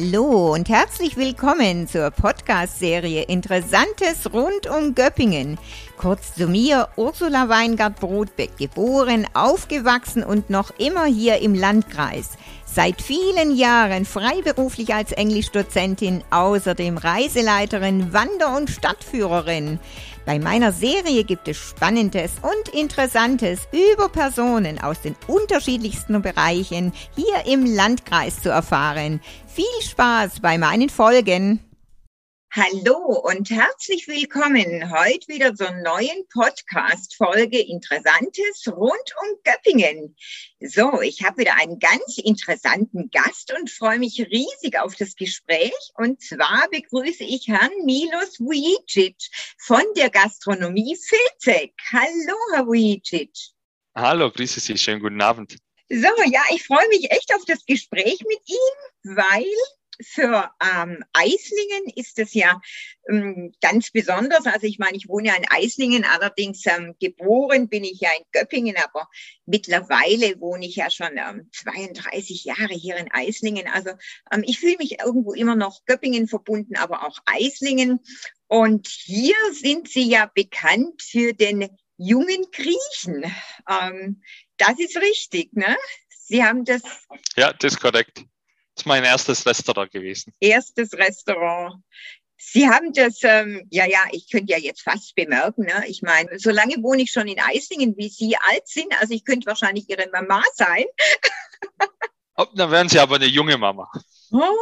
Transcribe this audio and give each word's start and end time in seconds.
Hallo 0.00 0.54
und 0.54 0.68
herzlich 0.68 1.16
willkommen 1.16 1.88
zur 1.88 2.12
Podcast-Serie 2.12 3.22
Interessantes 3.24 4.32
rund 4.32 4.68
um 4.68 4.94
Göppingen. 4.94 5.58
Kurz 5.98 6.36
zu 6.36 6.46
mir, 6.46 6.88
Ursula 6.94 7.48
Weingart-Brodbeck, 7.48 8.56
geboren, 8.56 9.26
aufgewachsen 9.34 10.22
und 10.22 10.48
noch 10.48 10.70
immer 10.78 11.06
hier 11.06 11.38
im 11.38 11.56
Landkreis. 11.56 12.30
Seit 12.64 13.02
vielen 13.02 13.56
Jahren 13.56 14.04
freiberuflich 14.04 14.94
als 14.94 15.10
Englischdozentin, 15.10 16.22
außerdem 16.30 16.98
Reiseleiterin, 16.98 18.12
Wander- 18.12 18.56
und 18.56 18.70
Stadtführerin. 18.70 19.80
Bei 20.24 20.38
meiner 20.38 20.70
Serie 20.70 21.24
gibt 21.24 21.48
es 21.48 21.56
Spannendes 21.56 22.30
und 22.42 22.72
Interessantes 22.72 23.62
über 23.72 24.08
Personen 24.08 24.80
aus 24.80 25.00
den 25.00 25.16
unterschiedlichsten 25.26 26.22
Bereichen 26.22 26.92
hier 27.16 27.52
im 27.52 27.66
Landkreis 27.66 28.40
zu 28.40 28.50
erfahren. 28.50 29.20
Viel 29.48 29.64
Spaß 29.82 30.38
bei 30.40 30.58
meinen 30.58 30.90
Folgen! 30.90 31.67
Hallo 32.50 33.20
und 33.24 33.50
herzlich 33.50 34.08
willkommen 34.08 34.90
heute 34.90 35.28
wieder 35.28 35.54
zur 35.54 35.70
neuen 35.70 36.26
Podcast-Folge 36.32 37.58
Interessantes 37.58 38.66
rund 38.66 39.14
um 39.20 39.36
Göppingen. 39.44 40.16
So, 40.58 41.02
ich 41.02 41.22
habe 41.22 41.42
wieder 41.42 41.56
einen 41.58 41.78
ganz 41.78 42.16
interessanten 42.16 43.10
Gast 43.10 43.52
und 43.52 43.68
freue 43.68 43.98
mich 43.98 44.18
riesig 44.18 44.80
auf 44.80 44.96
das 44.96 45.14
Gespräch. 45.14 45.74
Und 45.96 46.22
zwar 46.22 46.66
begrüße 46.70 47.22
ich 47.22 47.48
Herrn 47.48 47.70
Milos 47.84 48.40
Vujicic 48.40 49.16
von 49.58 49.84
der 49.94 50.08
Gastronomie 50.08 50.96
Filzek. 50.96 51.74
Hallo, 51.92 52.36
Herr 52.54 52.66
Vujicic. 52.66 53.30
Hallo, 53.94 54.30
grüße 54.30 54.60
Sie, 54.60 54.78
schönen 54.78 55.02
guten 55.02 55.20
Abend. 55.20 55.58
So, 55.90 56.08
ja, 56.24 56.42
ich 56.54 56.64
freue 56.64 56.88
mich 56.88 57.10
echt 57.10 57.34
auf 57.34 57.44
das 57.44 57.66
Gespräch 57.66 58.20
mit 58.26 58.40
Ihnen, 58.46 59.16
weil 59.16 59.44
für 60.00 60.50
ähm, 60.62 61.04
Eislingen 61.12 61.92
ist 61.96 62.18
es 62.18 62.34
ja 62.34 62.60
ähm, 63.08 63.52
ganz 63.60 63.90
besonders. 63.90 64.46
Also 64.46 64.66
ich 64.66 64.78
meine, 64.78 64.96
ich 64.96 65.08
wohne 65.08 65.28
ja 65.28 65.34
in 65.34 65.48
Eislingen, 65.48 66.04
allerdings 66.04 66.64
ähm, 66.66 66.94
geboren 67.00 67.68
bin 67.68 67.84
ich 67.84 68.00
ja 68.00 68.10
in 68.16 68.24
Göppingen, 68.32 68.76
aber 68.76 69.08
mittlerweile 69.46 70.40
wohne 70.40 70.66
ich 70.66 70.76
ja 70.76 70.90
schon 70.90 71.16
ähm, 71.16 71.50
32 71.52 72.44
Jahre 72.44 72.74
hier 72.74 72.96
in 72.96 73.10
Eislingen. 73.10 73.66
Also 73.68 73.90
ähm, 74.32 74.42
ich 74.46 74.60
fühle 74.60 74.76
mich 74.78 75.00
irgendwo 75.00 75.32
immer 75.32 75.56
noch 75.56 75.84
Göppingen 75.84 76.28
verbunden, 76.28 76.76
aber 76.76 77.06
auch 77.06 77.18
Eislingen. 77.26 78.00
Und 78.46 78.88
hier 78.88 79.36
sind 79.52 79.88
Sie 79.88 80.08
ja 80.08 80.30
bekannt 80.34 81.02
für 81.02 81.32
den 81.32 81.68
jungen 81.98 82.46
Griechen. 82.52 83.30
Ähm, 83.68 84.22
das 84.56 84.78
ist 84.78 84.96
richtig, 84.96 85.52
ne? 85.52 85.76
Sie 86.08 86.44
haben 86.44 86.64
das. 86.64 86.82
Ja, 87.36 87.52
das 87.52 87.72
ist 87.72 87.80
korrekt. 87.80 88.24
Ist 88.78 88.86
mein 88.86 89.02
erstes 89.02 89.44
Restaurant 89.44 89.90
gewesen. 89.90 90.32
Erstes 90.38 90.92
Restaurant. 90.92 91.82
Sie 92.36 92.68
haben 92.68 92.92
das, 92.92 93.24
ähm, 93.24 93.66
ja, 93.70 93.86
ja, 93.86 94.04
ich 94.12 94.30
könnte 94.30 94.52
ja 94.52 94.58
jetzt 94.58 94.82
fast 94.82 95.16
bemerken, 95.16 95.64
ne? 95.64 95.84
ich 95.88 96.00
meine, 96.02 96.38
so 96.38 96.50
lange 96.50 96.76
wohne 96.80 97.02
ich 97.02 97.10
schon 97.10 97.26
in 97.26 97.40
Eislingen, 97.40 97.96
wie 97.96 98.08
Sie 98.08 98.36
alt 98.36 98.68
sind, 98.68 98.86
also 99.00 99.12
ich 99.12 99.24
könnte 99.24 99.46
wahrscheinlich 99.46 99.90
Ihre 99.90 100.08
Mama 100.12 100.40
sein. 100.54 100.84
oh, 102.36 102.46
dann 102.54 102.70
wären 102.70 102.88
Sie 102.88 103.00
aber 103.00 103.16
eine 103.16 103.26
junge 103.26 103.58
Mama. 103.58 103.90
Oh, 104.30 104.54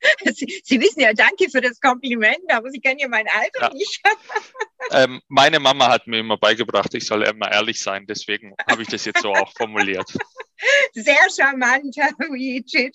Sie, 0.34 0.62
Sie, 0.64 0.80
wissen 0.80 1.00
ja, 1.00 1.12
danke 1.12 1.50
für 1.50 1.60
das 1.60 1.80
Kompliment, 1.80 2.40
aber 2.48 2.70
Sie 2.70 2.80
kennen 2.80 2.98
ja 2.98 3.08
mein 3.08 3.26
Alter 3.28 3.68
ja. 3.68 3.74
nicht. 3.74 4.00
ähm, 4.92 5.20
meine 5.28 5.58
Mama 5.58 5.88
hat 5.88 6.06
mir 6.06 6.18
immer 6.18 6.36
beigebracht, 6.36 6.94
ich 6.94 7.06
soll 7.06 7.24
immer 7.24 7.50
ehrlich 7.50 7.80
sein, 7.80 8.06
deswegen 8.06 8.54
habe 8.68 8.82
ich 8.82 8.88
das 8.88 9.04
jetzt 9.04 9.22
so 9.22 9.32
auch 9.32 9.52
formuliert. 9.54 10.08
Sehr 10.92 11.16
charmant, 11.34 11.96
Herr 11.96 12.10
Vujicic. 12.18 12.94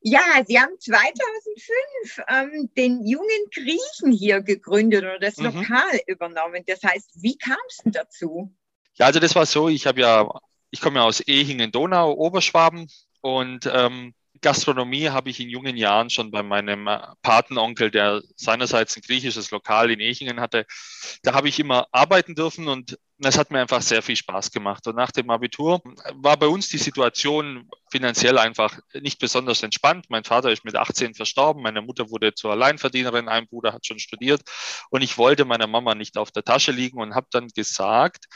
Ja, 0.00 0.42
Sie 0.46 0.58
haben 0.58 0.78
2005 0.78 2.22
ähm, 2.28 2.70
den 2.76 3.06
jungen 3.06 3.50
Griechen 3.52 4.12
hier 4.12 4.40
gegründet 4.40 5.02
oder 5.02 5.18
das 5.18 5.36
mhm. 5.36 5.46
Lokal 5.46 6.00
übernommen. 6.06 6.64
Das 6.66 6.82
heißt, 6.82 7.22
wie 7.22 7.36
kam 7.36 7.58
es 7.68 7.78
denn 7.78 7.92
dazu? 7.92 8.54
Ja, 8.94 9.06
also 9.06 9.20
das 9.20 9.34
war 9.34 9.44
so, 9.44 9.68
ich 9.68 9.86
habe 9.86 10.00
ja, 10.00 10.28
ich 10.70 10.80
komme 10.80 11.00
ja 11.00 11.04
aus 11.04 11.20
Ehingen-Donau, 11.20 12.12
Oberschwaben 12.12 12.88
und 13.20 13.70
ähm, 13.70 14.14
Gastronomie 14.46 15.08
habe 15.08 15.28
ich 15.28 15.40
in 15.40 15.50
jungen 15.50 15.76
Jahren 15.76 16.08
schon 16.08 16.30
bei 16.30 16.44
meinem 16.44 16.86
äh, 16.86 17.00
Patenonkel, 17.20 17.90
der 17.90 18.22
seinerseits 18.36 18.96
ein 18.96 19.02
griechisches 19.02 19.50
Lokal 19.50 19.90
in 19.90 19.98
Echingen 19.98 20.38
hatte, 20.38 20.66
da 21.24 21.34
habe 21.34 21.48
ich 21.48 21.58
immer 21.58 21.88
arbeiten 21.90 22.36
dürfen 22.36 22.68
und 22.68 22.96
das 23.18 23.38
hat 23.38 23.50
mir 23.50 23.60
einfach 23.60 23.82
sehr 23.82 24.02
viel 24.02 24.14
Spaß 24.14 24.52
gemacht. 24.52 24.86
Und 24.86 24.94
nach 24.94 25.10
dem 25.10 25.30
Abitur 25.30 25.82
war 26.14 26.36
bei 26.36 26.46
uns 26.46 26.68
die 26.68 26.78
Situation 26.78 27.68
finanziell 27.90 28.38
einfach 28.38 28.78
nicht 28.94 29.18
besonders 29.18 29.64
entspannt. 29.64 30.06
Mein 30.10 30.22
Vater 30.22 30.52
ist 30.52 30.64
mit 30.64 30.76
18 30.76 31.14
verstorben, 31.14 31.60
meine 31.60 31.82
Mutter 31.82 32.08
wurde 32.10 32.32
zur 32.32 32.52
Alleinverdienerin, 32.52 33.28
ein 33.28 33.48
Bruder 33.48 33.72
hat 33.72 33.84
schon 33.84 33.98
studiert 33.98 34.42
und 34.90 35.02
ich 35.02 35.18
wollte 35.18 35.44
meiner 35.44 35.66
Mama 35.66 35.96
nicht 35.96 36.16
auf 36.16 36.30
der 36.30 36.44
Tasche 36.44 36.70
liegen 36.70 37.00
und 37.00 37.16
habe 37.16 37.26
dann 37.32 37.48
gesagt, 37.48 38.26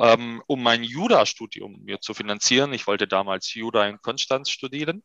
ähm, 0.00 0.42
um 0.48 0.64
mein 0.64 0.82
Jurastudium 0.82 1.80
mir 1.84 2.00
zu 2.00 2.12
finanzieren, 2.12 2.72
ich 2.72 2.88
wollte 2.88 3.06
damals 3.06 3.54
Jura 3.54 3.86
in 3.86 4.00
Konstanz 4.00 4.50
studieren, 4.50 5.04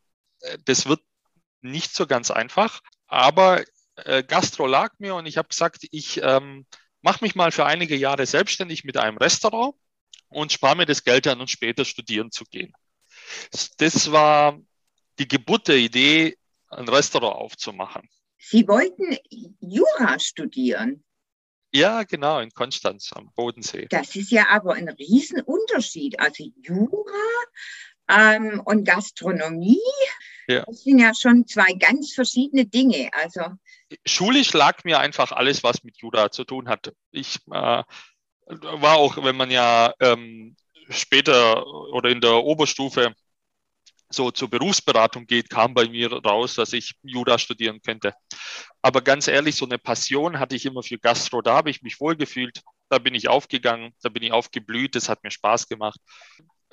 das 0.64 0.86
wird 0.86 1.00
nicht 1.62 1.94
so 1.94 2.06
ganz 2.06 2.30
einfach, 2.30 2.80
aber 3.06 3.64
äh, 3.96 4.22
Gastro 4.22 4.66
lag 4.66 4.92
mir 4.98 5.14
und 5.14 5.26
ich 5.26 5.36
habe 5.36 5.48
gesagt, 5.48 5.86
ich 5.90 6.20
ähm, 6.22 6.66
mache 7.02 7.24
mich 7.24 7.34
mal 7.34 7.52
für 7.52 7.66
einige 7.66 7.96
Jahre 7.96 8.26
selbstständig 8.26 8.84
mit 8.84 8.96
einem 8.96 9.18
Restaurant 9.18 9.74
und 10.28 10.52
spare 10.52 10.76
mir 10.76 10.86
das 10.86 11.04
Geld 11.04 11.26
an, 11.26 11.40
um 11.40 11.46
später 11.46 11.84
studieren 11.84 12.30
zu 12.30 12.44
gehen. 12.44 12.72
Das 13.78 14.12
war 14.12 14.58
die 15.18 15.28
Geburt 15.28 15.68
der 15.68 15.76
Idee, 15.76 16.36
ein 16.68 16.88
Restaurant 16.88 17.36
aufzumachen. 17.36 18.08
Sie 18.38 18.66
wollten 18.66 19.16
Jura 19.60 20.18
studieren? 20.18 21.04
Ja, 21.72 22.02
genau, 22.02 22.40
in 22.40 22.50
Konstanz 22.50 23.12
am 23.12 23.30
Bodensee. 23.34 23.86
Das 23.90 24.16
ist 24.16 24.30
ja 24.30 24.48
aber 24.48 24.74
ein 24.74 24.88
Riesenunterschied. 24.88 26.18
Also 26.18 26.44
Jura 26.62 27.12
ähm, 28.08 28.60
und 28.64 28.84
Gastronomie, 28.84 29.78
ja. 30.50 30.64
das 30.66 30.82
sind 30.82 30.98
ja 30.98 31.12
schon 31.14 31.46
zwei 31.46 31.72
ganz 31.74 32.12
verschiedene 32.12 32.66
Dinge. 32.66 33.10
Also 33.12 33.42
Schulisch 34.04 34.52
lag 34.52 34.84
mir 34.84 35.00
einfach 35.00 35.32
alles, 35.32 35.62
was 35.62 35.82
mit 35.84 35.98
Jura 35.98 36.30
zu 36.30 36.44
tun 36.44 36.68
hat. 36.68 36.92
Ich 37.10 37.36
äh, 37.50 37.82
war 38.46 38.96
auch, 38.96 39.22
wenn 39.22 39.36
man 39.36 39.50
ja 39.50 39.92
ähm, 40.00 40.56
später 40.88 41.66
oder 41.92 42.10
in 42.10 42.20
der 42.20 42.34
Oberstufe 42.44 43.14
so 44.12 44.30
zur 44.32 44.50
Berufsberatung 44.50 45.26
geht, 45.26 45.50
kam 45.50 45.72
bei 45.72 45.88
mir 45.88 46.12
raus, 46.12 46.54
dass 46.54 46.72
ich 46.72 46.94
Jura 47.02 47.38
studieren 47.38 47.80
könnte. 47.80 48.12
Aber 48.82 49.02
ganz 49.02 49.28
ehrlich, 49.28 49.54
so 49.54 49.66
eine 49.66 49.78
Passion 49.78 50.40
hatte 50.40 50.56
ich 50.56 50.66
immer 50.66 50.82
für 50.82 50.98
Gastro. 50.98 51.42
Da 51.42 51.54
habe 51.54 51.70
ich 51.70 51.82
mich 51.82 52.00
wohlgefühlt. 52.00 52.60
Da 52.88 52.98
bin 52.98 53.14
ich 53.14 53.28
aufgegangen, 53.28 53.94
da 54.02 54.08
bin 54.08 54.24
ich 54.24 54.32
aufgeblüht. 54.32 54.96
Das 54.96 55.08
hat 55.08 55.22
mir 55.22 55.30
Spaß 55.30 55.68
gemacht 55.68 56.00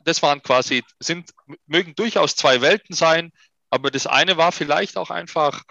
das 0.07 0.23
waren 0.23 0.41
quasi, 0.41 0.83
sind, 0.99 1.31
mögen 1.66 1.93
durchaus 1.95 2.35
zwei 2.35 2.61
Welten 2.61 2.95
sein, 2.95 3.31
aber 3.69 3.91
das 3.91 4.07
eine 4.07 4.38
war 4.38 4.51
vielleicht 4.51 4.97
auch 4.97 5.09
einfach 5.09 5.63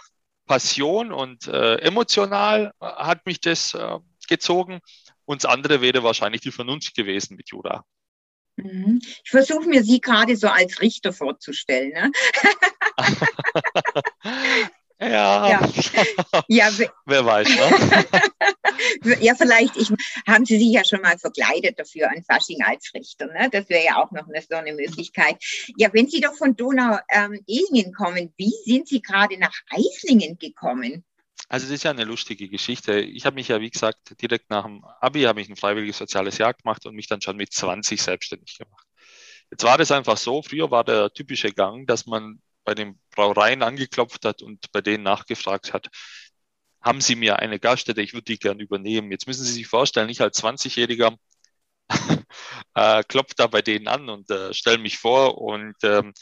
Passion 0.46 1.12
und 1.12 1.48
äh, 1.48 1.76
emotional 1.76 2.72
äh, 2.80 2.86
hat 2.86 3.26
mich 3.26 3.40
das 3.40 3.74
äh, 3.74 3.98
gezogen. 4.28 4.80
Und 5.24 5.42
das 5.42 5.50
andere 5.50 5.80
wäre 5.80 6.02
wahrscheinlich 6.04 6.40
die 6.40 6.52
Vernunft 6.52 6.94
gewesen 6.94 7.36
mit 7.36 7.50
Jura. 7.50 7.84
Mhm. 8.56 9.00
Ich 9.02 9.30
versuche 9.30 9.68
mir 9.68 9.82
Sie 9.82 10.00
gerade 10.00 10.36
so 10.36 10.48
als 10.48 10.80
Richter 10.80 11.12
vorzustellen. 11.12 11.92
Ne? 11.92 12.12
Ja. 15.00 15.50
Ja, 15.50 15.60
ja 16.48 16.70
wer 17.06 17.26
weiß. 17.26 17.48
Ne? 17.48 18.06
ja, 19.20 19.34
vielleicht 19.34 19.76
ich, 19.76 19.92
haben 20.26 20.46
Sie 20.46 20.58
sich 20.58 20.72
ja 20.72 20.84
schon 20.84 21.02
mal 21.02 21.18
verkleidet 21.18 21.78
dafür 21.78 22.10
an 22.10 22.22
Fasching 22.24 22.62
als 22.62 22.92
Richter. 22.94 23.26
Ne? 23.26 23.48
Das 23.52 23.68
wäre 23.68 23.84
ja 23.84 24.02
auch 24.02 24.10
noch 24.12 24.26
eine, 24.26 24.40
so 24.40 24.56
eine 24.56 24.72
Möglichkeit. 24.72 25.36
Ja, 25.76 25.92
wenn 25.92 26.08
Sie 26.08 26.20
doch 26.20 26.34
von 26.34 26.56
Donau-Ehlingen 26.56 27.86
ähm, 27.86 27.92
kommen, 27.92 28.32
wie 28.38 28.54
sind 28.64 28.88
Sie 28.88 29.02
gerade 29.02 29.38
nach 29.38 29.54
Eislingen 29.70 30.38
gekommen? 30.38 31.04
Also 31.48 31.66
das 31.66 31.74
ist 31.74 31.84
ja 31.84 31.90
eine 31.90 32.04
lustige 32.04 32.48
Geschichte. 32.48 32.98
Ich 32.98 33.26
habe 33.26 33.34
mich 33.34 33.48
ja, 33.48 33.60
wie 33.60 33.70
gesagt, 33.70 34.20
direkt 34.20 34.50
nach 34.50 34.64
dem 34.64 34.84
Abi 35.00 35.22
habe 35.22 35.40
ich 35.40 35.48
ein 35.48 35.56
freiwilliges 35.56 35.98
soziales 35.98 36.38
Jahr 36.38 36.54
gemacht 36.54 36.86
und 36.86 36.94
mich 36.94 37.06
dann 37.06 37.20
schon 37.20 37.36
mit 37.36 37.52
20 37.52 38.02
selbstständig 38.02 38.58
gemacht. 38.58 38.86
Jetzt 39.50 39.62
war 39.62 39.78
das 39.78 39.92
einfach 39.92 40.16
so, 40.16 40.42
früher 40.42 40.70
war 40.70 40.82
der 40.82 41.12
typische 41.12 41.52
Gang, 41.52 41.86
dass 41.86 42.06
man 42.06 42.40
bei 42.66 42.74
den 42.74 43.00
Brauereien 43.12 43.62
angeklopft 43.62 44.26
hat 44.26 44.42
und 44.42 44.70
bei 44.72 44.82
denen 44.82 45.04
nachgefragt 45.04 45.72
hat, 45.72 45.88
haben 46.82 47.00
Sie 47.00 47.16
mir 47.16 47.38
eine 47.38 47.58
Gaststätte, 47.58 48.02
ich 48.02 48.12
würde 48.12 48.24
die 48.24 48.38
gern 48.38 48.60
übernehmen. 48.60 49.10
Jetzt 49.10 49.26
müssen 49.26 49.44
Sie 49.44 49.52
sich 49.52 49.66
vorstellen, 49.66 50.10
ich 50.10 50.20
als 50.20 50.42
20-Jähriger 50.42 51.16
äh, 52.74 53.02
klopfe 53.04 53.34
da 53.36 53.46
bei 53.46 53.62
denen 53.62 53.88
an 53.88 54.08
und 54.10 54.30
äh, 54.30 54.52
stelle 54.52 54.78
mich 54.78 54.98
vor 54.98 55.38
und 55.38 55.76
ähm, 55.82 56.12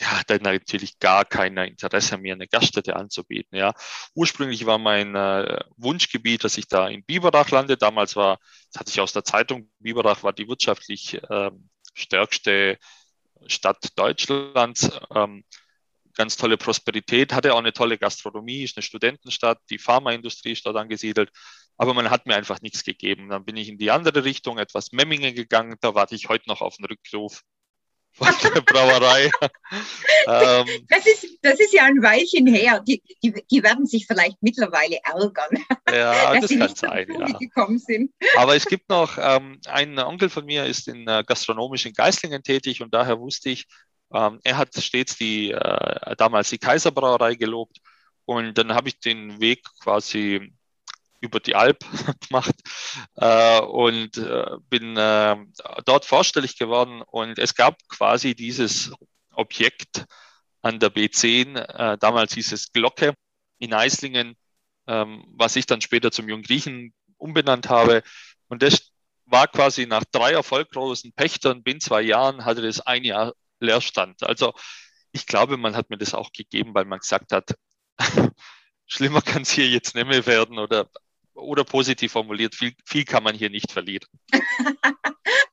ja, 0.00 0.20
dann 0.26 0.42
natürlich 0.42 0.98
gar 0.98 1.24
kein 1.24 1.56
Interesse 1.56 2.18
mir 2.18 2.34
eine 2.34 2.48
Gaststätte 2.48 2.96
anzubieten. 2.96 3.56
Ja, 3.56 3.72
ursprünglich 4.14 4.66
war 4.66 4.78
mein 4.78 5.14
äh, 5.14 5.60
Wunschgebiet, 5.76 6.44
dass 6.44 6.58
ich 6.58 6.68
da 6.68 6.88
in 6.88 7.04
Biberach 7.04 7.50
lande. 7.50 7.76
Damals 7.78 8.14
war, 8.14 8.38
das 8.72 8.80
hatte 8.80 8.90
ich 8.90 9.00
aus 9.00 9.14
der 9.14 9.24
Zeitung, 9.24 9.70
Biberach 9.78 10.22
war 10.22 10.34
die 10.34 10.48
wirtschaftlich 10.48 11.18
ähm, 11.30 11.70
stärkste 11.94 12.78
Stadt 13.46 13.98
Deutschlands. 13.98 14.90
Ähm, 15.14 15.44
ganz 16.16 16.36
tolle 16.36 16.56
Prosperität, 16.56 17.32
hatte 17.32 17.54
auch 17.54 17.58
eine 17.58 17.72
tolle 17.72 17.98
Gastronomie, 17.98 18.64
ist 18.64 18.76
eine 18.76 18.82
Studentenstadt, 18.82 19.60
die 19.70 19.78
Pharmaindustrie 19.78 20.52
ist 20.52 20.66
dort 20.66 20.76
angesiedelt, 20.76 21.30
aber 21.76 21.94
man 21.94 22.10
hat 22.10 22.26
mir 22.26 22.34
einfach 22.34 22.60
nichts 22.62 22.84
gegeben. 22.84 23.28
Dann 23.28 23.44
bin 23.44 23.56
ich 23.56 23.68
in 23.68 23.78
die 23.78 23.90
andere 23.90 24.24
Richtung, 24.24 24.58
etwas 24.58 24.92
Memmingen 24.92 25.34
gegangen, 25.34 25.76
da 25.80 25.94
warte 25.94 26.14
ich 26.14 26.28
heute 26.28 26.48
noch 26.48 26.60
auf 26.60 26.76
einen 26.78 26.86
Rückruf 26.86 27.42
von 28.16 28.28
der 28.54 28.60
Brauerei. 28.62 29.30
ähm, 30.26 30.86
das, 30.88 31.06
ist, 31.06 31.38
das 31.42 31.60
ist 31.60 31.72
ja 31.72 31.84
ein 31.84 32.02
Weilchen 32.02 32.46
her. 32.46 32.82
Die, 32.86 33.02
die, 33.22 33.34
die 33.50 33.62
werden 33.62 33.86
sich 33.86 34.06
vielleicht 34.06 34.42
mittlerweile 34.42 34.98
ärgern. 35.04 35.64
Ja, 35.90 36.34
das 36.40 36.50
kann 36.50 36.74
sein. 36.74 37.08
Ja. 37.10 37.26
Gekommen 37.38 37.78
sind. 37.78 38.12
Aber 38.36 38.56
es 38.56 38.64
gibt 38.66 38.88
noch, 38.88 39.18
ähm, 39.18 39.60
ein 39.66 39.98
Onkel 39.98 40.30
von 40.30 40.46
mir 40.46 40.64
ist 40.64 40.88
in 40.88 41.06
äh, 41.06 41.24
gastronomisch 41.26 41.86
in 41.86 41.92
Geislingen 41.92 42.42
tätig 42.42 42.82
und 42.82 42.94
daher 42.94 43.20
wusste 43.20 43.50
ich, 43.50 43.66
ähm, 44.12 44.40
er 44.44 44.56
hat 44.58 44.74
stets 44.74 45.16
die, 45.16 45.50
äh, 45.50 46.16
damals 46.16 46.50
die 46.50 46.58
Kaiserbrauerei 46.58 47.34
gelobt 47.34 47.78
und 48.24 48.58
dann 48.58 48.74
habe 48.74 48.88
ich 48.88 49.00
den 49.00 49.40
Weg 49.40 49.64
quasi 49.80 50.52
über 51.20 51.40
die 51.40 51.54
Alp 51.54 51.80
gemacht 52.28 52.54
äh, 53.16 53.60
und 53.60 54.16
äh, 54.18 54.56
bin 54.68 54.96
äh, 54.96 55.36
dort 55.84 56.04
vorstellig 56.04 56.58
geworden. 56.58 57.02
Und 57.02 57.38
es 57.38 57.54
gab 57.54 57.76
quasi 57.88 58.34
dieses 58.34 58.92
Objekt 59.32 60.04
an 60.62 60.78
der 60.80 60.90
B10, 60.90 61.56
äh, 61.56 61.98
damals 61.98 62.34
hieß 62.34 62.52
es 62.52 62.72
Glocke 62.72 63.14
in 63.58 63.72
Eislingen, 63.72 64.36
ähm, 64.86 65.24
was 65.36 65.56
ich 65.56 65.66
dann 65.66 65.80
später 65.80 66.10
zum 66.10 66.28
Jungen 66.28 66.42
Griechen 66.42 66.94
umbenannt 67.18 67.68
habe. 67.68 68.02
Und 68.48 68.62
das 68.62 68.92
war 69.26 69.48
quasi 69.48 69.86
nach 69.86 70.04
drei 70.10 70.32
erfolglosen 70.32 71.12
Pächtern, 71.12 71.62
bin 71.62 71.80
zwei 71.80 72.02
Jahren, 72.02 72.44
hatte 72.44 72.62
das 72.62 72.80
ein 72.80 73.04
Jahr 73.04 73.34
Leerstand. 73.60 74.22
Also 74.22 74.54
ich 75.12 75.26
glaube, 75.26 75.56
man 75.56 75.76
hat 75.76 75.90
mir 75.90 75.98
das 75.98 76.14
auch 76.14 76.32
gegeben, 76.32 76.74
weil 76.74 76.84
man 76.84 76.98
gesagt 77.00 77.32
hat, 77.32 77.56
schlimmer 78.86 79.22
kann 79.22 79.42
es 79.42 79.50
hier 79.50 79.68
jetzt 79.68 79.94
nicht 79.94 80.06
mehr 80.06 80.26
werden 80.26 80.58
oder 80.58 80.90
oder 81.36 81.64
positiv 81.64 82.12
formuliert, 82.12 82.54
viel, 82.54 82.74
viel 82.84 83.04
kann 83.04 83.22
man 83.22 83.34
hier 83.34 83.50
nicht 83.50 83.70
verlieren. 83.70 84.08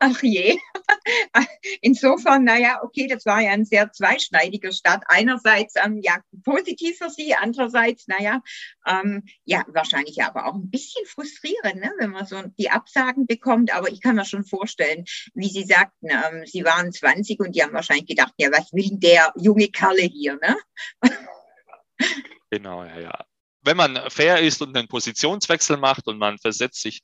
Ach 0.05 0.21
je. 0.21 0.57
Insofern, 1.81 2.43
naja, 2.43 2.81
okay, 2.83 3.07
das 3.07 3.25
war 3.25 3.39
ja 3.39 3.51
ein 3.51 3.63
sehr 3.63 3.89
zweischneidiger 3.93 4.73
Start. 4.73 5.05
Einerseits 5.07 5.75
ähm, 5.77 6.01
ja 6.03 6.17
positiv 6.43 6.97
für 6.97 7.09
Sie, 7.09 7.33
andererseits, 7.33 8.09
naja, 8.09 8.41
ähm, 8.85 9.23
ja, 9.45 9.63
wahrscheinlich 9.67 10.21
aber 10.21 10.47
auch 10.47 10.55
ein 10.55 10.69
bisschen 10.69 11.05
frustrierend, 11.05 11.75
ne, 11.75 11.93
wenn 11.99 12.09
man 12.09 12.25
so 12.25 12.41
die 12.57 12.69
Absagen 12.69 13.27
bekommt. 13.27 13.73
Aber 13.73 13.89
ich 13.89 14.01
kann 14.01 14.17
mir 14.17 14.25
schon 14.25 14.43
vorstellen, 14.43 15.05
wie 15.35 15.47
Sie 15.47 15.63
sagten, 15.63 16.09
ähm, 16.09 16.45
Sie 16.45 16.65
waren 16.65 16.91
20 16.91 17.39
und 17.39 17.55
die 17.55 17.63
haben 17.63 17.71
wahrscheinlich 17.71 18.07
gedacht, 18.07 18.33
ja, 18.37 18.51
was 18.51 18.73
will 18.73 18.89
der 18.91 19.31
junge 19.37 19.69
Kerle 19.69 20.01
hier, 20.01 20.37
ne? 20.41 20.57
Genau, 22.49 22.83
ja, 22.83 22.99
ja 22.99 23.25
wenn 23.65 23.77
man 23.77 23.97
fair 24.09 24.41
ist 24.41 24.61
und 24.61 24.75
einen 24.75 24.89
Positionswechsel 24.89 25.77
macht 25.77 26.07
und 26.07 26.17
man 26.17 26.37
versetzt 26.37 26.81
sich 26.81 27.01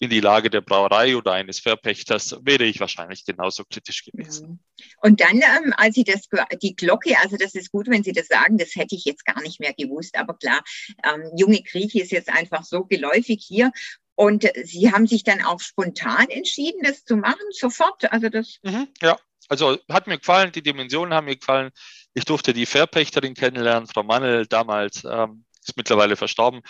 in 0.00 0.10
die 0.10 0.20
Lage 0.20 0.48
der 0.48 0.60
Brauerei 0.60 1.16
oder 1.16 1.32
eines 1.32 1.58
Verpächters, 1.58 2.36
wäre 2.42 2.64
ich 2.64 2.78
wahrscheinlich 2.78 3.24
genauso 3.24 3.64
kritisch 3.64 4.04
gewesen. 4.04 4.48
Mhm. 4.48 4.58
Und 5.02 5.20
dann, 5.20 5.36
ähm, 5.36 5.74
als 5.76 5.96
Sie 5.96 6.04
das, 6.04 6.28
die 6.62 6.76
Glocke, 6.76 7.18
also 7.18 7.36
das 7.36 7.54
ist 7.54 7.72
gut, 7.72 7.88
wenn 7.88 8.04
Sie 8.04 8.12
das 8.12 8.28
sagen, 8.28 8.58
das 8.58 8.76
hätte 8.76 8.94
ich 8.94 9.04
jetzt 9.04 9.24
gar 9.24 9.40
nicht 9.42 9.58
mehr 9.60 9.74
gewusst, 9.74 10.16
aber 10.16 10.34
klar, 10.34 10.62
ähm, 11.04 11.30
junge 11.36 11.62
Grieche 11.62 12.00
ist 12.00 12.12
jetzt 12.12 12.28
einfach 12.28 12.64
so 12.64 12.84
geläufig 12.84 13.44
hier. 13.46 13.72
Und 14.14 14.48
Sie 14.64 14.90
haben 14.90 15.06
sich 15.06 15.22
dann 15.22 15.44
auch 15.44 15.60
spontan 15.60 16.28
entschieden, 16.28 16.82
das 16.82 17.04
zu 17.04 17.16
machen, 17.16 17.44
sofort. 17.50 18.10
Also 18.12 18.28
das. 18.28 18.58
Mhm, 18.62 18.88
ja, 19.00 19.16
also 19.48 19.78
hat 19.88 20.06
mir 20.06 20.18
gefallen, 20.18 20.52
die 20.52 20.62
Dimensionen 20.62 21.14
haben 21.14 21.26
mir 21.26 21.36
gefallen. 21.36 21.70
Ich 22.14 22.24
durfte 22.24 22.52
die 22.52 22.66
Verpächterin 22.66 23.34
kennenlernen, 23.34 23.86
Frau 23.86 24.02
Mannel 24.02 24.46
damals. 24.46 25.04
Ähm, 25.04 25.44
ist 25.68 25.76
mittlerweile 25.76 26.16
verstorben. 26.16 26.62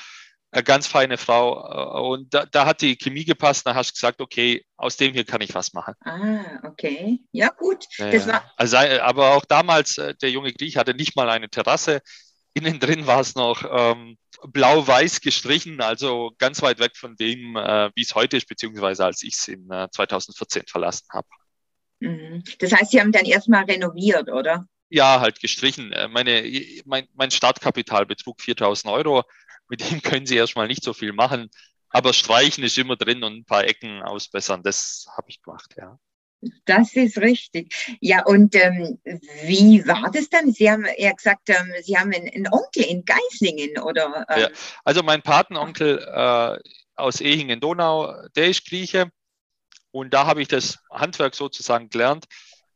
Eine 0.51 0.65
ganz 0.65 0.87
feine 0.87 1.19
Frau. 1.19 1.59
Äh, 1.59 2.01
und 2.01 2.33
da, 2.33 2.47
da 2.47 2.67
hat 2.67 2.81
die 2.81 2.97
Chemie 2.97 3.25
gepasst. 3.25 3.67
Da 3.67 3.75
hast 3.75 3.91
du 3.91 3.95
gesagt, 3.95 4.21
okay, 4.21 4.65
aus 4.77 4.97
dem 4.97 5.13
hier 5.13 5.25
kann 5.25 5.41
ich 5.41 5.55
was 5.55 5.73
machen. 5.73 5.95
Ah, 6.05 6.61
okay. 6.67 7.21
Ja, 7.33 7.51
gut. 7.51 7.85
War 7.99 8.53
also, 8.57 8.77
aber 8.77 9.35
auch 9.35 9.45
damals, 9.45 9.99
äh, 9.99 10.15
der 10.15 10.31
junge 10.31 10.53
Griech 10.53 10.77
hatte 10.77 10.95
nicht 10.95 11.17
mal 11.17 11.29
eine 11.29 11.51
Terrasse. 11.51 12.01
Innen 12.55 12.81
drin 12.81 13.07
war 13.07 13.21
es 13.21 13.35
noch 13.35 13.63
ähm, 13.71 14.17
blau-weiß 14.43 15.21
gestrichen, 15.21 15.81
also 15.81 16.33
ganz 16.39 16.63
weit 16.63 16.79
weg 16.79 16.97
von 16.97 17.15
dem, 17.17 17.57
äh, 17.57 17.91
wie 17.95 18.03
es 18.03 18.15
heute 18.15 18.37
ist, 18.37 18.49
beziehungsweise 18.49 19.05
als 19.05 19.23
ich 19.23 19.35
es 19.35 19.49
in 19.49 19.71
äh, 19.71 19.89
2014 19.91 20.65
verlassen 20.67 21.07
habe. 21.13 21.29
Mhm. 22.01 22.43
Das 22.59 22.73
heißt, 22.73 22.91
Sie 22.91 23.01
haben 23.01 23.13
dann 23.13 23.27
erstmal 23.27 23.65
renoviert, 23.65 24.31
oder? 24.31 24.67
Ja, 24.89 25.21
halt 25.21 25.41
gestrichen. 25.41 25.93
Äh, 25.93 26.09
meine, 26.09 26.43
mein, 26.87 27.07
mein 27.15 27.31
Startkapital 27.31 28.07
betrug 28.07 28.41
4000 28.41 28.93
Euro. 28.93 29.25
Mit 29.69 29.91
dem 29.91 30.03
können 30.03 30.27
Sie 30.27 30.37
erstmal 30.37 30.67
nicht 30.67 30.83
so 30.83 30.93
viel 30.93 31.13
machen. 31.13 31.51
Aber 31.91 32.13
streichen 32.13 32.65
ist 32.65 32.77
immer 32.79 32.97
drin 32.97 33.25
und 33.25 33.35
ein 33.35 33.45
paar 33.45 33.65
Ecken 33.65 34.03
ausbessern. 34.03 34.63
Das 34.63 35.07
habe 35.17 35.31
ich 35.31 35.43
gemacht, 35.43 35.75
ja. 35.77 35.99
Das 36.67 36.95
ist 36.95 37.19
richtig. 37.19 37.75
Ja, 38.01 38.25
und 38.25 38.55
ähm, 38.55 39.01
wie 39.43 39.85
war 39.87 40.11
das 40.13 40.29
dann? 40.29 40.53
Sie 40.53 40.71
haben 40.71 40.87
ja 40.97 41.13
gesagt, 41.13 41.51
ähm, 41.51 41.73
Sie 41.83 41.99
haben 41.99 42.13
einen, 42.13 42.29
einen, 42.29 42.53
Onkel 42.53 42.85
in 42.85 43.05
Geislingen, 43.05 43.79
oder? 43.79 44.25
Ähm? 44.29 44.43
Ja, 44.43 44.49
also 44.85 45.03
mein 45.03 45.23
Patenonkel 45.23 45.99
äh, 45.99 46.59
aus 46.95 47.21
Ehingen-Donau, 47.21 48.29
der 48.37 48.49
ist 48.49 48.65
Grieche. 48.67 49.11
Und 49.91 50.15
da 50.15 50.27
habe 50.27 50.43
ich 50.43 50.49
das 50.49 50.79
Handwerk 50.93 51.35
sozusagen 51.35 51.89
gelernt. 51.89 52.27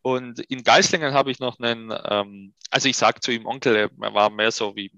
Und 0.00 0.40
in 0.40 0.64
Geislingen 0.64 1.14
habe 1.14 1.30
ich 1.30 1.38
noch 1.38 1.60
einen, 1.60 1.92
ähm, 2.10 2.54
also 2.70 2.88
ich 2.88 2.96
sage 2.96 3.20
zu 3.20 3.30
ihm 3.30 3.46
Onkel, 3.46 3.76
er 3.76 3.90
war 4.14 4.30
mehr 4.30 4.50
so 4.50 4.74
wie, 4.74 4.90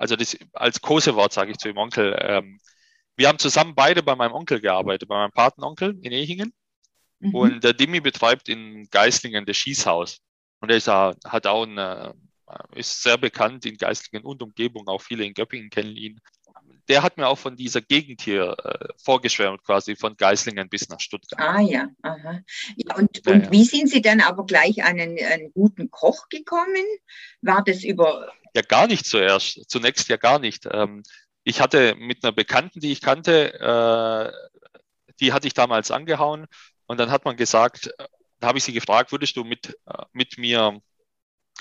also 0.00 0.16
das, 0.16 0.34
als 0.54 0.80
Kosewort 0.80 1.30
sage 1.30 1.50
ich 1.50 1.58
zu 1.58 1.68
ihm 1.68 1.76
Onkel. 1.76 2.16
Ähm, 2.18 2.58
wir 3.16 3.28
haben 3.28 3.38
zusammen 3.38 3.74
beide 3.74 4.02
bei 4.02 4.16
meinem 4.16 4.32
Onkel 4.32 4.58
gearbeitet, 4.58 5.06
bei 5.10 5.14
meinem 5.14 5.30
Patenonkel 5.30 5.98
in 6.00 6.10
Ehingen. 6.10 6.54
Mhm. 7.18 7.34
Und 7.34 7.64
der 7.64 7.74
Dimi 7.74 8.00
betreibt 8.00 8.48
in 8.48 8.88
Geislingen 8.90 9.44
das 9.44 9.58
Schießhaus. 9.58 10.20
Und 10.60 10.70
er 10.70 10.78
ist, 10.78 10.88
hat 10.88 11.46
auch 11.46 11.64
eine, 11.64 12.14
ist 12.74 13.02
sehr 13.02 13.18
bekannt 13.18 13.66
in 13.66 13.76
Geislingen 13.76 14.24
und 14.24 14.42
Umgebung, 14.42 14.88
auch 14.88 15.02
viele 15.02 15.24
in 15.24 15.34
Göppingen 15.34 15.68
kennen 15.68 15.94
ihn 15.96 16.18
der 16.90 17.04
hat 17.04 17.16
mir 17.16 17.28
auch 17.28 17.38
von 17.38 17.56
dieser 17.56 17.80
Gegend 17.80 18.20
hier 18.20 18.56
äh, 18.64 18.88
vorgeschwärmt, 19.02 19.62
quasi 19.62 19.94
von 19.94 20.16
Geislingen 20.16 20.68
bis 20.68 20.88
nach 20.88 20.98
Stuttgart. 20.98 21.40
Ah 21.40 21.60
ja, 21.60 21.88
aha. 22.02 22.40
Ja, 22.76 22.96
und, 22.96 23.24
ja, 23.24 23.32
und 23.32 23.44
ja. 23.46 23.52
wie 23.52 23.64
sind 23.64 23.88
Sie 23.88 24.02
dann 24.02 24.20
aber 24.20 24.44
gleich 24.44 24.82
an 24.82 24.98
einen, 24.98 25.16
einen, 25.24 25.52
guten 25.52 25.90
Koch 25.90 26.28
gekommen? 26.28 26.84
War 27.42 27.62
das 27.64 27.84
über. 27.84 28.32
Ja, 28.54 28.62
gar 28.62 28.88
nicht 28.88 29.06
zuerst. 29.06 29.70
Zunächst 29.70 30.08
ja 30.08 30.16
gar 30.16 30.40
nicht. 30.40 30.66
Ähm, 30.70 31.04
ich 31.44 31.60
hatte 31.60 31.94
mit 31.94 32.24
einer 32.24 32.32
Bekannten, 32.32 32.80
die 32.80 32.90
ich 32.90 33.00
kannte, 33.00 33.54
äh, 33.54 34.80
die 35.20 35.32
hatte 35.32 35.46
ich 35.46 35.54
damals 35.54 35.92
angehauen. 35.92 36.46
Und 36.86 36.98
dann 36.98 37.12
hat 37.12 37.24
man 37.24 37.36
gesagt, 37.36 37.94
da 38.40 38.48
habe 38.48 38.58
ich 38.58 38.64
sie 38.64 38.72
gefragt, 38.72 39.12
würdest 39.12 39.36
du 39.36 39.44
mit, 39.44 39.78
äh, 39.86 40.04
mit 40.12 40.38
mir 40.38 40.80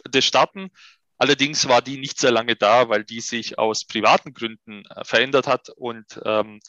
das 0.09 0.25
starten? 0.25 0.71
Allerdings 1.19 1.67
war 1.67 1.81
die 1.81 1.97
nicht 1.97 2.17
sehr 2.17 2.31
lange 2.31 2.55
da, 2.55 2.87
weil 2.87 3.03
die 3.03 3.19
sich 3.19 3.59
aus 3.59 3.85
privaten 3.85 4.33
Gründen 4.33 4.85
äh, 4.85 5.03
verändert 5.03 5.47
hat 5.47 5.69
und 5.69 6.19
ähm, 6.25 6.61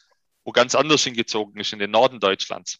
wo 0.44 0.50
ganz 0.50 0.74
anders 0.74 1.04
hingezogen 1.04 1.58
ist, 1.60 1.72
in 1.72 1.78
den 1.78 1.92
Norden 1.92 2.18
Deutschlands. 2.18 2.78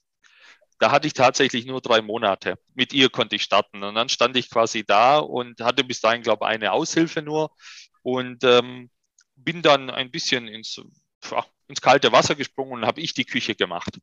Da 0.81 0.91
hatte 0.91 1.07
ich 1.07 1.13
tatsächlich 1.13 1.67
nur 1.67 1.81
drei 1.81 2.03
Monate. 2.03 2.59
Mit 2.75 2.93
ihr 2.93 3.09
konnte 3.09 3.37
ich 3.37 3.43
starten. 3.45 3.85
Und 3.85 3.95
dann 3.95 4.09
stand 4.09 4.37
ich 4.37 4.51
quasi 4.51 4.85
da 4.85 5.19
und 5.19 5.61
hatte 5.61 5.85
bis 5.85 6.01
dahin, 6.01 6.23
glaube 6.23 6.45
ich, 6.45 6.49
eine 6.51 6.73
Aushilfe 6.73 7.23
nur 7.23 7.55
und 8.03 8.43
ähm, 8.43 8.91
bin 9.37 9.63
dann 9.63 9.91
ein 9.91 10.11
bisschen 10.11 10.49
ins, 10.49 10.81
ins 11.69 11.81
kalte 11.81 12.11
Wasser 12.11 12.35
gesprungen 12.35 12.73
und 12.73 12.87
habe 12.87 13.01
ich 13.01 13.15
die 13.15 13.27
Küche 13.27 13.55
gemacht. 13.55 14.01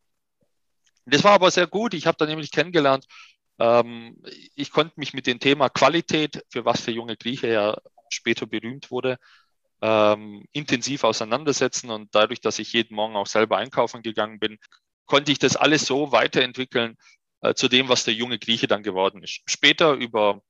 Das 1.05 1.23
war 1.23 1.33
aber 1.33 1.51
sehr 1.51 1.67
gut. 1.67 1.93
Ich 1.93 2.07
habe 2.07 2.17
dann 2.17 2.29
nämlich 2.29 2.51
kennengelernt, 2.51 3.05
ähm, 3.59 4.21
ich 4.55 4.71
konnte 4.71 4.99
mich 4.99 5.13
mit 5.13 5.27
dem 5.27 5.39
Thema 5.39 5.69
Qualität, 5.69 6.43
für 6.49 6.65
was 6.65 6.85
der 6.85 6.93
junge 6.93 7.17
Grieche 7.17 7.47
ja 7.47 7.77
später 8.09 8.45
berühmt 8.45 8.91
wurde, 8.91 9.17
ähm, 9.81 10.45
intensiv 10.51 11.03
auseinandersetzen. 11.03 11.89
Und 11.89 12.13
dadurch, 12.13 12.41
dass 12.41 12.59
ich 12.59 12.73
jeden 12.73 12.95
Morgen 12.95 13.15
auch 13.15 13.27
selber 13.27 13.57
einkaufen 13.57 14.01
gegangen 14.01 14.39
bin, 14.39 14.57
konnte 15.05 15.31
ich 15.31 15.39
das 15.39 15.55
alles 15.55 15.85
so 15.85 16.11
weiterentwickeln 16.11 16.97
äh, 17.41 17.53
zu 17.53 17.67
dem, 17.67 17.89
was 17.89 18.03
der 18.03 18.13
junge 18.13 18.39
Grieche 18.39 18.67
dann 18.67 18.83
geworden 18.83 19.23
ist. 19.23 19.41
Später 19.45 19.93
über 19.93 20.41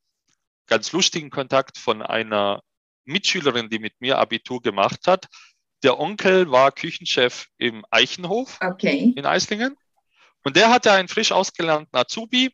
ganz 0.68 0.92
lustigen 0.92 1.30
Kontakt 1.30 1.78
von 1.78 2.02
einer 2.02 2.62
Mitschülerin, 3.06 3.70
die 3.70 3.80
mit 3.80 4.00
mir 4.02 4.18
Abitur 4.18 4.62
gemacht 4.62 5.08
hat. 5.08 5.28
Der 5.84 6.00
Onkel 6.00 6.52
war 6.52 6.72
Küchenchef 6.72 7.48
im 7.58 7.86
Eichenhof 7.92 8.60
okay. 8.62 9.14
in 9.16 9.26
Eislingen. 9.26 9.78
Und 10.44 10.56
der 10.56 10.70
hatte 10.70 10.92
einen 10.92 11.08
frisch 11.08 11.32
ausgelernten 11.32 11.98
Azubi, 11.98 12.52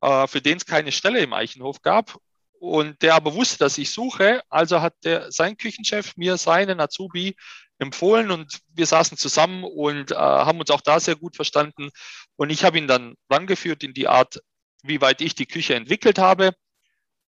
für 0.00 0.40
den 0.40 0.58
es 0.58 0.66
keine 0.66 0.92
Stelle 0.92 1.20
im 1.20 1.32
Eichenhof 1.32 1.82
gab 1.82 2.18
und 2.60 3.02
der 3.02 3.14
aber 3.14 3.34
wusste, 3.34 3.58
dass 3.58 3.78
ich 3.78 3.90
suche. 3.90 4.42
Also 4.48 4.80
hat 4.80 4.94
der, 5.04 5.30
sein 5.32 5.56
Küchenchef 5.56 6.16
mir 6.16 6.36
seinen 6.36 6.80
Azubi 6.80 7.36
empfohlen 7.78 8.30
und 8.30 8.60
wir 8.74 8.86
saßen 8.86 9.16
zusammen 9.16 9.64
und 9.64 10.12
äh, 10.12 10.14
haben 10.16 10.60
uns 10.60 10.70
auch 10.70 10.80
da 10.80 10.98
sehr 11.00 11.16
gut 11.16 11.36
verstanden. 11.36 11.90
Und 12.36 12.50
ich 12.50 12.64
habe 12.64 12.78
ihn 12.78 12.88
dann 12.88 13.14
rangeführt 13.30 13.84
in 13.84 13.94
die 13.94 14.08
Art, 14.08 14.40
wie 14.82 15.00
weit 15.00 15.20
ich 15.20 15.34
die 15.34 15.46
Küche 15.46 15.74
entwickelt 15.74 16.18
habe. 16.18 16.52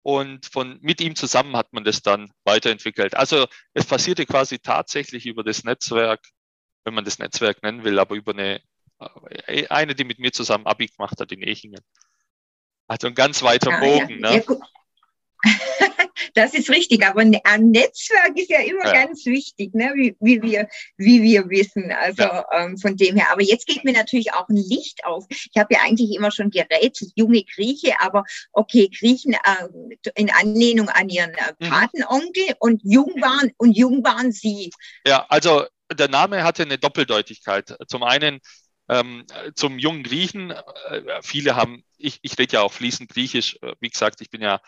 Und 0.02 0.46
von, 0.46 0.78
mit 0.80 1.00
ihm 1.00 1.14
zusammen 1.14 1.56
hat 1.56 1.72
man 1.72 1.84
das 1.84 2.02
dann 2.02 2.32
weiterentwickelt. 2.44 3.14
Also 3.14 3.46
es 3.74 3.84
passierte 3.84 4.26
quasi 4.26 4.58
tatsächlich 4.58 5.26
über 5.26 5.44
das 5.44 5.62
Netzwerk, 5.62 6.20
wenn 6.84 6.94
man 6.94 7.04
das 7.04 7.18
Netzwerk 7.18 7.62
nennen 7.62 7.84
will, 7.84 7.98
aber 7.98 8.14
über 8.14 8.32
eine, 8.32 8.60
äh, 9.46 9.68
eine, 9.68 9.94
die 9.94 10.04
mit 10.04 10.18
mir 10.18 10.32
zusammen 10.32 10.66
Abi 10.66 10.86
gemacht 10.86 11.20
hat 11.20 11.32
in 11.32 11.42
Echingen. 11.42 11.84
Also 12.90 13.06
ein 13.06 13.14
ganz 13.14 13.40
weiter 13.42 13.70
ah, 13.72 13.78
Bogen. 13.78 14.18
Ja. 14.20 14.32
Ne? 14.32 14.44
Ja, 14.48 14.56
das 16.34 16.54
ist 16.54 16.68
richtig, 16.70 17.06
aber 17.06 17.20
ein 17.20 17.70
Netzwerk 17.70 18.36
ist 18.36 18.50
ja 18.50 18.62
immer 18.62 18.84
ja. 18.86 19.04
ganz 19.04 19.24
wichtig, 19.26 19.72
ne? 19.74 19.92
wie, 19.94 20.16
wie, 20.18 20.42
wir, 20.42 20.68
wie 20.96 21.22
wir 21.22 21.48
wissen. 21.48 21.92
Also 21.92 22.24
ja. 22.24 22.44
ähm, 22.52 22.76
von 22.78 22.96
dem 22.96 23.14
her. 23.14 23.28
Aber 23.30 23.42
jetzt 23.42 23.68
geht 23.68 23.84
mir 23.84 23.92
natürlich 23.92 24.32
auch 24.32 24.48
ein 24.48 24.56
Licht 24.56 25.04
auf. 25.04 25.24
Ich 25.30 25.52
habe 25.56 25.72
ja 25.72 25.82
eigentlich 25.84 26.16
immer 26.16 26.32
schon 26.32 26.50
gerätselt, 26.50 27.12
junge 27.14 27.44
Grieche, 27.44 27.92
aber 28.00 28.24
okay, 28.52 28.88
Griechen 28.88 29.34
äh, 29.34 30.10
in 30.16 30.28
Anlehnung 30.32 30.88
an 30.88 31.08
ihren 31.08 31.30
äh, 31.30 31.52
mhm. 31.60 31.68
Patenonkel 31.68 32.56
und 32.58 32.82
jung 32.82 33.14
waren 33.20 33.52
und 33.56 33.76
jung 33.76 34.02
waren 34.02 34.32
sie. 34.32 34.72
Ja, 35.06 35.26
also 35.28 35.64
der 35.92 36.08
Name 36.08 36.42
hatte 36.42 36.64
eine 36.64 36.76
Doppeldeutigkeit. 36.76 37.76
Zum 37.86 38.02
einen 38.02 38.40
ähm, 38.88 39.24
zum 39.54 39.78
jungen 39.78 40.02
Griechen, 40.02 40.50
äh, 40.50 41.20
viele 41.22 41.54
haben, 41.54 41.84
ich, 42.00 42.18
ich 42.22 42.38
rede 42.38 42.54
ja 42.54 42.62
auch 42.62 42.72
fließend 42.72 43.10
Griechisch, 43.10 43.56
äh, 43.62 43.74
wie 43.80 43.90
gesagt, 43.90 44.20
ich 44.20 44.30
bin 44.30 44.42
ja 44.42 44.60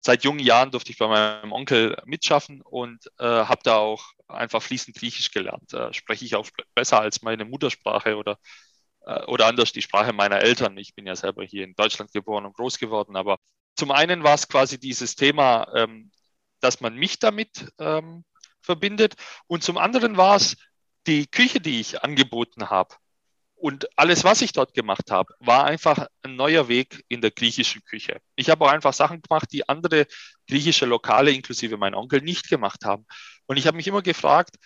seit 0.00 0.24
jungen 0.24 0.40
Jahren 0.40 0.70
durfte 0.70 0.90
ich 0.90 0.98
bei 0.98 1.08
meinem 1.08 1.52
Onkel 1.52 1.96
mitschaffen 2.04 2.62
und 2.62 3.10
äh, 3.18 3.24
habe 3.24 3.60
da 3.64 3.76
auch 3.76 4.12
einfach 4.28 4.62
fließend 4.62 4.96
Griechisch 4.96 5.30
gelernt. 5.30 5.72
Äh, 5.72 5.92
spreche 5.92 6.24
ich 6.24 6.34
auch 6.34 6.48
besser 6.74 7.00
als 7.00 7.22
meine 7.22 7.44
Muttersprache 7.44 8.16
oder, 8.16 8.38
äh, 9.02 9.24
oder 9.24 9.46
anders 9.46 9.72
die 9.72 9.82
Sprache 9.82 10.12
meiner 10.12 10.40
Eltern. 10.40 10.76
Ich 10.78 10.94
bin 10.94 11.06
ja 11.06 11.16
selber 11.16 11.44
hier 11.44 11.64
in 11.64 11.74
Deutschland 11.74 12.12
geboren 12.12 12.46
und 12.46 12.54
groß 12.54 12.78
geworden, 12.78 13.16
aber 13.16 13.38
zum 13.76 13.90
einen 13.90 14.22
war 14.22 14.34
es 14.34 14.48
quasi 14.48 14.78
dieses 14.78 15.14
Thema, 15.16 15.68
ähm, 15.74 16.10
dass 16.60 16.80
man 16.80 16.94
mich 16.94 17.18
damit 17.18 17.72
ähm, 17.78 18.24
verbindet 18.60 19.14
und 19.46 19.62
zum 19.62 19.78
anderen 19.78 20.16
war 20.16 20.36
es 20.36 20.56
die 21.06 21.26
Küche, 21.26 21.60
die 21.60 21.80
ich 21.80 22.02
angeboten 22.02 22.70
habe. 22.70 22.94
Und 23.60 23.88
alles, 23.98 24.22
was 24.22 24.40
ich 24.40 24.52
dort 24.52 24.72
gemacht 24.72 25.10
habe, 25.10 25.34
war 25.40 25.64
einfach 25.64 26.06
ein 26.22 26.36
neuer 26.36 26.68
Weg 26.68 27.04
in 27.08 27.20
der 27.20 27.32
griechischen 27.32 27.82
Küche. 27.84 28.20
Ich 28.36 28.50
habe 28.50 28.64
auch 28.64 28.70
einfach 28.70 28.92
Sachen 28.92 29.20
gemacht, 29.20 29.48
die 29.52 29.68
andere 29.68 30.06
griechische 30.46 30.86
Lokale, 30.86 31.32
inklusive 31.32 31.76
mein 31.76 31.94
Onkel, 31.94 32.22
nicht 32.22 32.48
gemacht 32.48 32.84
haben. 32.84 33.04
Und 33.46 33.56
ich 33.56 33.66
habe 33.66 33.76
mich 33.76 33.88
immer 33.88 34.02
gefragt, 34.02 34.56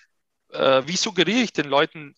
äh, 0.51 0.83
wie 0.87 0.97
suggeriere 0.97 1.41
ich 1.41 1.53
den 1.55 1.69
Leuten, 1.69 2.15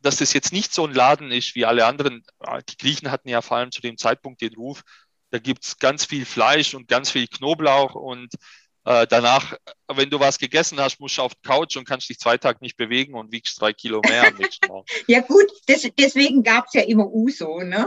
dass 0.00 0.16
das 0.16 0.32
jetzt 0.32 0.52
nicht 0.52 0.72
so 0.72 0.84
ein 0.86 0.94
Laden 0.94 1.30
ist 1.30 1.54
wie 1.54 1.64
alle 1.64 1.86
anderen. 1.86 2.24
Ah, 2.40 2.60
die 2.60 2.76
Griechen 2.76 3.10
hatten 3.10 3.28
ja 3.28 3.40
vor 3.40 3.58
allem 3.58 3.70
zu 3.70 3.80
dem 3.80 3.96
Zeitpunkt 3.96 4.40
den 4.40 4.54
Ruf, 4.54 4.82
da 5.30 5.38
gibt 5.38 5.64
es 5.64 5.78
ganz 5.78 6.04
viel 6.04 6.24
Fleisch 6.24 6.74
und 6.74 6.88
ganz 6.88 7.10
viel 7.10 7.28
Knoblauch 7.28 7.94
und 7.94 8.34
äh, 8.84 9.06
danach, 9.08 9.54
wenn 9.88 10.10
du 10.10 10.18
was 10.20 10.38
gegessen 10.38 10.80
hast, 10.80 11.00
musst 11.00 11.18
du 11.18 11.22
auf 11.22 11.34
die 11.34 11.48
Couch 11.48 11.76
und 11.76 11.86
kannst 11.86 12.08
dich 12.08 12.18
zwei 12.18 12.38
Tage 12.38 12.58
nicht 12.62 12.76
bewegen 12.76 13.14
und 13.14 13.32
wiegst 13.32 13.60
drei 13.60 13.72
Kilo 13.72 14.00
mehr 14.06 14.28
am 14.28 14.34
nächsten 14.36 14.66
Morgen. 14.68 14.86
ja 15.06 15.20
gut, 15.20 15.46
das, 15.66 15.86
deswegen 15.98 16.42
gab 16.42 16.66
es 16.66 16.74
ja 16.74 16.82
immer 16.82 17.06
Uso, 17.06 17.60
ne? 17.60 17.86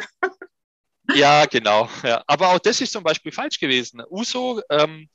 ja, 1.15 1.45
genau. 1.45 1.89
Ja. 2.03 2.23
Aber 2.27 2.50
auch 2.50 2.59
das 2.59 2.81
ist 2.81 2.93
zum 2.93 3.03
Beispiel 3.03 3.31
falsch 3.31 3.59
gewesen. 3.59 4.03
Uso 4.09 4.62
ähm, 4.69 5.09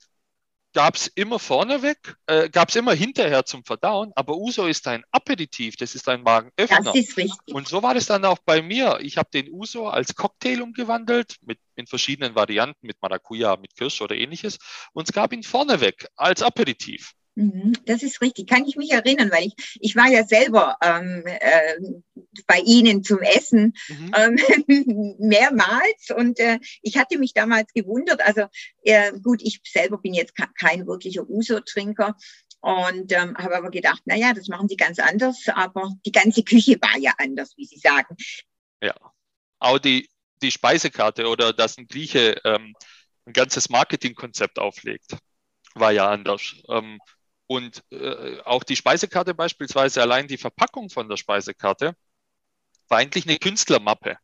gab 0.75 0.97
es 0.97 1.07
immer 1.09 1.39
vorneweg, 1.39 2.17
äh, 2.27 2.49
gab 2.51 2.69
es 2.69 2.77
immer 2.77 2.95
hinterher 2.95 3.45
zum 3.45 3.65
Verdauen, 3.65 4.13
aber 4.15 4.37
Uso 4.37 4.67
ist 4.67 4.87
ein 4.87 5.05
Aperitif, 5.11 5.77
das 5.77 5.95
ist 5.95 6.09
ein 6.09 6.23
Magenöffner. 6.23 6.83
Das 6.83 6.95
ist 6.95 7.17
richtig. 7.17 7.55
Und 7.55 7.69
so 7.69 7.83
war 7.83 7.95
das 7.95 8.07
dann 8.07 8.25
auch 8.25 8.39
bei 8.45 8.63
mir. 8.63 8.99
Ich 9.01 9.17
habe 9.17 9.29
den 9.33 9.51
Uso 9.51 9.89
als 9.89 10.15
Cocktail 10.15 10.63
umgewandelt, 10.63 11.37
mit, 11.43 11.59
in 11.75 11.87
verschiedenen 11.87 12.35
Varianten, 12.35 12.87
mit 12.87 13.01
Maracuja, 13.01 13.57
mit 13.57 13.75
Kirsch 13.77 14.01
oder 14.03 14.17
ähnliches. 14.17 14.59
Und 14.93 15.09
es 15.09 15.13
gab 15.13 15.33
ihn 15.33 15.43
vorneweg 15.43 16.07
als 16.17 16.43
Aperitif. 16.43 17.15
Mhm, 17.39 17.75
das 17.87 18.03
ist 18.03 18.21
richtig, 18.21 18.49
kann 18.49 18.67
ich 18.67 18.75
mich 18.75 18.91
erinnern, 18.91 19.31
weil 19.31 19.47
ich, 19.47 19.55
ich 19.79 19.95
war 19.95 20.09
ja 20.09 20.25
selber 20.25 20.77
ähm, 20.83 21.23
äh, 21.25 21.75
bei 22.49 22.59
Ihnen 22.67 23.05
zum 23.05 23.21
Essen 23.21 23.75
mhm. 23.87 24.13
ähm, 24.17 25.17
mehrmals 25.21 26.11
und 26.17 26.41
äh, 26.41 26.59
ich 26.83 26.97
hatte 26.97 27.17
mich 27.17 27.35
damals 27.35 27.73
gewundert, 27.73 28.23
also 28.23 28.47
äh, 28.83 29.13
gut, 29.23 29.41
ich 29.41 29.61
selber 29.63 29.99
bin 29.99 30.15
jetzt 30.15 30.35
kein 30.59 30.89
wirklicher 30.89 31.31
Uso-Trinker 31.31 32.17
und 32.59 33.13
ähm, 33.13 33.37
habe 33.39 33.57
aber 33.57 33.71
gedacht, 33.71 34.03
na 34.05 34.17
ja, 34.17 34.35
das 34.35 34.49
machen 34.49 34.69
Sie 34.69 34.77
ganz 34.77 34.99
anders, 34.99 35.45
aber 35.47 35.95
die 36.05 36.11
ganze 36.11 36.43
Küche 36.43 36.77
war 36.81 36.99
ja 36.99 37.13
anders, 37.19 37.53
wie 37.57 37.67
Sie 37.67 37.79
sagen. 37.79 38.17
Ja, 38.83 38.97
auch 39.61 39.79
die, 39.79 40.09
die 40.43 40.51
Speisekarte 40.51 41.29
oder 41.29 41.53
dass 41.53 41.79
ein 41.79 41.87
Grieche 41.87 42.41
ähm, 42.43 42.75
ein 43.27 43.33
ganzes 43.33 43.69
Marketingkonzept 43.69 44.59
auflegt, 44.59 45.17
war 45.77 45.93
ja 45.93 46.11
anders. 46.11 46.57
Ähm, 46.69 46.99
und 47.49 47.83
äh, 47.91 48.39
auch 48.45 48.63
die 48.63 48.77
Speisekarte 48.77 49.35
beispielsweise, 49.35 50.03
allein 50.03 50.29
die 50.29 50.37
Verpackung 50.37 50.91
von 50.91 51.09
der 51.09 51.17
Speisekarte, 51.17 51.97
war 52.89 52.99
eigentlich 52.99 53.27
eine 53.27 53.39
Künstlermappe. 53.39 54.19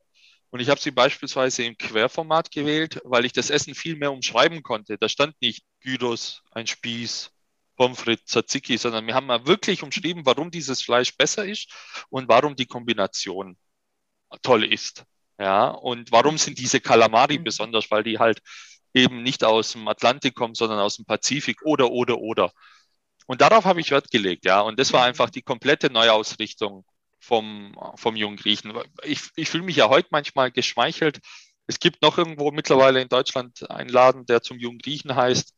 Und 0.50 0.60
ich 0.60 0.68
habe 0.68 0.80
sie 0.80 0.92
beispielsweise 0.92 1.64
im 1.64 1.76
Querformat 1.76 2.52
gewählt, 2.52 3.00
weil 3.02 3.24
ich 3.24 3.32
das 3.32 3.50
Essen 3.50 3.74
viel 3.74 3.96
mehr 3.96 4.12
umschreiben 4.12 4.62
konnte. 4.62 4.96
Da 4.98 5.08
stand 5.08 5.34
nicht 5.40 5.64
Gyros, 5.80 6.42
ein 6.52 6.68
Spieß, 6.68 7.32
Pommes 7.76 7.98
frites, 7.98 8.26
Tzatziki, 8.26 8.78
sondern 8.78 9.06
wir 9.06 9.14
haben 9.14 9.26
mal 9.26 9.46
wirklich 9.46 9.82
umschrieben, 9.82 10.24
warum 10.26 10.50
dieses 10.50 10.82
Fleisch 10.82 11.16
besser 11.16 11.44
ist 11.44 11.72
und 12.08 12.28
warum 12.28 12.54
die 12.54 12.66
Kombination 12.66 13.56
toll 14.42 14.64
ist. 14.64 15.04
Ja, 15.38 15.68
und 15.68 16.12
warum 16.12 16.38
sind 16.38 16.58
diese 16.58 16.80
Kalamari 16.80 17.38
mhm. 17.38 17.44
besonders, 17.44 17.90
weil 17.90 18.04
die 18.04 18.18
halt 18.18 18.40
eben 18.92 19.22
nicht 19.24 19.42
aus 19.42 19.72
dem 19.72 19.88
Atlantik 19.88 20.36
kommen, 20.36 20.54
sondern 20.54 20.78
aus 20.78 20.96
dem 20.96 21.04
Pazifik 21.04 21.62
oder, 21.64 21.90
oder, 21.90 22.18
oder. 22.18 22.52
Und 23.26 23.40
darauf 23.40 23.64
habe 23.64 23.80
ich 23.80 23.90
Wert 23.90 24.10
gelegt, 24.10 24.44
ja. 24.44 24.60
Und 24.60 24.78
das 24.78 24.92
war 24.92 25.04
einfach 25.04 25.30
die 25.30 25.42
komplette 25.42 25.90
Neuausrichtung 25.90 26.84
vom, 27.18 27.74
vom 27.96 28.16
jungen 28.16 28.36
Griechen. 28.36 28.72
Ich, 29.02 29.22
ich 29.36 29.48
fühle 29.48 29.64
mich 29.64 29.76
ja 29.76 29.88
heute 29.88 30.08
manchmal 30.10 30.50
geschmeichelt. 30.50 31.20
Es 31.66 31.78
gibt 31.78 32.02
noch 32.02 32.18
irgendwo 32.18 32.50
mittlerweile 32.50 33.00
in 33.00 33.08
Deutschland 33.08 33.68
einen 33.70 33.88
Laden, 33.88 34.26
der 34.26 34.42
zum 34.42 34.58
jungen 34.58 34.78
Griechen 34.78 35.14
heißt. 35.16 35.54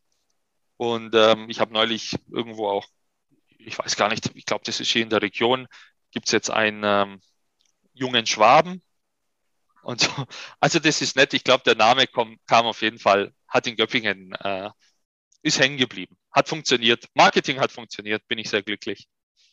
Und 0.77 1.15
ähm, 1.15 1.51
ich 1.51 1.59
habe 1.59 1.73
neulich 1.73 2.17
irgendwo 2.31 2.69
auch, 2.69 2.87
ich 3.59 3.79
weiß 3.79 3.97
gar 3.97 4.09
nicht, 4.09 4.31
ich 4.35 4.45
glaube, 4.45 4.63
das 4.65 4.79
ist 4.79 4.91
hier 4.91 5.03
in 5.03 5.11
der 5.11 5.23
Region, 5.23 5.67
gibt 6.13 6.27
es 6.27 6.33
jetzt 6.33 6.51
einen 6.51 6.83
ähm, 6.85 7.21
jungen 7.95 8.27
Schwaben. 8.27 8.83
Und 9.83 10.01
so. 10.01 10.11
Also 10.61 10.79
das 10.79 11.01
ist 11.01 11.17
nett. 11.17 11.35
Ich 11.35 11.45
glaube, 11.45 11.65
der 11.65 11.77
Name 11.77 12.07
kam, 12.07 12.39
kam 12.47 12.67
auf 12.67 12.83
jeden 12.83 12.99
Fall, 12.99 13.33
hat 13.49 13.67
in 13.67 13.77
Göppingen, 13.77 14.33
äh, 14.35 14.71
ist 15.47 15.61
hängen 15.61 15.79
geblieben 15.79 16.17
hat 16.37 16.49
funktioniert. 16.51 17.07
Marketing 17.15 17.59
hat 17.59 17.73
funktioniert, 17.73 18.29
bin 18.29 18.39
ich 18.39 18.51
sehr 18.51 18.63
glücklich. 18.63 19.09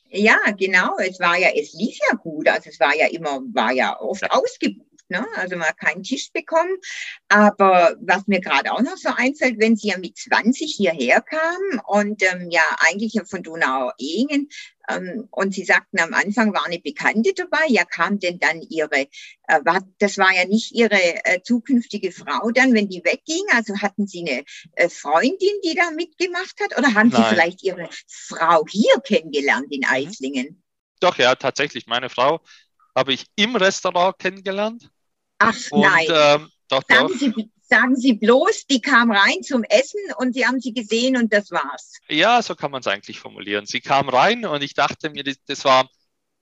Ja, 0.10 0.38
genau. 0.58 0.98
Es 0.98 1.20
war 1.20 1.38
ja, 1.38 1.50
es 1.56 1.74
lief 1.74 1.98
ja 2.10 2.16
gut. 2.18 2.48
Also 2.50 2.70
es 2.70 2.80
war 2.80 2.94
ja 2.96 3.08
immer, 3.08 3.40
war 3.54 3.72
ja 3.72 4.00
oft 4.00 4.22
ja. 4.22 4.30
ausgebucht. 4.32 4.90
Ne? 5.08 5.26
Also 5.36 5.56
man 5.56 5.70
hat 5.70 5.78
keinen 5.78 6.04
Tisch 6.04 6.32
bekommen. 6.34 6.76
Aber 7.30 7.96
was 8.02 8.28
mir 8.28 8.42
gerade 8.42 8.74
auch 8.74 8.82
noch 8.82 8.98
so 8.98 9.10
einfällt, 9.16 9.60
wenn 9.60 9.78
sie 9.78 9.88
ja 9.90 9.98
mit 9.98 10.18
20 10.18 10.76
hierher 10.76 11.22
kamen 11.22 11.80
und 11.88 12.22
ähm, 12.22 12.50
ja 12.52 12.64
eigentlich 12.80 13.20
von 13.26 13.42
Donau-Ehingen 13.42 14.50
und 15.32 15.54
Sie 15.54 15.64
sagten 15.64 16.00
am 16.00 16.14
Anfang 16.14 16.54
war 16.54 16.66
eine 16.66 16.80
Bekannte 16.80 17.34
dabei. 17.34 17.66
Ja, 17.68 17.86
kam 17.86 18.20
denn 18.20 18.40
dann 18.40 18.62
Ihre, 18.62 19.08
äh, 19.48 19.60
war, 19.64 19.82
das 20.00 20.18
war 20.18 20.34
ja 20.34 20.46
nicht 20.46 20.74
Ihre 20.74 21.26
äh, 21.26 21.42
zukünftige 21.42 22.12
Frau 22.12 22.52
dann, 22.52 22.74
wenn 22.74 22.90
die 22.90 23.04
wegging? 23.04 23.44
Also 23.54 23.78
hatten 23.82 24.08
Sie 24.08 24.22
eine 24.22 24.44
äh, 24.74 24.90
Freundin, 24.90 25.54
die 25.64 25.76
da 25.76 25.92
mitgemacht 25.92 26.60
hat? 26.62 26.78
Oder 26.78 26.94
haben 26.94 27.10
Nein. 27.10 27.24
Sie 27.24 27.30
vielleicht 27.30 27.64
Ihre 27.64 27.90
Frau 28.08 28.66
hier 28.70 29.00
kennengelernt 29.04 29.68
in 29.72 29.82
mhm. 29.82 29.88
Eislingen? 29.90 30.64
Doch, 31.00 31.18
ja, 31.18 31.36
tatsächlich. 31.36 31.88
Meine 31.88 32.10
Frau 32.10 32.42
habe 32.96 33.14
ich 33.14 33.26
im 33.36 33.56
Restaurant 33.56 34.18
kennengelernt. 34.20 34.90
Ach 35.38 35.56
und, 35.72 35.82
nein. 35.82 36.08
Ähm, 36.10 36.50
doch, 36.68 36.84
doch. 36.84 37.10
Sie, 37.10 37.52
Sagen 37.66 37.96
Sie 37.96 38.14
bloß, 38.14 38.68
die 38.68 38.82
kam 38.82 39.12
rein 39.12 39.42
zum 39.42 39.64
Essen 39.64 40.00
und 40.18 40.34
Sie 40.34 40.46
haben 40.46 40.60
sie 40.60 40.74
gesehen 40.74 41.18
und 41.18 41.32
das 41.34 41.50
war's. 41.50 41.94
Ja, 42.10 42.42
so 42.42 42.56
kann 42.56 42.72
man 42.72 42.82
es 42.82 42.88
eigentlich 42.88 43.20
formulieren. 43.20 43.66
Sie 43.66 43.80
kam 43.82 44.10
rein 44.10 44.46
und 44.46 44.62
ich 44.62 44.74
dachte 44.74 45.10
mir, 45.10 45.24
das, 45.24 45.66
war, 45.66 45.90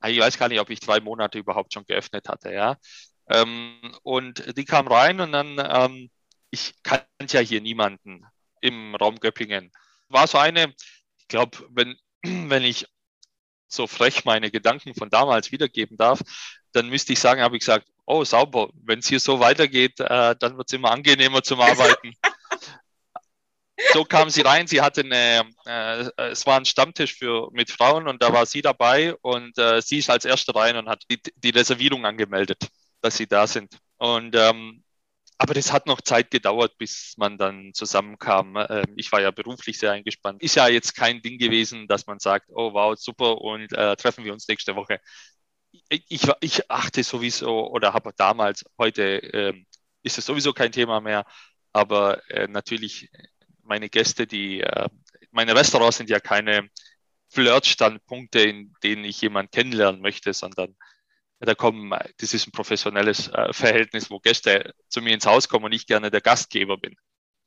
ich 0.06 0.20
weiß 0.20 0.38
gar 0.38 0.50
nicht, 0.50 0.60
ob 0.60 0.70
ich 0.72 0.80
drei 0.80 1.00
Monate 1.00 1.38
überhaupt 1.38 1.74
schon 1.74 1.86
geöffnet 1.86 2.28
hatte, 2.28 2.52
ja. 2.52 2.78
Ähm, 3.30 3.96
und 4.04 4.58
die 4.58 4.66
kam 4.66 4.88
rein 4.88 5.20
und 5.22 5.32
dann, 5.32 5.58
ähm, 5.60 6.10
ich 6.50 6.74
kannte 6.84 7.06
ja 7.30 7.40
hier 7.40 7.62
niemanden 7.62 8.26
im 8.60 8.96
Raum 8.96 9.20
Göppingen. 9.20 9.72
War 10.10 10.28
so 10.28 10.38
eine, 10.38 10.74
ich 11.20 11.28
glaube, 11.28 11.66
wenn, 11.70 11.96
wenn 12.24 12.64
ich 12.64 12.88
so 13.68 13.88
frech 13.88 14.26
meine 14.26 14.52
Gedanken 14.52 14.96
von 14.96 15.10
damals 15.10 15.52
wiedergeben 15.52 15.98
darf, 15.98 16.22
dann 16.74 16.90
müsste 16.90 17.14
ich 17.14 17.20
sagen, 17.20 17.42
habe 17.42 17.56
ich 17.56 17.62
gesagt, 17.62 17.88
oh 18.06 18.24
sauber, 18.24 18.70
wenn 18.84 19.00
es 19.00 19.08
hier 19.08 19.20
so 19.20 19.40
weitergeht, 19.40 20.00
äh, 20.00 20.36
dann 20.40 20.58
wird 20.58 20.70
es 20.70 20.74
immer 20.74 20.92
angenehmer 20.92 21.44
zum 21.44 21.62
Arbeiten. 21.62 22.14
so 23.94 24.04
kam 24.04 24.30
sie 24.30 24.42
rein, 24.42 24.68
sie 24.68 24.82
hatte 24.82 25.02
eine, 25.02 25.50
äh, 25.66 26.30
es 26.30 26.46
war 26.46 26.58
ein 26.58 26.66
Stammtisch 26.66 27.16
für, 27.16 27.50
mit 27.52 27.72
Frauen 27.72 28.08
und 28.08 28.22
da 28.22 28.34
war 28.34 28.46
sie 28.46 28.62
dabei 28.62 29.16
und 29.16 29.58
äh, 29.58 29.82
sie 29.82 30.00
ist 30.00 30.10
als 30.10 30.26
Erste 30.26 30.56
rein 30.56 30.78
und 30.78 30.90
hat 30.90 31.04
die, 31.10 31.22
die 31.36 31.50
Reservierung 31.50 32.06
angemeldet, 32.06 32.68
dass 33.02 33.18
sie 33.18 33.28
da 33.28 33.48
sind. 33.48 33.78
Und 33.98 34.36
ähm, 34.36 34.84
aber 35.42 35.56
das 35.56 35.74
hat 35.74 35.88
noch 35.88 36.02
Zeit 36.02 36.30
gedauert, 36.30 36.78
bis 36.78 37.16
man 37.18 37.40
dann 37.40 37.74
zusammenkam. 37.74 38.58
Ähm, 38.70 38.94
ich 38.96 39.12
war 39.12 39.22
ja 39.22 39.32
beruflich 39.32 39.80
sehr 39.80 39.92
eingespannt. 39.92 40.40
Ist 40.44 40.56
ja 40.56 40.68
jetzt 40.68 40.96
kein 40.96 41.24
Ding 41.24 41.40
gewesen, 41.40 41.88
dass 41.88 42.06
man 42.06 42.20
sagt, 42.20 42.46
oh 42.50 42.74
wow, 42.74 42.96
super 42.96 43.42
und 43.42 43.74
äh, 43.74 43.96
treffen 43.96 44.24
wir 44.24 44.34
uns 44.34 44.48
nächste 44.48 44.76
Woche. 44.76 45.00
Ich, 45.90 46.28
ich 46.42 46.72
achte 46.72 47.04
sowieso 47.04 47.70
oder 47.70 47.94
habe 47.94 48.14
damals, 48.16 48.66
heute 48.78 49.04
ähm, 49.04 49.66
ist 50.04 50.18
es 50.18 50.26
sowieso 50.26 50.54
kein 50.54 50.72
Thema 50.72 51.02
mehr, 51.02 51.26
aber 51.74 52.30
äh, 52.30 52.48
natürlich 52.48 53.10
meine 53.64 53.90
Gäste, 53.90 54.28
die, 54.28 54.62
äh, 54.62 54.90
meine 55.32 55.56
Restaurants 55.56 55.98
sind 55.98 56.10
ja 56.10 56.20
keine 56.20 56.70
Flirtstandpunkte, 57.30 58.42
in 58.42 58.74
denen 58.84 59.06
ich 59.06 59.22
jemanden 59.22 59.52
kennenlernen 59.52 60.02
möchte, 60.02 60.34
sondern 60.34 60.76
da 61.40 61.56
kommen, 61.56 61.92
das 62.18 62.34
ist 62.34 62.48
ein 62.48 62.52
professionelles 62.52 63.30
äh, 63.30 63.52
Verhältnis, 63.54 64.12
wo 64.12 64.20
Gäste 64.20 64.74
zu 64.90 65.02
mir 65.02 65.14
ins 65.14 65.26
Haus 65.26 65.48
kommen 65.48 65.66
und 65.66 65.72
ich 65.72 65.88
gerne 65.88 66.12
der 66.12 66.22
Gastgeber 66.22 66.78
bin. 66.78 66.96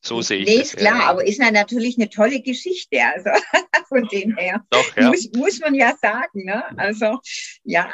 So 0.06 0.20
sehe 0.20 0.40
ich 0.40 0.46
nee, 0.46 0.58
das. 0.58 0.68
ist 0.68 0.76
klar, 0.76 0.98
ja. 1.00 1.06
aber 1.06 1.26
ist 1.26 1.38
ja 1.38 1.50
natürlich 1.50 1.96
eine 1.96 2.10
tolle 2.10 2.42
Geschichte, 2.42 2.98
also 3.02 3.30
von 3.88 4.06
dem 4.08 4.36
her. 4.36 4.62
Doch, 4.70 4.96
ja. 4.96 5.08
muss, 5.08 5.30
muss 5.34 5.60
man 5.60 5.74
ja 5.74 5.96
sagen, 6.00 6.44
ne? 6.44 6.62
Also, 6.78 7.20
ja. 7.64 7.90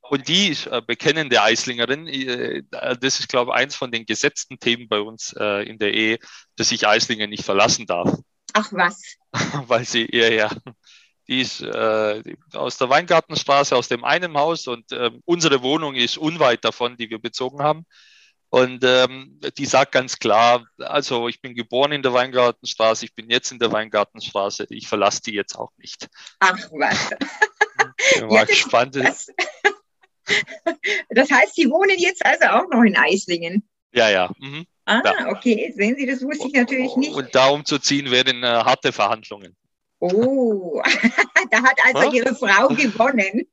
Und 0.00 0.26
die 0.26 0.48
ist 0.48 0.66
äh, 0.66 0.82
bekennende 0.84 1.40
Eislingerin. 1.40 2.08
Äh, 2.08 2.62
das 2.70 3.20
ist, 3.20 3.28
glaube 3.28 3.52
ich, 3.52 3.56
eins 3.58 3.76
von 3.76 3.92
den 3.92 4.06
gesetzten 4.06 4.58
Themen 4.58 4.88
bei 4.88 5.00
uns 5.00 5.34
äh, 5.38 5.68
in 5.68 5.78
der 5.78 5.94
Ehe, 5.94 6.18
dass 6.56 6.72
ich 6.72 6.86
Eislinge 6.86 7.28
nicht 7.28 7.44
verlassen 7.44 7.86
darf. 7.86 8.12
Ach 8.54 8.72
was. 8.72 9.00
Weil 9.68 9.84
sie 9.84 10.06
eher 10.06 10.32
ja 10.32 10.50
die 11.28 11.40
ist 11.40 11.62
äh, 11.62 12.22
aus 12.52 12.78
der 12.78 12.90
Weingartenstraße, 12.90 13.76
aus 13.76 13.88
dem 13.88 14.04
einen 14.04 14.36
Haus 14.36 14.66
und 14.66 14.92
äh, 14.92 15.10
unsere 15.24 15.62
Wohnung 15.62 15.94
ist 15.94 16.18
unweit 16.18 16.64
davon, 16.64 16.96
die 16.96 17.10
wir 17.10 17.20
bezogen 17.20 17.62
haben. 17.62 17.86
Und 18.52 18.84
ähm, 18.84 19.40
die 19.56 19.64
sagt 19.64 19.92
ganz 19.92 20.18
klar, 20.18 20.66
also 20.76 21.26
ich 21.26 21.40
bin 21.40 21.54
geboren 21.54 21.90
in 21.92 22.02
der 22.02 22.12
Weingartenstraße, 22.12 23.06
ich 23.06 23.14
bin 23.14 23.30
jetzt 23.30 23.50
in 23.50 23.58
der 23.58 23.72
Weingartenstraße, 23.72 24.66
ich 24.68 24.86
verlasse 24.88 25.22
die 25.22 25.32
jetzt 25.32 25.56
auch 25.56 25.70
nicht. 25.78 26.06
Ach 26.38 26.58
was. 26.70 27.10
Ja, 28.16 28.28
ja, 28.30 28.44
gespannt. 28.44 28.96
Das, 28.96 29.28
das, 31.08 31.30
heißt, 31.30 31.54
Sie 31.54 31.70
wohnen 31.70 31.98
jetzt 31.98 32.26
also 32.26 32.44
auch 32.48 32.68
noch 32.68 32.82
in 32.82 32.94
Eislingen? 32.94 33.66
Ja, 33.94 34.10
ja. 34.10 34.30
Mhm. 34.38 34.66
Ah, 34.84 35.00
ja. 35.02 35.28
okay. 35.28 35.72
Sehen 35.74 35.96
Sie, 35.96 36.04
das 36.04 36.20
wusste 36.20 36.48
ich 36.48 36.52
natürlich 36.52 36.94
nicht. 36.96 37.14
Und 37.14 37.34
da 37.34 37.48
umzuziehen 37.48 38.10
wären 38.10 38.42
äh, 38.42 38.46
harte 38.46 38.92
Verhandlungen. 38.92 39.56
Oh, 39.98 40.82
da 41.50 41.62
hat 41.62 41.78
also? 41.84 42.12
Ihre 42.12 42.34
Frau 42.34 42.68
gewonnen. 42.68 43.48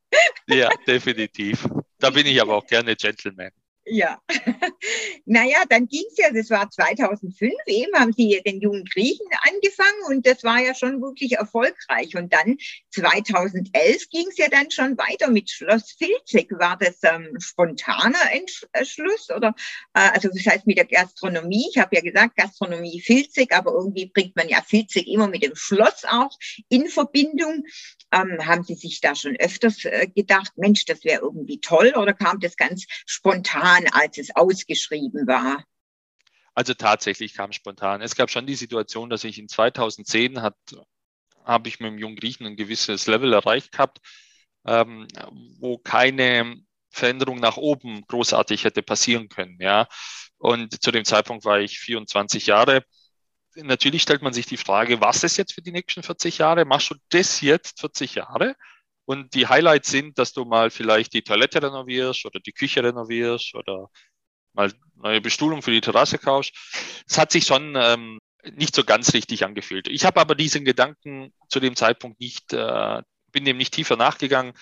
Ja, 0.46 0.68
definitiv. 0.86 1.66
Da 1.98 2.10
bin 2.10 2.26
ich 2.26 2.38
aber 2.38 2.56
auch 2.56 2.66
gerne 2.66 2.94
Gentleman. 2.96 3.50
Ja, 3.86 4.20
naja, 5.24 5.64
dann 5.68 5.88
ging 5.88 6.04
es 6.10 6.18
ja, 6.18 6.30
das 6.30 6.50
war 6.50 6.70
2005, 6.70 7.52
eben 7.66 7.92
haben 7.94 8.12
sie 8.12 8.40
den 8.44 8.60
jungen 8.60 8.84
Griechen 8.84 9.26
angefangen 9.50 10.02
und 10.08 10.26
das 10.26 10.44
war 10.44 10.60
ja 10.60 10.74
schon 10.74 11.00
wirklich 11.00 11.32
erfolgreich. 11.32 12.14
Und 12.14 12.32
dann 12.32 12.58
2011 12.90 14.10
ging 14.10 14.26
es 14.28 14.36
ja 14.36 14.48
dann 14.48 14.70
schon 14.70 14.98
weiter 14.98 15.30
mit 15.30 15.50
Schloss 15.50 15.92
Filzig. 15.92 16.50
War 16.52 16.76
das 16.78 16.98
ähm, 17.02 17.36
spontaner 17.40 18.18
Entschluss 18.32 19.30
oder, 19.34 19.54
äh, 19.94 20.10
also 20.10 20.28
das 20.28 20.44
heißt 20.44 20.66
mit 20.66 20.76
der 20.76 20.84
Gastronomie? 20.84 21.66
Ich 21.70 21.78
habe 21.78 21.96
ja 21.96 22.02
gesagt, 22.02 22.36
Gastronomie 22.36 23.00
Filzig, 23.00 23.52
aber 23.52 23.72
irgendwie 23.72 24.06
bringt 24.06 24.36
man 24.36 24.48
ja 24.48 24.62
Filzig 24.62 25.08
immer 25.08 25.26
mit 25.26 25.42
dem 25.42 25.56
Schloss 25.56 26.04
auch 26.04 26.36
in 26.68 26.88
Verbindung. 26.88 27.64
Ähm, 28.12 28.44
haben 28.44 28.64
Sie 28.64 28.74
sich 28.74 29.00
da 29.00 29.14
schon 29.14 29.36
öfters 29.36 29.84
äh, 29.84 30.08
gedacht, 30.08 30.52
Mensch, 30.56 30.84
das 30.84 31.04
wäre 31.04 31.22
irgendwie 31.22 31.60
toll 31.60 31.94
oder 31.96 32.12
kam 32.12 32.40
das 32.40 32.56
ganz 32.56 32.84
spontan, 33.06 33.79
als 33.92 34.18
es 34.18 34.34
ausgeschrieben 34.34 35.26
war? 35.26 35.64
Also 36.54 36.74
tatsächlich 36.74 37.34
kam 37.34 37.52
spontan. 37.52 38.02
Es 38.02 38.16
gab 38.16 38.30
schon 38.30 38.46
die 38.46 38.54
Situation, 38.54 39.10
dass 39.10 39.24
ich 39.24 39.38
in 39.38 39.48
2010 39.48 40.42
hat, 40.42 40.56
habe 41.44 41.68
ich 41.68 41.80
mit 41.80 41.92
dem 41.92 41.98
jungen 41.98 42.16
Griechen 42.16 42.46
ein 42.46 42.56
gewisses 42.56 43.06
Level 43.06 43.32
erreicht 43.32 43.72
gehabt, 43.72 43.98
ähm, 44.66 45.06
wo 45.58 45.78
keine 45.78 46.56
Veränderung 46.90 47.38
nach 47.38 47.56
oben 47.56 48.02
großartig 48.06 48.64
hätte 48.64 48.82
passieren 48.82 49.28
können. 49.28 49.58
Ja. 49.60 49.86
Und 50.38 50.82
zu 50.82 50.90
dem 50.90 51.04
Zeitpunkt 51.04 51.44
war 51.44 51.60
ich 51.60 51.78
24 51.78 52.46
Jahre 52.46 52.84
natürlich 53.56 54.02
stellt 54.02 54.22
man 54.22 54.32
sich 54.32 54.46
die 54.46 54.56
Frage, 54.56 55.00
was 55.00 55.24
ist 55.24 55.36
jetzt 55.36 55.54
für 55.54 55.62
die 55.62 55.72
nächsten 55.72 56.02
40 56.02 56.38
Jahre? 56.38 56.64
Machst 56.64 56.90
du 56.90 56.94
das 57.10 57.40
jetzt 57.40 57.80
40 57.80 58.16
Jahre? 58.16 58.56
Und 59.04 59.34
die 59.34 59.46
Highlights 59.46 59.90
sind, 59.90 60.18
dass 60.18 60.32
du 60.32 60.44
mal 60.44 60.70
vielleicht 60.70 61.12
die 61.14 61.22
Toilette 61.22 61.62
renovierst 61.62 62.26
oder 62.26 62.40
die 62.40 62.52
Küche 62.52 62.82
renovierst 62.82 63.54
oder 63.54 63.90
mal 64.52 64.72
neue 64.96 65.20
Bestuhlung 65.20 65.62
für 65.62 65.70
die 65.70 65.80
Terrasse 65.80 66.18
kaufst. 66.18 66.54
Es 67.08 67.18
hat 67.18 67.32
sich 67.32 67.44
schon 67.44 67.74
ähm, 67.76 68.18
nicht 68.52 68.74
so 68.74 68.84
ganz 68.84 69.12
richtig 69.14 69.44
angefühlt. 69.44 69.88
Ich 69.88 70.04
habe 70.04 70.20
aber 70.20 70.34
diesen 70.34 70.64
Gedanken 70.64 71.32
zu 71.48 71.60
dem 71.60 71.76
Zeitpunkt 71.76 72.20
nicht, 72.20 72.52
äh, 72.52 73.02
bin 73.32 73.44
dem 73.44 73.56
nicht 73.56 73.74
tiefer 73.74 73.96
nachgegangen. 73.96 74.52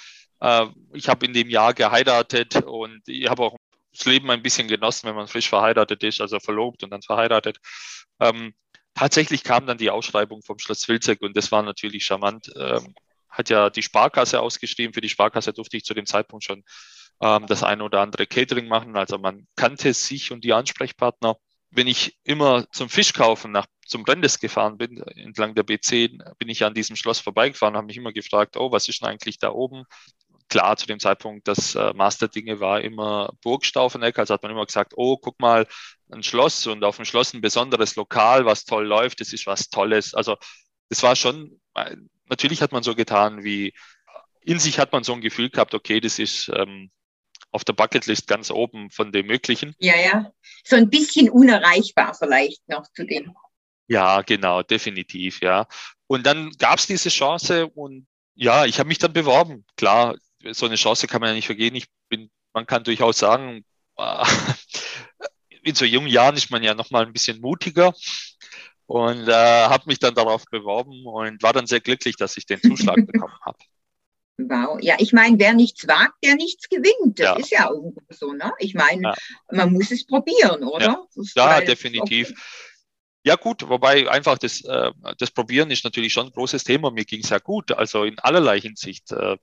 Äh, 0.40 0.66
ich 0.92 1.08
habe 1.08 1.26
in 1.26 1.34
dem 1.34 1.50
Jahr 1.50 1.74
geheiratet 1.74 2.56
und 2.64 3.02
ich 3.06 3.28
habe 3.28 3.42
auch 3.42 3.56
das 3.92 4.04
Leben 4.04 4.30
ein 4.30 4.42
bisschen 4.42 4.68
genossen, 4.68 5.08
wenn 5.08 5.16
man 5.16 5.28
frisch 5.28 5.48
verheiratet 5.48 6.02
ist, 6.02 6.20
also 6.20 6.38
verlobt 6.40 6.82
und 6.84 6.90
dann 6.90 7.02
verheiratet. 7.02 7.58
Ähm, 8.20 8.54
Tatsächlich 8.98 9.44
kam 9.44 9.64
dann 9.64 9.78
die 9.78 9.90
Ausschreibung 9.90 10.42
vom 10.42 10.58
Schloss 10.58 10.88
Wilzek 10.88 11.22
und 11.22 11.36
das 11.36 11.52
war 11.52 11.62
natürlich 11.62 12.04
charmant. 12.04 12.50
Ähm, 12.56 12.96
hat 13.28 13.50
ja 13.50 13.70
die 13.70 13.82
Sparkasse 13.82 14.40
ausgeschrieben. 14.40 14.94
Für 14.94 15.00
die 15.00 15.08
Sparkasse 15.08 15.52
durfte 15.52 15.76
ich 15.76 15.84
zu 15.84 15.94
dem 15.94 16.06
Zeitpunkt 16.06 16.44
schon 16.44 16.64
ähm, 17.20 17.46
das 17.46 17.62
eine 17.62 17.84
oder 17.84 18.00
andere 18.00 18.26
Catering 18.26 18.68
machen. 18.68 18.96
Also 18.96 19.18
man 19.18 19.46
kannte 19.56 19.92
sich 19.94 20.32
und 20.32 20.44
die 20.44 20.52
Ansprechpartner. 20.52 21.36
Wenn 21.70 21.86
ich 21.86 22.16
immer 22.24 22.66
zum 22.72 22.88
Fischkaufen 22.88 23.52
nach 23.52 23.66
zum 23.86 24.02
Brendes 24.02 24.38
gefahren 24.40 24.78
bin, 24.78 24.98
entlang 24.98 25.54
der 25.54 25.64
B10, 25.64 26.36
bin 26.38 26.48
ich 26.48 26.64
an 26.64 26.74
diesem 26.74 26.96
Schloss 26.96 27.20
vorbeigefahren, 27.20 27.76
habe 27.76 27.86
mich 27.86 27.96
immer 27.96 28.12
gefragt, 28.12 28.56
oh, 28.56 28.72
was 28.72 28.88
ist 28.88 29.02
denn 29.02 29.08
eigentlich 29.08 29.38
da 29.38 29.50
oben? 29.50 29.84
klar 30.48 30.76
zu 30.76 30.86
dem 30.86 30.98
Zeitpunkt, 30.98 31.46
das 31.46 31.74
äh, 31.74 31.92
Master 31.94 32.28
Dinge 32.28 32.60
war 32.60 32.80
immer 32.80 33.32
Burgstaufeneck. 33.42 34.18
Also 34.18 34.34
hat 34.34 34.42
man 34.42 34.52
immer 34.52 34.66
gesagt, 34.66 34.94
oh, 34.96 35.16
guck 35.18 35.38
mal, 35.40 35.66
ein 36.10 36.22
Schloss 36.22 36.66
und 36.66 36.84
auf 36.84 36.96
dem 36.96 37.04
Schloss 37.04 37.34
ein 37.34 37.40
besonderes 37.40 37.96
Lokal, 37.96 38.46
was 38.46 38.64
toll 38.64 38.86
läuft, 38.86 39.20
das 39.20 39.32
ist 39.32 39.46
was 39.46 39.68
Tolles. 39.68 40.14
Also 40.14 40.36
das 40.88 41.02
war 41.02 41.16
schon, 41.16 41.60
äh, 41.74 41.96
natürlich 42.28 42.62
hat 42.62 42.72
man 42.72 42.82
so 42.82 42.94
getan, 42.94 43.44
wie 43.44 43.74
in 44.42 44.58
sich 44.58 44.78
hat 44.78 44.92
man 44.92 45.04
so 45.04 45.12
ein 45.12 45.20
Gefühl 45.20 45.50
gehabt, 45.50 45.74
okay, 45.74 46.00
das 46.00 46.18
ist 46.18 46.50
ähm, 46.54 46.90
auf 47.50 47.64
der 47.64 47.72
Bucketlist 47.72 48.26
ganz 48.26 48.50
oben 48.50 48.90
von 48.90 49.12
dem 49.12 49.26
Möglichen. 49.26 49.74
Ja, 49.78 49.96
ja. 49.96 50.32
So 50.64 50.76
ein 50.76 50.90
bisschen 50.90 51.30
unerreichbar 51.30 52.14
vielleicht 52.14 52.66
noch 52.68 52.86
zu 52.94 53.04
dem. 53.04 53.34
Ja, 53.88 54.22
genau, 54.22 54.62
definitiv, 54.62 55.40
ja. 55.40 55.66
Und 56.06 56.26
dann 56.26 56.50
gab 56.58 56.78
es 56.78 56.86
diese 56.86 57.08
Chance 57.08 57.66
und 57.68 58.06
ja, 58.34 58.66
ich 58.66 58.78
habe 58.78 58.88
mich 58.88 58.98
dann 58.98 59.12
beworben. 59.12 59.64
Klar, 59.76 60.16
so 60.52 60.66
eine 60.66 60.76
Chance 60.76 61.06
kann 61.06 61.20
man 61.20 61.30
ja 61.30 61.34
nicht 61.34 61.46
vergehen. 61.46 61.74
Ich 61.74 61.86
bin, 62.08 62.30
man 62.52 62.66
kann 62.66 62.84
durchaus 62.84 63.18
sagen, 63.18 63.64
in 65.62 65.74
so 65.74 65.84
jungen 65.84 66.08
Jahren 66.08 66.36
ist 66.36 66.50
man 66.50 66.62
ja 66.62 66.74
noch 66.74 66.90
mal 66.90 67.04
ein 67.04 67.12
bisschen 67.12 67.40
mutiger 67.40 67.92
und 68.88 69.28
äh, 69.28 69.32
habe 69.32 69.84
mich 69.86 69.98
dann 69.98 70.14
darauf 70.14 70.46
beworben 70.46 71.04
und 71.06 71.42
war 71.42 71.52
dann 71.52 71.66
sehr 71.66 71.80
glücklich, 71.80 72.16
dass 72.16 72.38
ich 72.38 72.46
den 72.46 72.60
Zuschlag 72.60 72.96
bekommen 73.06 73.38
habe. 73.44 73.58
Wow, 74.38 74.78
ja, 74.80 74.96
ich 74.98 75.12
meine, 75.12 75.38
wer 75.38 75.52
nichts 75.52 75.86
wagt, 75.86 76.14
der 76.24 76.36
nichts 76.36 76.68
gewinnt. 76.68 77.18
Das 77.18 77.26
ja. 77.26 77.36
ist 77.36 77.50
ja 77.50 77.68
irgendwo 77.68 78.00
so, 78.08 78.32
ne? 78.32 78.50
Ich 78.58 78.72
meine, 78.72 79.02
ja. 79.02 79.14
man 79.50 79.72
muss 79.72 79.90
es 79.90 80.06
probieren, 80.06 80.62
oder? 80.62 81.06
Ja, 81.34 81.58
ja 81.58 81.66
definitiv. 81.66 82.30
Okay. 82.30 82.40
Ja 83.24 83.34
gut, 83.34 83.68
wobei 83.68 84.08
einfach 84.08 84.38
das, 84.38 84.64
äh, 84.64 84.90
das 85.18 85.32
Probieren 85.32 85.70
ist 85.70 85.84
natürlich 85.84 86.14
schon 86.14 86.28
ein 86.28 86.32
großes 86.32 86.64
Thema. 86.64 86.90
Mir 86.90 87.04
ging 87.04 87.20
es 87.22 87.28
ja 87.28 87.40
gut, 87.40 87.72
also 87.72 88.04
in 88.04 88.18
allerlei 88.20 88.58
Hinsicht. 88.58 89.12
Äh, 89.12 89.36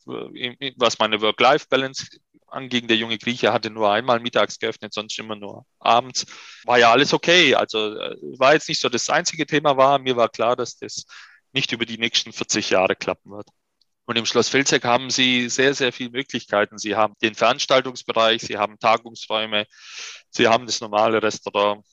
was 0.78 0.98
meine 0.98 1.22
Work-Life-Balance 1.22 2.08
anging, 2.56 2.88
der 2.88 2.98
junge 2.98 3.18
Grieche 3.18 3.54
hatte 3.54 3.70
nur 3.70 3.92
einmal 3.92 4.20
mittags 4.20 4.60
geöffnet, 4.60 4.94
sonst 4.94 5.18
immer 5.20 5.36
nur 5.36 5.66
abends. 5.80 6.26
War 6.66 6.80
ja 6.80 6.92
alles 6.92 7.14
okay. 7.14 7.56
Also 7.56 7.96
äh, 7.96 8.16
war 8.38 8.54
jetzt 8.54 8.70
nicht 8.70 8.82
so 8.82 8.90
das 8.90 9.10
einzige 9.10 9.46
Thema 9.46 9.78
war. 9.78 10.00
Mir 10.00 10.16
war 10.16 10.30
klar, 10.30 10.56
dass 10.56 10.78
das 10.78 11.06
nicht 11.54 11.72
über 11.72 11.86
die 11.86 11.98
nächsten 11.98 12.34
40 12.34 12.70
Jahre 12.72 12.96
klappen 12.96 13.32
wird. 13.32 13.48
Und 14.06 14.18
im 14.18 14.26
Schloss 14.26 14.50
Filzek 14.50 14.84
haben 14.86 15.10
Sie 15.10 15.50
sehr, 15.50 15.74
sehr 15.74 15.92
viele 15.92 16.12
Möglichkeiten. 16.12 16.78
Sie 16.78 16.96
haben 16.96 17.16
den 17.22 17.36
Veranstaltungsbereich, 17.36 18.42
Sie 18.42 18.58
haben 18.58 18.80
Tagungsräume, 18.80 19.66
Sie 20.30 20.48
haben 20.48 20.66
das 20.68 20.82
normale 20.82 21.24
Restaurant, 21.24 21.84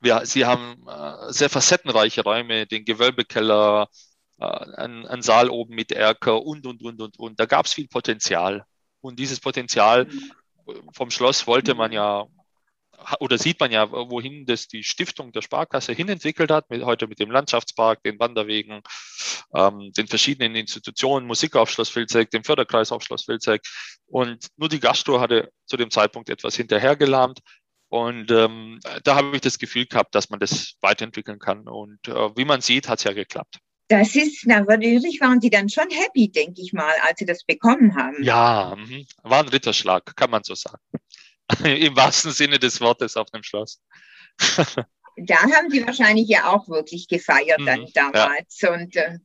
wir, 0.00 0.24
sie 0.26 0.46
haben 0.46 0.86
äh, 0.88 1.32
sehr 1.32 1.50
facettenreiche 1.50 2.22
Räume, 2.22 2.66
den 2.66 2.84
Gewölbekeller, 2.84 3.88
äh, 4.38 4.44
einen, 4.44 5.06
einen 5.06 5.22
Saal 5.22 5.50
oben 5.50 5.74
mit 5.74 5.92
Erker 5.92 6.42
und, 6.42 6.66
und, 6.66 6.82
und, 6.82 7.00
und, 7.00 7.18
und. 7.18 7.40
Da 7.40 7.46
gab 7.46 7.66
es 7.66 7.74
viel 7.74 7.88
Potenzial. 7.88 8.64
Und 9.00 9.18
dieses 9.18 9.40
Potenzial 9.40 10.06
vom 10.92 11.10
Schloss 11.10 11.46
wollte 11.46 11.74
man 11.74 11.92
ja, 11.92 12.26
oder 13.18 13.38
sieht 13.38 13.58
man 13.60 13.72
ja, 13.72 13.90
wohin 13.90 14.44
das 14.44 14.68
die 14.68 14.84
Stiftung 14.84 15.32
der 15.32 15.42
Sparkasse 15.42 15.92
hinentwickelt 15.92 16.50
hat, 16.50 16.68
mit, 16.70 16.84
heute 16.84 17.06
mit 17.06 17.18
dem 17.18 17.30
Landschaftspark, 17.30 18.02
den 18.02 18.18
Wanderwegen, 18.18 18.82
ähm, 19.54 19.92
den 19.96 20.06
verschiedenen 20.06 20.54
Institutionen, 20.54 21.26
Musikaufschluss 21.26 21.88
Filzek, 21.88 22.30
dem 22.30 22.44
Förderkreisaufschluss 22.44 23.24
Filzek. 23.24 23.62
Und 24.06 24.48
nur 24.56 24.68
die 24.68 24.80
Gastro 24.80 25.20
hatte 25.20 25.50
zu 25.64 25.76
dem 25.76 25.90
Zeitpunkt 25.90 26.28
etwas 26.28 26.56
hinterhergelahmt. 26.56 27.40
Und 27.88 28.30
ähm, 28.30 28.78
da 29.02 29.16
habe 29.16 29.34
ich 29.34 29.40
das 29.40 29.58
Gefühl 29.58 29.86
gehabt, 29.86 30.14
dass 30.14 30.30
man 30.30 30.38
das 30.38 30.74
weiterentwickeln 30.80 31.38
kann. 31.38 31.66
Und 31.66 32.06
äh, 32.06 32.36
wie 32.36 32.44
man 32.44 32.60
sieht, 32.60 32.88
hat 32.88 32.98
es 32.98 33.04
ja 33.04 33.12
geklappt. 33.12 33.58
Das 33.90 34.14
ist, 34.14 34.46
na, 34.46 34.60
natürlich 34.60 35.20
waren 35.20 35.40
Sie 35.40 35.50
dann 35.50 35.68
schon 35.68 35.90
happy, 35.90 36.30
denke 36.30 36.62
ich 36.62 36.72
mal, 36.72 36.94
als 37.08 37.18
Sie 37.18 37.24
das 37.24 37.42
bekommen 37.42 37.96
haben. 37.96 38.22
Ja, 38.22 38.76
mh. 38.76 39.02
war 39.24 39.40
ein 39.40 39.48
Ritterschlag, 39.48 40.14
kann 40.14 40.30
man 40.30 40.44
so 40.44 40.54
sagen. 40.54 40.80
Im 41.64 41.96
wahrsten 41.96 42.30
Sinne 42.30 42.60
des 42.60 42.80
Wortes 42.80 43.16
auf 43.16 43.28
dem 43.32 43.42
Schloss. 43.42 43.82
da 45.16 45.38
haben 45.42 45.70
Sie 45.70 45.84
wahrscheinlich 45.84 46.28
ja 46.28 46.52
auch 46.52 46.68
wirklich 46.68 47.08
gefeiert 47.08 47.60
dann 47.66 47.80
mhm, 47.80 47.92
damals. 47.92 48.60
Ja. 48.60 48.74
Und 48.74 48.94
äh, 48.94 49.18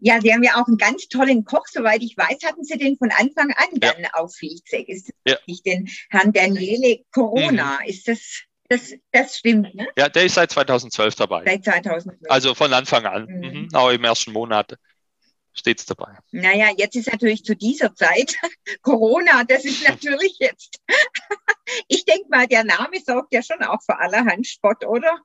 ja, 0.00 0.20
Sie 0.20 0.34
haben 0.34 0.42
ja 0.42 0.60
auch 0.60 0.68
einen 0.68 0.76
ganz 0.76 1.08
tollen 1.08 1.46
Koch, 1.46 1.66
soweit 1.66 2.02
ich 2.02 2.14
weiß, 2.14 2.44
hatten 2.44 2.62
Sie 2.62 2.76
den 2.76 2.98
von 2.98 3.10
Anfang 3.10 3.54
an 3.56 3.80
dann 3.80 4.02
ja. 4.02 4.10
auf 4.12 4.34
Filzek. 4.34 4.86
Ist 4.90 5.08
das 5.24 5.32
ja. 5.32 5.38
nicht 5.46 5.64
den 5.64 5.88
Herrn 6.10 6.30
Daniele 6.30 7.04
Corona? 7.10 7.78
Mhm. 7.80 7.88
Ist 7.88 8.06
das 8.06 8.42
das, 8.68 8.94
das 9.12 9.38
stimmt, 9.38 9.74
ne? 9.74 9.88
Ja, 9.96 10.08
der 10.08 10.24
ist 10.24 10.34
seit 10.34 10.50
2012 10.50 11.14
dabei. 11.14 11.44
Seit 11.44 11.64
2012. 11.64 12.30
Also 12.30 12.54
von 12.54 12.72
Anfang 12.72 13.06
an. 13.06 13.26
Mhm. 13.26 13.60
Mhm. 13.62 13.68
Auch 13.74 13.90
im 13.90 14.04
ersten 14.04 14.32
Monat 14.32 14.78
steht 15.52 15.80
es 15.80 15.86
dabei. 15.86 16.18
Naja, 16.32 16.70
jetzt 16.76 16.96
ist 16.96 17.10
natürlich 17.10 17.44
zu 17.44 17.54
dieser 17.54 17.94
Zeit 17.94 18.34
Corona, 18.82 19.44
das 19.44 19.64
ist 19.64 19.82
natürlich 19.88 20.36
jetzt. 20.38 20.80
ich 21.88 22.04
denke 22.04 22.28
mal, 22.28 22.46
der 22.46 22.64
Name 22.64 23.00
sorgt 23.04 23.32
ja 23.32 23.42
schon 23.42 23.62
auch 23.62 23.82
für 23.84 23.98
allerhand 23.98 24.46
Spott, 24.46 24.84
oder? 24.84 25.20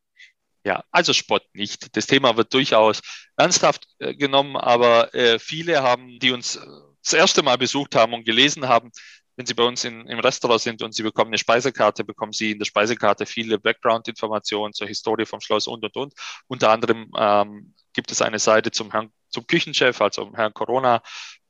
Ja, 0.65 0.84
also 0.91 1.13
Spott 1.13 1.43
nicht. 1.54 1.95
Das 1.95 2.06
Thema 2.06 2.36
wird 2.36 2.54
durchaus 2.54 3.02
ernsthaft 3.38 3.88
äh, 3.99 4.13
genommen, 4.13 4.58
aber 4.58 5.13
äh, 5.15 5.39
viele 5.39 5.82
haben, 5.82 6.19
die 6.19 6.32
uns 6.32 6.58
äh, 6.58 6.60
das 7.02 7.13
erste 7.13 7.43
Mal 7.43 7.58
besucht 7.58 7.95
haben 7.95 8.13
und 8.13 8.25
gelesen 8.25 8.67
haben, 8.67 8.91
wenn 9.39 9.45
Sie 9.45 9.54
bei 9.54 9.63
uns 9.63 9.86
in, 9.86 10.06
im 10.08 10.19
Restaurant 10.19 10.60
sind 10.60 10.82
und 10.82 10.93
Sie 10.93 11.02
bekommen 11.02 11.30
eine 11.30 11.38
Speisekarte, 11.38 12.04
bekommen 12.04 12.34
Sie 12.34 12.52
in 12.52 12.60
der 12.60 12.65
Speisekarte 12.65 13.25
viele 13.25 13.58
Background-Informationen 13.58 14.73
zur 14.73 14.86
Historie 14.86 15.25
vom 15.25 15.39
Schloss 15.39 15.65
und, 15.65 15.82
und, 15.82 15.95
und. 15.95 16.13
Unter 16.47 16.71
anderem 16.71 17.10
ähm, 17.17 17.73
gibt 17.93 18.12
es 18.12 18.21
eine 18.21 18.39
Seite 18.39 18.71
zum, 18.71 18.91
Herrn, 18.91 19.13
zum 19.30 19.47
Küchenchef, 19.47 20.02
also 20.02 20.30
Herrn 20.36 20.54
Corona. 20.54 21.02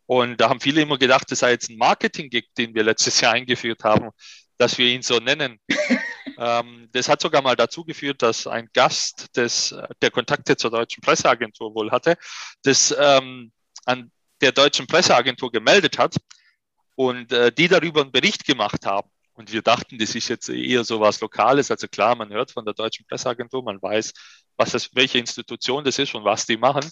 Und 0.05 0.39
da 0.39 0.49
haben 0.49 0.59
viele 0.59 0.81
immer 0.81 0.99
gedacht, 0.99 1.31
das 1.31 1.39
sei 1.39 1.49
jetzt 1.49 1.71
ein 1.71 1.77
Marketing-Gig, 1.77 2.49
den 2.59 2.75
wir 2.75 2.83
letztes 2.83 3.21
Jahr 3.21 3.33
eingeführt 3.33 3.83
haben, 3.83 4.11
dass 4.59 4.77
wir 4.77 4.85
ihn 4.85 5.01
so 5.01 5.17
nennen. 5.17 5.59
ähm, 6.37 6.89
das 6.91 7.09
hat 7.09 7.21
sogar 7.21 7.41
mal 7.41 7.55
dazu 7.55 7.83
geführt, 7.85 8.21
dass 8.21 8.45
ein 8.45 8.69
Gast, 8.71 9.35
des, 9.35 9.75
der 10.03 10.11
Kontakte 10.11 10.55
zur 10.57 10.69
deutschen 10.69 11.01
Presseagentur 11.01 11.73
wohl 11.73 11.89
hatte, 11.89 12.19
das 12.61 12.95
ähm, 12.99 13.51
an 13.85 14.11
der 14.41 14.51
deutschen 14.51 14.85
Presseagentur 14.85 15.51
gemeldet 15.51 15.97
hat 15.97 16.17
und 16.99 17.31
äh, 17.31 17.49
die 17.49 17.69
darüber 17.69 18.01
einen 18.01 18.11
Bericht 18.11 18.43
gemacht 18.43 18.85
haben. 18.85 19.09
Und 19.31 19.53
wir 19.53 19.61
dachten, 19.61 19.97
das 19.97 20.15
ist 20.15 20.27
jetzt 20.27 20.49
eher 20.49 20.83
so 20.83 20.99
was 20.99 21.21
Lokales. 21.21 21.71
Also 21.71 21.87
klar, 21.87 22.13
man 22.13 22.29
hört 22.29 22.51
von 22.51 22.65
der 22.65 22.73
Deutschen 22.73 23.05
Presseagentur, 23.07 23.63
man 23.63 23.81
weiß, 23.81 24.11
was 24.57 24.73
das, 24.73 24.93
welche 24.93 25.17
Institution 25.17 25.85
das 25.85 25.97
ist 25.97 26.13
und 26.13 26.25
was 26.25 26.45
die 26.45 26.57
machen. 26.57 26.83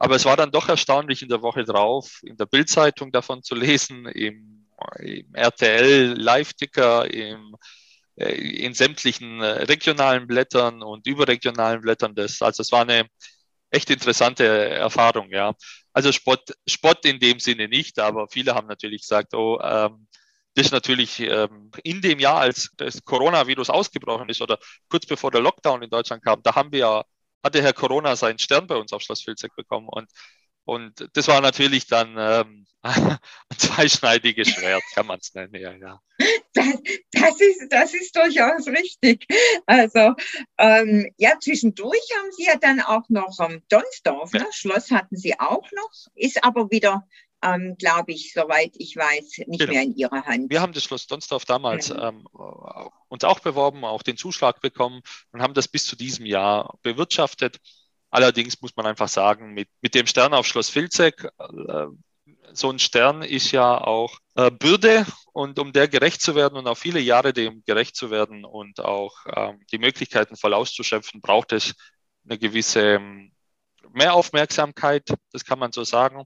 Aber 0.00 0.16
es 0.16 0.24
war 0.24 0.36
dann 0.36 0.50
doch 0.50 0.68
erstaunlich, 0.68 1.22
in 1.22 1.28
der 1.28 1.40
Woche 1.40 1.62
drauf 1.62 2.18
in 2.24 2.36
der 2.36 2.46
Bildzeitung 2.46 3.12
davon 3.12 3.44
zu 3.44 3.54
lesen, 3.54 4.06
im, 4.06 4.66
im 4.98 5.32
RTL 5.32 6.14
Live-Ticker, 6.18 7.08
im, 7.14 7.54
äh, 8.16 8.34
in 8.34 8.74
sämtlichen 8.74 9.40
äh, 9.40 9.46
regionalen 9.46 10.26
Blättern 10.26 10.82
und 10.82 11.06
überregionalen 11.06 11.80
Blättern. 11.80 12.16
Das, 12.16 12.42
also 12.42 12.60
es 12.60 12.72
war 12.72 12.82
eine 12.82 13.06
echt 13.74 13.90
interessante 13.90 14.44
Erfahrung, 14.46 15.30
ja. 15.30 15.54
Also 15.92 16.12
Spott, 16.12 16.54
Spott 16.68 17.04
in 17.04 17.20
dem 17.20 17.40
Sinne 17.40 17.68
nicht, 17.68 17.98
aber 17.98 18.28
viele 18.28 18.54
haben 18.54 18.66
natürlich 18.68 19.02
gesagt, 19.02 19.34
oh, 19.34 19.60
ähm, 19.62 20.08
das 20.54 20.70
natürlich 20.70 21.20
ähm, 21.20 21.70
in 21.82 22.00
dem 22.00 22.18
Jahr, 22.20 22.40
als 22.40 22.70
das 22.76 23.02
Coronavirus 23.04 23.70
ausgebrochen 23.70 24.28
ist 24.28 24.40
oder 24.40 24.58
kurz 24.88 25.06
bevor 25.06 25.30
der 25.30 25.40
Lockdown 25.40 25.82
in 25.82 25.90
Deutschland 25.90 26.24
kam, 26.24 26.42
da 26.42 26.54
haben 26.54 26.72
wir 26.72 26.78
ja, 26.78 27.04
hatte 27.42 27.62
Herr 27.62 27.72
Corona 27.72 28.16
seinen 28.16 28.38
Stern 28.38 28.66
bei 28.66 28.76
uns 28.76 28.92
auf 28.92 29.02
Schloss 29.02 29.22
Filzek 29.22 29.54
bekommen 29.56 29.88
und 29.88 30.08
und 30.64 31.08
das 31.12 31.28
war 31.28 31.40
natürlich 31.40 31.86
dann 31.86 32.16
ähm, 32.18 32.66
ein 32.82 33.18
zweischneidiges 33.56 34.48
Schwert, 34.48 34.82
kann 34.94 35.06
man 35.06 35.18
es 35.18 35.34
nennen, 35.34 35.54
ja, 35.54 35.72
ja. 35.72 36.00
Das, 36.52 36.66
das, 37.12 37.40
ist, 37.40 37.66
das 37.70 37.94
ist 37.94 38.14
durchaus 38.14 38.66
richtig. 38.68 39.26
Also 39.66 40.14
ähm, 40.58 41.10
ja, 41.16 41.32
zwischendurch 41.40 42.06
haben 42.18 42.30
Sie 42.32 42.44
ja 42.44 42.56
dann 42.56 42.80
auch 42.80 43.08
noch 43.08 43.38
ähm, 43.40 43.62
Donsdorf, 43.68 44.32
ne? 44.32 44.46
Schloss 44.52 44.90
hatten 44.90 45.16
Sie 45.16 45.38
auch 45.38 45.68
noch, 45.72 45.92
ist 46.14 46.44
aber 46.44 46.70
wieder 46.70 47.06
ähm, 47.44 47.76
glaube 47.78 48.12
ich, 48.12 48.32
soweit 48.32 48.72
ich 48.74 48.96
weiß, 48.96 49.46
nicht 49.46 49.60
genau. 49.60 49.72
mehr 49.72 49.82
in 49.82 49.94
Ihrer 49.96 50.24
Hand. 50.24 50.50
Wir 50.50 50.60
haben 50.60 50.72
das 50.72 50.84
Schloss 50.84 51.06
Donsdorf 51.06 51.44
damals 51.44 51.88
ja. 51.88 52.08
ähm, 52.08 52.26
uns 53.08 53.24
auch 53.24 53.40
beworben, 53.40 53.84
auch 53.84 54.02
den 54.02 54.16
Zuschlag 54.16 54.60
bekommen 54.60 55.02
und 55.32 55.42
haben 55.42 55.54
das 55.54 55.68
bis 55.68 55.84
zu 55.84 55.96
diesem 55.96 56.26
Jahr 56.26 56.78
bewirtschaftet. 56.82 57.60
Allerdings 58.14 58.62
muss 58.62 58.76
man 58.76 58.86
einfach 58.86 59.08
sagen, 59.08 59.54
mit, 59.54 59.68
mit 59.80 59.96
dem 59.96 60.06
Stern 60.06 60.34
auf 60.34 60.46
Schloss 60.46 60.70
Filzek, 60.70 61.24
äh, 61.24 61.86
so 62.52 62.70
ein 62.70 62.78
Stern 62.78 63.22
ist 63.22 63.50
ja 63.50 63.76
auch 63.76 64.20
äh, 64.36 64.52
Bürde 64.52 65.04
und 65.32 65.58
um 65.58 65.72
der 65.72 65.88
gerecht 65.88 66.22
zu 66.22 66.36
werden 66.36 66.56
und 66.56 66.68
auch 66.68 66.76
viele 66.76 67.00
Jahre 67.00 67.32
dem 67.32 67.64
gerecht 67.66 67.96
zu 67.96 68.12
werden 68.12 68.44
und 68.44 68.78
auch 68.78 69.16
ähm, 69.34 69.60
die 69.72 69.78
Möglichkeiten 69.78 70.36
voll 70.36 70.54
auszuschöpfen, 70.54 71.22
braucht 71.22 71.50
es 71.50 71.74
eine 72.24 72.38
gewisse 72.38 72.94
ähm, 72.94 73.32
Mehraufmerksamkeit, 73.90 75.12
das 75.32 75.44
kann 75.44 75.58
man 75.58 75.72
so 75.72 75.82
sagen. 75.82 76.22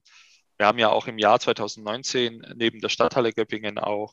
Wir 0.59 0.66
haben 0.66 0.79
ja 0.79 0.90
auch 0.90 1.07
im 1.07 1.16
Jahr 1.16 1.40
2019 1.40 2.53
neben 2.55 2.81
der 2.81 2.90
Stadthalle 2.90 3.33
Göppingen 3.33 3.79
auch 3.79 4.12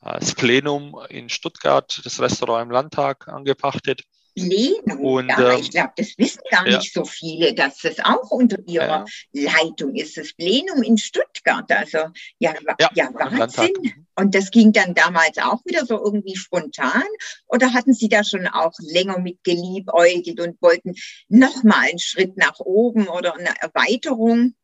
äh, 0.00 0.18
das 0.18 0.34
Plenum 0.34 1.00
in 1.10 1.28
Stuttgart, 1.28 2.00
das 2.02 2.20
Restaurant 2.20 2.64
im 2.64 2.72
Landtag 2.72 3.28
angepachtet. 3.28 4.02
Plenum. 4.34 5.00
Und, 5.00 5.28
ja, 5.28 5.52
ähm, 5.52 5.60
ich 5.60 5.70
glaube, 5.70 5.92
das 5.96 6.18
wissen 6.18 6.42
gar 6.50 6.66
ja. 6.66 6.78
nicht 6.78 6.92
so 6.92 7.04
viele, 7.04 7.54
dass 7.54 7.78
das 7.78 8.00
auch 8.00 8.30
unter 8.30 8.58
ihrer 8.66 9.04
ja. 9.32 9.52
Leitung 9.52 9.94
ist. 9.94 10.16
Das 10.16 10.32
Plenum 10.34 10.82
in 10.82 10.98
Stuttgart. 10.98 11.70
Also 11.70 11.98
ja, 12.38 12.54
ja, 12.80 12.90
ja 12.94 13.10
Wahnsinn. 13.14 13.72
Und 14.16 14.34
das 14.34 14.50
ging 14.50 14.72
dann 14.72 14.94
damals 14.94 15.38
auch 15.38 15.64
wieder 15.64 15.86
so 15.86 16.02
irgendwie 16.02 16.36
spontan? 16.36 17.02
Oder 17.46 17.72
hatten 17.72 17.92
Sie 17.92 18.08
da 18.08 18.24
schon 18.24 18.46
auch 18.46 18.72
länger 18.78 19.18
mit 19.18 19.42
geliebäugelt 19.44 20.40
und 20.40 20.60
wollten 20.62 20.94
nochmal 21.28 21.88
einen 21.88 21.98
Schritt 21.98 22.36
nach 22.36 22.58
oben 22.60 23.08
oder 23.08 23.34
eine 23.34 23.54
Erweiterung? 23.60 24.54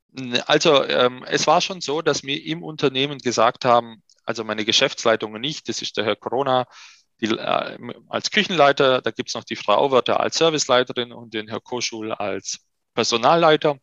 Also 0.46 0.84
ähm, 0.84 1.24
es 1.28 1.46
war 1.46 1.60
schon 1.60 1.80
so, 1.80 2.02
dass 2.02 2.24
wir 2.24 2.44
im 2.44 2.62
Unternehmen 2.62 3.18
gesagt 3.18 3.64
haben, 3.64 4.02
also 4.24 4.44
meine 4.44 4.64
Geschäftsleitung 4.64 5.34
und 5.34 5.44
ich, 5.44 5.62
das 5.62 5.82
ist 5.82 5.96
der 5.96 6.04
Herr 6.04 6.16
Corona, 6.16 6.66
die, 7.20 7.26
äh, 7.26 7.78
als 8.08 8.30
Küchenleiter, 8.30 9.02
da 9.02 9.10
gibt 9.10 9.28
es 9.30 9.34
noch 9.34 9.44
die 9.44 9.56
Frau 9.56 9.74
Auwerter 9.74 10.20
als 10.20 10.36
Serviceleiterin 10.38 11.12
und 11.12 11.34
den 11.34 11.48
Herr 11.48 11.60
Koschul 11.60 12.12
als 12.12 12.58
Personalleiter, 12.94 13.78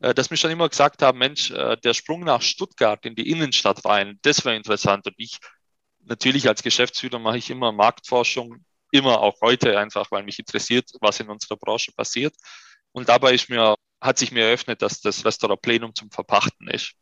äh, 0.00 0.14
dass 0.14 0.30
wir 0.30 0.36
schon 0.36 0.50
immer 0.50 0.68
gesagt 0.68 1.02
haben, 1.02 1.18
Mensch, 1.18 1.50
äh, 1.50 1.76
der 1.76 1.94
Sprung 1.94 2.20
nach 2.24 2.42
Stuttgart 2.42 3.04
in 3.04 3.14
die 3.14 3.30
Innenstadt 3.30 3.84
rein, 3.84 4.18
das 4.22 4.44
wäre 4.44 4.56
interessant. 4.56 5.06
Und 5.06 5.14
ich 5.18 5.38
natürlich 6.06 6.48
als 6.48 6.62
Geschäftsführer 6.62 7.18
mache 7.18 7.38
ich 7.38 7.50
immer 7.50 7.72
Marktforschung, 7.72 8.64
immer 8.92 9.20
auch 9.20 9.40
heute 9.42 9.78
einfach, 9.78 10.10
weil 10.10 10.22
mich 10.22 10.38
interessiert, 10.38 10.90
was 11.00 11.20
in 11.20 11.28
unserer 11.28 11.56
Branche 11.56 11.92
passiert. 11.92 12.34
Und 12.92 13.08
dabei 13.08 13.34
ist 13.34 13.48
mir, 13.50 13.74
hat 14.00 14.18
sich 14.18 14.32
mir 14.32 14.44
eröffnet, 14.46 14.82
dass 14.82 15.00
das 15.00 15.24
Restaurant 15.24 15.60
Plenum 15.60 15.94
zum 15.94 16.10
Verpachten 16.10 16.68
ist. 16.68 16.92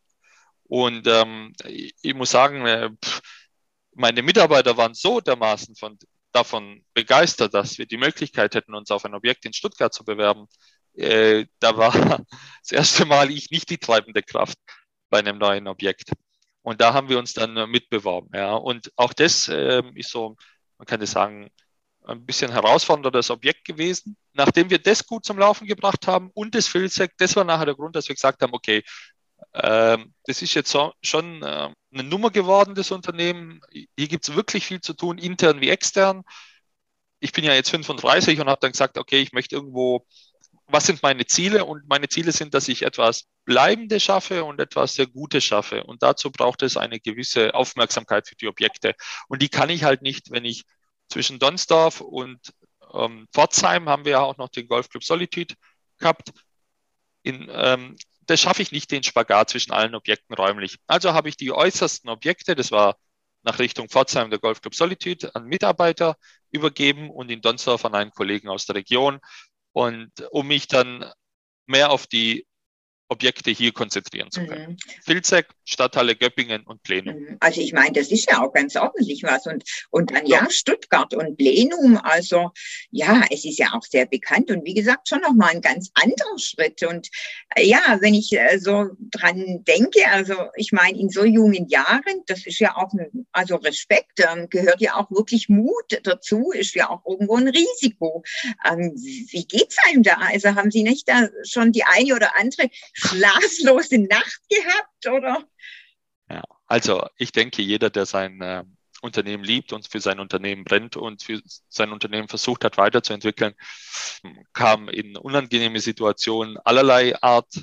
Und 0.63 1.07
ähm, 1.07 1.53
ich, 1.65 1.93
ich 2.01 2.13
muss 2.15 2.31
sagen, 2.31 2.65
äh, 2.65 2.89
pff, 3.03 3.21
meine 3.95 4.21
Mitarbeiter 4.21 4.77
waren 4.77 4.93
so 4.93 5.21
dermaßen 5.21 5.75
von, 5.75 5.97
davon 6.31 6.83
begeistert, 6.93 7.53
dass 7.53 7.77
wir 7.77 7.85
die 7.85 7.97
Möglichkeit 7.97 8.55
hätten, 8.55 8.75
uns 8.75 8.91
auf 8.91 9.05
ein 9.05 9.15
Objekt 9.15 9.45
in 9.45 9.53
Stuttgart 9.53 9.93
zu 9.93 10.03
bewerben. 10.03 10.47
Äh, 10.93 11.45
da 11.59 11.77
war 11.77 11.91
das 12.61 12.71
erste 12.71 13.05
Mal 13.05 13.31
ich 13.31 13.49
nicht 13.51 13.69
die 13.69 13.77
treibende 13.77 14.21
Kraft 14.21 14.57
bei 15.09 15.19
einem 15.19 15.37
neuen 15.37 15.67
Objekt. 15.67 16.11
Und 16.61 16.81
da 16.81 16.93
haben 16.93 17.09
wir 17.09 17.19
uns 17.19 17.33
dann 17.33 17.55
äh, 17.57 17.67
mitbeworben. 17.67 18.29
Ja. 18.33 18.55
Und 18.55 18.91
auch 18.95 19.13
das 19.13 19.47
äh, 19.47 19.81
ist 19.95 20.11
so, 20.11 20.35
man 20.77 20.85
könnte 20.85 21.07
sagen, 21.07 21.49
ein 22.03 22.25
bisschen 22.25 22.51
herausforderndes 22.51 23.31
Objekt 23.31 23.65
gewesen. 23.65 24.17
Nachdem 24.33 24.69
wir 24.69 24.79
das 24.79 25.05
gut 25.05 25.25
zum 25.25 25.39
Laufen 25.39 25.67
gebracht 25.67 26.07
haben 26.07 26.31
und 26.33 26.53
das 26.53 26.67
Filzek, 26.67 27.13
das 27.17 27.35
war 27.35 27.43
nachher 27.43 27.65
der 27.65 27.75
Grund, 27.75 27.95
dass 27.95 28.07
wir 28.07 28.15
gesagt 28.15 28.41
haben, 28.41 28.53
okay, 28.53 28.83
das 29.51 30.41
ist 30.41 30.53
jetzt 30.53 30.75
schon 31.01 31.41
äh, 31.43 31.69
eine 31.93 32.03
Nummer 32.03 32.29
geworden, 32.29 32.75
das 32.75 32.91
Unternehmen. 32.91 33.61
Hier 33.71 34.07
gibt 34.07 34.27
es 34.27 34.35
wirklich 34.35 34.65
viel 34.65 34.81
zu 34.81 34.93
tun, 34.93 35.17
intern 35.17 35.61
wie 35.61 35.69
extern. 35.69 36.23
Ich 37.19 37.31
bin 37.31 37.43
ja 37.45 37.53
jetzt 37.53 37.69
35 37.69 38.39
und 38.39 38.49
habe 38.49 38.59
dann 38.59 38.71
gesagt, 38.71 38.97
okay, 38.97 39.21
ich 39.21 39.31
möchte 39.31 39.55
irgendwo, 39.55 40.05
was 40.67 40.85
sind 40.85 41.03
meine 41.03 41.25
Ziele? 41.25 41.65
Und 41.65 41.87
meine 41.87 42.09
Ziele 42.09 42.31
sind, 42.31 42.53
dass 42.53 42.67
ich 42.67 42.83
etwas 42.83 43.25
Bleibendes 43.45 44.03
schaffe 44.03 44.43
und 44.43 44.59
etwas 44.59 44.95
sehr 44.95 45.07
Gutes 45.07 45.43
schaffe. 45.43 45.83
Und 45.83 46.03
dazu 46.03 46.31
braucht 46.31 46.61
es 46.61 46.77
eine 46.77 46.99
gewisse 46.99 47.53
Aufmerksamkeit 47.53 48.27
für 48.27 48.35
die 48.35 48.47
Objekte. 48.47 48.95
Und 49.27 49.41
die 49.41 49.49
kann 49.49 49.69
ich 49.69 49.83
halt 49.83 50.01
nicht, 50.01 50.31
wenn 50.31 50.45
ich 50.45 50.63
zwischen 51.07 51.39
Donsdorf 51.39 52.01
und 52.01 52.53
ähm, 52.93 53.27
Pforzheim 53.31 53.89
haben 53.89 54.05
wir 54.05 54.13
ja 54.13 54.19
auch 54.21 54.37
noch 54.37 54.49
den 54.49 54.67
Golfclub 54.67 55.03
Solitude 55.03 55.55
gehabt. 55.97 56.31
In, 57.23 57.47
ähm, 57.51 57.95
das 58.25 58.41
schaffe 58.41 58.61
ich 58.61 58.71
nicht, 58.71 58.91
den 58.91 59.03
Spagat 59.03 59.49
zwischen 59.49 59.71
allen 59.71 59.95
Objekten 59.95 60.35
räumlich. 60.35 60.77
Also 60.87 61.13
habe 61.13 61.29
ich 61.29 61.37
die 61.37 61.51
äußersten 61.51 62.09
Objekte, 62.09 62.55
das 62.55 62.71
war 62.71 62.97
nach 63.43 63.59
Richtung 63.59 63.89
Pforzheim 63.89 64.29
der 64.29 64.39
Golfclub 64.39 64.73
Solitude, 64.73 65.33
an 65.35 65.45
Mitarbeiter 65.45 66.17
übergeben 66.51 67.11
und 67.11 67.29
in 67.29 67.41
Donsdorf 67.41 67.85
an 67.85 67.95
einen 67.95 68.11
Kollegen 68.11 68.49
aus 68.49 68.65
der 68.65 68.75
Region. 68.75 69.19
Und 69.71 70.11
um 70.31 70.47
mich 70.47 70.67
dann 70.67 71.05
mehr 71.67 71.91
auf 71.91 72.07
die 72.07 72.47
Objekte 73.07 73.51
hier 73.51 73.71
konzentrieren 73.71 74.31
zu 74.31 74.45
können. 74.45 74.71
Mhm. 74.71 74.77
Filzek, 75.03 75.47
Stadthalle 75.63 76.15
Göppingen 76.15 76.63
und 76.63 76.81
Plenum. 76.81 77.15
Mhm. 77.15 77.37
Also 77.39 77.61
ich 77.61 77.71
meine, 77.71 77.93
das 77.93 78.11
ist 78.11 78.29
ja 78.29 78.41
auch 78.41 78.51
ganz 78.51 78.75
ordentlich 78.75 79.21
was. 79.23 79.45
Und, 79.45 79.63
und 79.91 80.11
dann 80.11 80.25
ja, 80.25 80.47
Stuttgart 80.49 81.13
und 81.13 81.37
Plenum, 81.37 81.97
also 81.97 82.51
ja, 82.89 83.23
es 83.29 83.45
ist 83.45 83.59
ja 83.59 83.73
auch 83.73 83.83
sehr 83.83 84.07
bekannt 84.07 84.49
und 84.49 84.65
wie 84.65 84.73
gesagt, 84.73 85.07
schon 85.07 85.21
nochmal 85.21 85.51
ein 85.51 85.61
ganz 85.61 85.91
anderer 85.93 86.39
Schritt. 86.39 86.83
Und 86.83 87.09
äh, 87.55 87.65
ja, 87.65 87.97
wenn 87.99 88.15
ich 88.15 88.33
äh, 88.33 88.57
so 88.57 88.89
dran 88.99 89.63
denke, 89.65 90.07
also 90.09 90.35
ich 90.55 90.71
meine, 90.71 90.97
in 90.97 91.09
so 91.09 91.25
jungen 91.25 91.67
Jahren, 91.67 92.23
das 92.25 92.45
ist 92.47 92.59
ja 92.59 92.75
auch 92.75 92.91
ein, 92.93 93.27
also 93.31 93.57
Respekt, 93.57 94.19
ähm, 94.19 94.49
gehört 94.49 94.81
ja 94.81 94.95
auch 94.95 95.11
wirklich 95.11 95.47
Mut 95.47 95.99
dazu, 96.03 96.51
ist 96.51 96.73
ja 96.73 96.89
auch 96.89 97.05
irgendwo 97.05 97.35
ein 97.35 97.49
Risiko. 97.49 98.23
Ähm, 98.67 98.93
wie 98.95 99.45
geht's 99.45 99.77
einem 99.87 100.01
da? 100.01 100.15
Also 100.15 100.55
haben 100.55 100.71
Sie 100.71 100.83
nicht 100.83 101.07
da 101.07 101.29
schon 101.43 101.71
die 101.71 101.83
eine 101.83 102.15
oder 102.15 102.31
andere 102.39 102.69
schlaflose 102.95 103.99
Nacht 103.99 104.39
gehabt, 104.49 105.07
oder? 105.07 105.43
Ja, 106.29 106.43
also 106.65 107.07
ich 107.17 107.31
denke, 107.31 107.61
jeder, 107.61 107.89
der 107.89 108.05
sein 108.05 108.41
äh, 108.41 108.63
Unternehmen 109.01 109.43
liebt 109.43 109.73
und 109.73 109.87
für 109.87 109.99
sein 109.99 110.19
Unternehmen 110.19 110.63
brennt 110.63 110.97
und 110.97 111.21
für 111.21 111.41
sein 111.69 111.91
Unternehmen 111.91 112.27
versucht 112.27 112.63
hat 112.63 112.77
weiterzuentwickeln, 112.77 113.53
kam 114.53 114.89
in 114.89 115.17
unangenehme 115.17 115.79
Situationen 115.79 116.57
allerlei 116.57 117.21
Art 117.21 117.53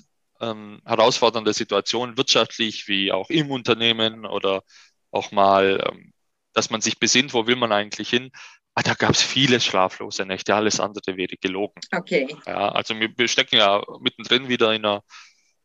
ähm, 0.40 0.80
herausfordernde 0.84 1.52
Situationen, 1.52 2.16
wirtschaftlich 2.16 2.88
wie 2.88 3.12
auch 3.12 3.30
im 3.30 3.50
Unternehmen 3.50 4.26
oder 4.26 4.62
auch 5.10 5.32
mal, 5.32 5.84
ähm, 5.90 6.12
dass 6.52 6.70
man 6.70 6.80
sich 6.80 6.98
besinnt, 6.98 7.32
wo 7.32 7.46
will 7.46 7.56
man 7.56 7.72
eigentlich 7.72 8.10
hin. 8.10 8.30
Ah, 8.74 8.82
da 8.82 8.94
gab 8.94 9.10
es 9.10 9.22
viele 9.22 9.60
schlaflose 9.60 10.24
Nächte, 10.24 10.54
alles 10.54 10.80
andere 10.80 11.16
wäre 11.16 11.36
gelogen. 11.40 11.80
Okay. 11.94 12.34
Ja, 12.46 12.70
also 12.70 12.94
wir 12.98 13.28
stecken 13.28 13.56
ja 13.56 13.82
mittendrin 14.00 14.48
wieder 14.48 14.72
in 14.72 14.84
einer 14.84 15.02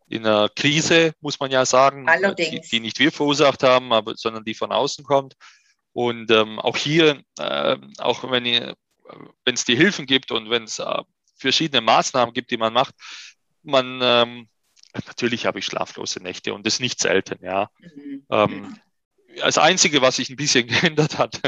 in 0.10 0.26
einer 0.26 0.50
Krise, 0.50 1.14
muss 1.20 1.40
man 1.40 1.52
ja 1.52 1.66
sagen, 1.66 2.08
die, 2.38 2.62
die, 2.62 2.80
nicht 2.80 3.00
wir 3.00 3.12
verursacht 3.12 3.64
haben, 3.64 3.92
aber, 3.92 4.16
sondern 4.16 4.46
die 4.46 4.54
von 4.54 4.72
außen 4.72 5.04
kommt. 5.04 5.36
Und 5.92 6.32
ähm, 6.32 6.60
auch 6.60 6.78
hier, 6.78 7.22
äh, 7.40 7.78
auch 7.98 8.24
wenn 8.24 8.46
es 9.46 9.66
die 9.66 9.76
Hilfen 9.76 10.06
gibt 10.06 10.32
und 10.32 10.50
wenn 10.50 10.64
es 10.64 10.80
äh, 10.80 11.02
verschiedene 11.36 11.82
Maßnahmen 11.82 12.34
gibt, 12.34 12.52
die 12.52 12.58
man 12.58 12.74
macht, 12.74 12.96
man 13.64 14.00
ähm, 14.02 14.48
natürlich 15.06 15.46
habe 15.46 15.60
ich 15.60 15.66
schlaflose 15.66 16.22
Nächte 16.22 16.54
und 16.54 16.66
das 16.66 16.80
nicht 16.80 17.00
selten, 17.00 17.44
ja. 17.44 17.70
Mhm. 17.80 18.26
Ähm, 18.30 18.80
das 19.40 19.58
Einzige, 19.58 20.02
was 20.02 20.18
sich 20.18 20.30
ein 20.30 20.36
bisschen 20.36 20.68
geändert 20.68 21.18
hat, 21.18 21.40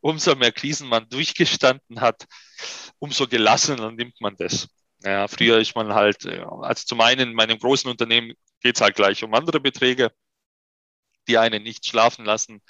umso 0.00 0.34
mehr 0.34 0.52
Krisen 0.52 0.88
man 0.88 1.08
durchgestanden 1.08 2.00
hat, 2.00 2.26
umso 2.98 3.26
gelassener 3.26 3.92
nimmt 3.92 4.20
man 4.20 4.36
das. 4.36 4.68
Ja, 5.04 5.28
früher 5.28 5.58
ist 5.58 5.76
man 5.76 5.94
halt, 5.94 6.26
also 6.26 6.84
zum 6.84 7.00
einen 7.00 7.30
in 7.30 7.34
meinem 7.34 7.58
großen 7.58 7.88
Unternehmen 7.88 8.32
geht 8.60 8.76
es 8.76 8.80
halt 8.80 8.96
gleich 8.96 9.22
um 9.22 9.32
andere 9.32 9.60
Beträge, 9.60 10.10
die 11.28 11.38
einen 11.38 11.62
nicht 11.62 11.86
schlafen 11.86 12.24
lassen. 12.24 12.60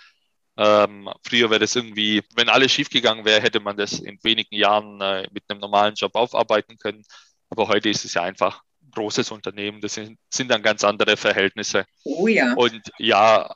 Ähm, 0.59 1.09
früher 1.23 1.49
wäre 1.51 1.61
das 1.61 1.77
irgendwie, 1.77 2.23
wenn 2.35 2.49
alles 2.49 2.73
schiefgegangen 2.73 3.25
wäre, 3.25 3.41
hätte 3.41 3.61
man 3.61 3.77
das 3.77 4.01
in 4.01 4.19
wenigen 4.23 4.57
Jahren 4.57 5.01
äh, 5.01 5.29
mit 5.33 5.45
einem 5.49 5.61
normalen 5.61 5.95
Job 5.95 6.15
aufarbeiten 6.17 6.77
können. 6.77 7.05
Aber 7.49 7.69
heute 7.69 7.89
ist 7.89 8.05
es 8.05 8.15
ja 8.15 8.23
einfach 8.23 8.63
ein 8.83 8.91
großes 8.91 9.31
Unternehmen, 9.31 9.81
das 9.81 9.95
sind, 9.95 10.19
sind 10.29 10.51
dann 10.51 10.63
ganz 10.63 10.85
andere 10.85 11.17
Verhältnisse. 11.17 11.87
Oh 12.05 12.27
ja. 12.27 12.55
Und 12.55 12.83
ja, 12.99 13.55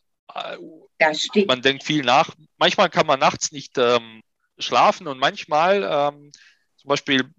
man 1.46 1.62
denkt 1.62 1.84
viel 1.84 2.02
nach. 2.02 2.34
Manchmal 2.58 2.90
kann 2.90 3.06
man 3.06 3.20
nachts 3.20 3.52
nicht 3.52 3.78
ähm, 3.78 4.22
schlafen 4.58 5.06
und 5.06 5.18
manchmal, 5.18 5.82
ähm, 5.82 6.30
zum 6.76 6.88
Beispiel 6.88 7.30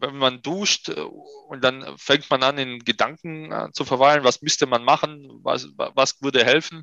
wenn 0.00 0.16
man 0.16 0.42
duscht 0.42 0.88
äh, 0.88 1.00
und 1.48 1.62
dann 1.62 1.96
fängt 1.98 2.28
man 2.30 2.42
an, 2.42 2.58
in 2.58 2.78
Gedanken 2.80 3.52
äh, 3.52 3.68
zu 3.72 3.84
verweilen, 3.84 4.24
was 4.24 4.42
müsste 4.42 4.66
man 4.66 4.84
machen, 4.84 5.28
was, 5.42 5.68
was 5.76 6.20
würde 6.22 6.44
helfen. 6.44 6.82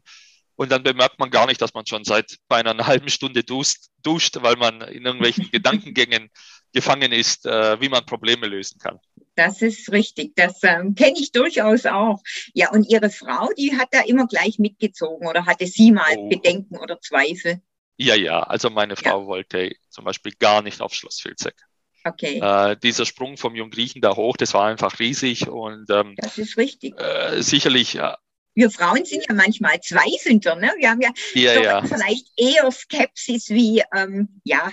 Und 0.56 0.72
dann 0.72 0.82
bemerkt 0.82 1.20
man 1.20 1.30
gar 1.30 1.46
nicht, 1.46 1.62
dass 1.62 1.76
man 1.76 1.86
schon 1.86 2.04
seit 2.04 2.38
beinahe 2.48 2.74
einer 2.74 2.88
halben 2.88 3.10
Stunde 3.10 3.44
duscht, 3.44 3.88
duscht 4.04 4.38
weil 4.42 4.56
man 4.56 4.82
in 4.82 5.06
irgendwelchen 5.06 5.50
Gedankengängen 5.52 6.30
gefangen 6.74 7.12
ist, 7.12 7.46
äh, 7.46 7.80
wie 7.82 7.90
man 7.90 8.06
Probleme 8.06 8.48
lösen 8.48 8.80
kann. 8.80 9.00
Das 9.36 9.62
ist 9.62 9.92
richtig. 9.92 10.36
Das 10.36 10.64
ähm, 10.64 10.96
kenne 10.96 11.18
ich 11.20 11.32
durchaus 11.32 11.86
auch. 11.86 12.22
Ja, 12.54 12.72
und 12.72 12.90
Ihre 12.90 13.12
Frau, 13.12 13.50
die 13.58 13.78
hat 13.78 13.90
da 13.92 14.02
immer 14.02 14.26
gleich 14.26 14.58
mitgezogen 14.58 15.28
oder 15.28 15.46
hatte 15.46 15.68
sie 15.68 15.92
mal 15.92 16.16
oh. 16.18 16.28
Bedenken 16.28 16.78
oder 16.78 17.00
Zweifel? 17.00 17.62
Ja, 17.98 18.16
ja. 18.16 18.42
Also 18.42 18.70
meine 18.70 18.96
Frau 18.96 19.22
ja. 19.22 19.28
wollte 19.28 19.76
zum 19.90 20.06
Beispiel 20.06 20.34
gar 20.40 20.62
nicht 20.62 20.82
auf 20.82 20.94
Schloss 20.94 21.22
Filzek. 21.22 21.56
Okay. 22.04 22.40
Äh, 22.40 22.78
dieser 22.78 23.06
Sprung 23.06 23.38
vom 23.38 23.56
Junggriechen 23.56 24.02
da 24.02 24.16
hoch, 24.16 24.38
das 24.38 24.54
war 24.54 24.66
einfach 24.66 25.00
riesig 25.00 25.50
und 25.50 25.86
ähm, 25.90 26.16
das 26.18 26.38
ist 26.38 26.58
richtig. 26.58 27.00
Äh, 27.00 27.42
sicherlich. 27.42 27.96
Äh, 27.96 28.14
wir 28.56 28.72
Frauen 28.72 29.06
sind 29.06 29.26
ja 29.30 29.36
manchmal 29.36 29.80
zweifelnder, 29.82 30.56
ne? 30.56 30.74
Wir 30.80 30.90
haben 30.90 31.02
ja, 31.02 31.12
ja, 31.36 31.62
ja. 31.62 31.84
vielleicht 31.84 32.28
eher 32.38 32.72
Skepsis 32.72 33.50
wie 33.50 33.84
ähm, 33.96 34.42
ja. 34.44 34.72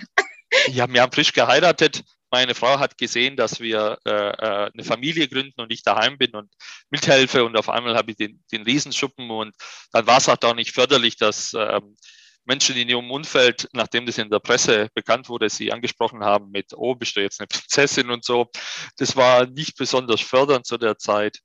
Ja, 0.68 0.92
wir 0.92 1.02
haben 1.02 1.12
frisch 1.12 1.32
geheiratet. 1.32 2.02
Meine 2.30 2.54
Frau 2.54 2.78
hat 2.78 2.98
gesehen, 2.98 3.36
dass 3.36 3.60
wir 3.60 3.98
äh, 4.04 4.10
äh, 4.10 4.70
eine 4.72 4.84
Familie 4.84 5.28
gründen 5.28 5.60
und 5.60 5.72
ich 5.72 5.82
daheim 5.82 6.18
bin 6.18 6.34
und 6.34 6.52
mithelfe 6.90 7.44
und 7.44 7.56
auf 7.56 7.68
einmal 7.68 7.96
habe 7.96 8.10
ich 8.10 8.16
den, 8.16 8.42
den 8.50 8.62
Riesenschuppen 8.62 9.30
und 9.30 9.54
dann 9.92 10.06
war 10.06 10.18
es 10.18 10.28
auch 10.28 10.36
da 10.36 10.52
nicht 10.52 10.72
förderlich, 10.72 11.16
dass 11.16 11.54
ähm, 11.54 11.96
Menschen 12.44 12.76
in 12.76 12.88
ihrem 12.88 13.10
Umfeld, 13.10 13.68
nachdem 13.72 14.06
das 14.06 14.18
in 14.18 14.30
der 14.30 14.40
Presse 14.40 14.88
bekannt 14.94 15.28
wurde, 15.28 15.48
sie 15.48 15.72
angesprochen 15.72 16.24
haben 16.24 16.50
mit, 16.50 16.72
oh, 16.74 16.94
bist 16.94 17.16
du 17.16 17.20
jetzt 17.20 17.40
eine 17.40 17.46
Prinzessin 17.46 18.10
und 18.10 18.24
so. 18.24 18.50
Das 18.96 19.16
war 19.16 19.46
nicht 19.46 19.76
besonders 19.76 20.20
fördernd 20.20 20.66
zu 20.66 20.76
der 20.76 20.98
Zeit. 20.98 21.38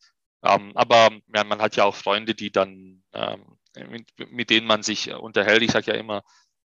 Ähm, 0.44 0.72
aber 0.76 1.10
ja, 1.36 1.44
man 1.44 1.62
hat 1.62 1.76
ja 1.76 1.86
auch 1.86 1.96
Freunde, 1.96 2.36
die 2.36 2.52
dann, 2.52 3.04
ähm, 3.14 3.58
mit, 3.90 4.32
mit, 4.32 4.50
denen 4.50 4.68
man 4.68 4.84
sich 4.84 5.14
unterhält. 5.14 5.62
Ich 5.62 5.72
sage 5.72 5.92
ja 5.92 5.98
immer, 5.98 6.24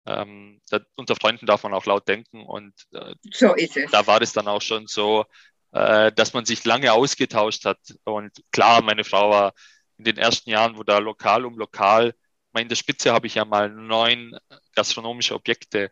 ähm, 0.08 0.62
da, 0.70 0.80
unter 0.96 1.16
Freunden 1.16 1.46
darf 1.46 1.64
man 1.64 1.74
auch 1.74 1.86
laut 1.86 2.08
denken. 2.08 2.44
Und 2.44 2.74
äh, 2.94 3.14
so 3.32 3.54
da 3.92 4.08
war 4.08 4.22
es 4.22 4.34
dann 4.34 4.48
auch 4.48 4.62
schon 4.62 4.88
so, 4.88 5.26
äh, 5.72 6.12
dass 6.14 6.34
man 6.34 6.46
sich 6.46 6.66
lange 6.66 6.94
ausgetauscht 6.94 7.66
hat. 7.66 7.80
Und 8.04 8.32
klar, 8.52 8.82
meine 8.82 9.04
Frau 9.04 9.30
war 9.30 9.54
in 9.98 10.06
den 10.06 10.18
ersten 10.18 10.50
Jahren, 10.50 10.78
wo 10.78 10.84
da 10.84 10.98
lokal 10.98 11.46
um 11.46 11.58
lokal 11.58 12.14
in 12.62 12.70
der 12.70 12.76
Spitze 12.76 13.14
habe 13.14 13.28
ich 13.28 13.36
ja 13.36 13.46
mal 13.46 13.70
neun 13.70 14.38
gastronomische 14.76 15.36
Objekte 15.36 15.90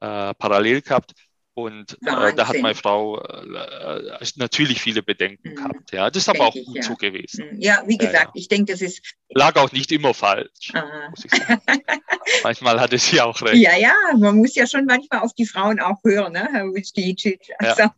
äh, 0.00 0.34
parallel 0.34 0.82
gehabt. 0.82 1.12
Und 1.58 1.96
äh, 2.02 2.34
da 2.34 2.48
hat 2.48 2.60
meine 2.60 2.74
Frau 2.74 3.18
äh, 3.18 4.26
natürlich 4.34 4.82
viele 4.82 5.02
Bedenken 5.02 5.52
mhm. 5.52 5.54
gehabt. 5.54 5.90
Ja, 5.90 6.10
das 6.10 6.24
ist 6.24 6.28
aber 6.28 6.48
auch 6.48 6.52
gut 6.52 6.76
ja. 6.76 6.82
so 6.82 6.96
gewesen. 6.96 7.46
Mhm. 7.50 7.62
Ja, 7.62 7.82
wie 7.86 7.96
gesagt, 7.96 8.14
ja, 8.14 8.20
ja. 8.24 8.30
ich 8.34 8.48
denke, 8.48 8.72
das 8.72 8.82
ist. 8.82 9.00
Lag 9.30 9.56
auch 9.56 9.72
nicht 9.72 9.90
immer 9.90 10.12
falsch. 10.12 10.74
manchmal 12.42 12.78
hatte 12.78 12.98
sie 12.98 13.22
auch 13.22 13.40
recht. 13.40 13.56
Ja, 13.56 13.74
ja, 13.74 13.94
man 14.18 14.36
muss 14.36 14.54
ja 14.54 14.66
schon 14.66 14.84
manchmal 14.84 15.20
auf 15.20 15.32
die 15.32 15.46
Frauen 15.46 15.80
auch 15.80 15.96
hören, 16.04 16.34
ne, 16.34 16.46
Herr 16.52 16.66
Usticic. 16.66 17.40
Also, 17.58 17.84
ja. 17.84 17.94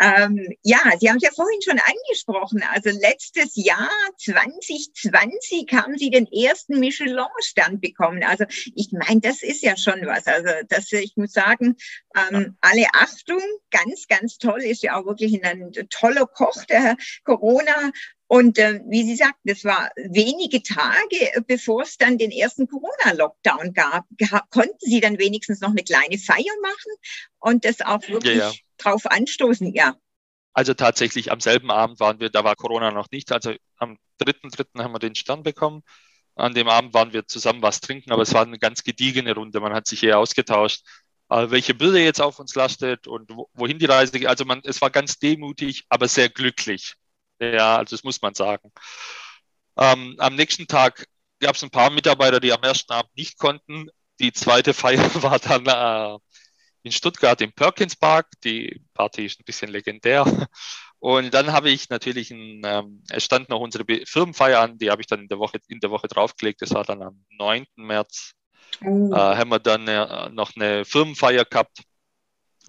Ähm, 0.00 0.54
ja, 0.64 0.78
Sie 0.98 1.08
haben 1.08 1.16
es 1.16 1.22
ja 1.22 1.30
vorhin 1.34 1.62
schon 1.62 1.78
angesprochen. 1.78 2.64
Also 2.74 2.90
letztes 2.90 3.52
Jahr 3.54 3.88
2020 4.18 5.68
haben 5.72 5.96
Sie 5.96 6.10
den 6.10 6.26
ersten 6.26 6.80
Michelin-Stern 6.80 7.80
bekommen. 7.80 8.24
Also 8.24 8.44
ich 8.74 8.90
meine, 8.90 9.20
das 9.20 9.42
ist 9.42 9.62
ja 9.62 9.76
schon 9.76 10.04
was. 10.06 10.26
Also 10.26 10.50
das, 10.68 10.90
ich 10.92 11.16
muss 11.16 11.32
sagen, 11.32 11.76
ähm, 12.16 12.56
alle 12.60 12.84
Achtung, 12.96 13.42
ganz, 13.70 14.06
ganz 14.08 14.38
toll, 14.38 14.62
ist 14.62 14.82
ja 14.82 14.96
auch 14.96 15.06
wirklich 15.06 15.42
ein 15.44 15.72
toller 15.90 16.26
Koch, 16.26 16.64
der 16.64 16.82
Herr 16.82 16.96
Corona. 17.24 17.92
Und 18.28 18.58
äh, 18.58 18.80
wie 18.88 19.04
Sie 19.04 19.16
sagten, 19.16 19.48
das 19.48 19.64
war 19.64 19.90
wenige 19.96 20.62
Tage, 20.62 21.34
äh, 21.34 21.40
bevor 21.46 21.82
es 21.82 21.96
dann 21.96 22.18
den 22.18 22.32
ersten 22.32 22.66
Corona-Lockdown 22.66 23.72
gab. 23.72 24.04
konnten 24.50 24.78
Sie 24.80 25.00
dann 25.00 25.18
wenigstens 25.18 25.60
noch 25.60 25.70
eine 25.70 25.84
kleine 25.84 26.18
Feier 26.18 26.54
machen 26.60 26.92
und 27.38 27.64
das 27.64 27.80
auch 27.82 28.08
wirklich 28.08 28.38
ja, 28.38 28.50
ja. 28.50 28.54
drauf 28.78 29.06
anstoßen? 29.06 29.72
Ja. 29.74 29.96
Also 30.52 30.74
tatsächlich 30.74 31.30
am 31.30 31.40
selben 31.40 31.70
Abend 31.70 32.00
waren 32.00 32.18
wir, 32.18 32.30
da 32.30 32.42
war 32.42 32.56
Corona 32.56 32.90
noch 32.90 33.10
nicht. 33.12 33.30
Also 33.30 33.54
am 33.76 33.98
dritten, 34.18 34.48
dritten 34.48 34.82
haben 34.82 34.92
wir 34.92 34.98
den 34.98 35.14
Stern 35.14 35.42
bekommen. 35.42 35.82
An 36.34 36.54
dem 36.54 36.68
Abend 36.68 36.94
waren 36.94 37.12
wir 37.12 37.26
zusammen 37.26 37.62
was 37.62 37.80
trinken, 37.80 38.10
aber 38.10 38.22
es 38.22 38.34
war 38.34 38.42
eine 38.42 38.58
ganz 38.58 38.82
gediegene 38.82 39.34
Runde. 39.34 39.60
Man 39.60 39.72
hat 39.72 39.86
sich 39.86 40.02
eher 40.02 40.18
ausgetauscht 40.18 40.84
welche 41.28 41.74
Bürde 41.74 42.02
jetzt 42.02 42.20
auf 42.20 42.38
uns 42.38 42.54
lastet 42.54 43.06
und 43.06 43.30
wohin 43.54 43.78
die 43.78 43.86
Reise 43.86 44.12
geht. 44.12 44.28
Also 44.28 44.44
man, 44.44 44.60
es 44.64 44.80
war 44.80 44.90
ganz 44.90 45.18
demütig, 45.18 45.84
aber 45.88 46.08
sehr 46.08 46.28
glücklich. 46.28 46.94
Ja, 47.40 47.76
also 47.76 47.96
das 47.96 48.04
muss 48.04 48.22
man 48.22 48.34
sagen. 48.34 48.72
Ähm, 49.76 50.16
am 50.18 50.34
nächsten 50.36 50.66
Tag 50.66 51.06
gab 51.40 51.54
es 51.56 51.62
ein 51.62 51.70
paar 51.70 51.90
Mitarbeiter, 51.90 52.40
die 52.40 52.52
am 52.52 52.62
ersten 52.62 52.92
Abend 52.92 53.14
nicht 53.16 53.38
konnten. 53.38 53.88
Die 54.20 54.32
zweite 54.32 54.74
Feier 54.74 55.10
war 55.22 55.38
dann 55.38 55.66
äh, 55.66 56.18
in 56.82 56.92
Stuttgart 56.92 57.40
im 57.40 57.52
Perkins 57.52 57.96
Park. 57.96 58.28
Die 58.44 58.82
Party 58.94 59.26
ist 59.26 59.40
ein 59.40 59.44
bisschen 59.44 59.70
legendär. 59.70 60.24
Und 60.98 61.34
dann 61.34 61.52
habe 61.52 61.70
ich 61.70 61.90
natürlich, 61.90 62.30
ein, 62.30 62.62
ähm, 62.64 63.02
es 63.10 63.24
stand 63.24 63.48
noch 63.48 63.60
unsere 63.60 63.84
Firmenfeier 64.06 64.60
an, 64.60 64.78
die 64.78 64.90
habe 64.90 65.02
ich 65.02 65.06
dann 65.06 65.20
in 65.20 65.28
der 65.28 65.38
Woche, 65.38 65.58
in 65.68 65.80
der 65.80 65.90
Woche 65.90 66.08
draufgelegt. 66.08 66.62
Das 66.62 66.72
war 66.72 66.84
dann 66.84 67.02
am 67.02 67.24
9. 67.30 67.66
März 67.76 68.32
Oh. 68.84 69.12
Äh, 69.12 69.16
haben 69.16 69.50
wir 69.50 69.58
dann 69.58 69.88
äh, 69.88 70.30
noch 70.30 70.54
eine 70.56 70.84
Firmenfeier 70.84 71.44
gehabt 71.44 71.82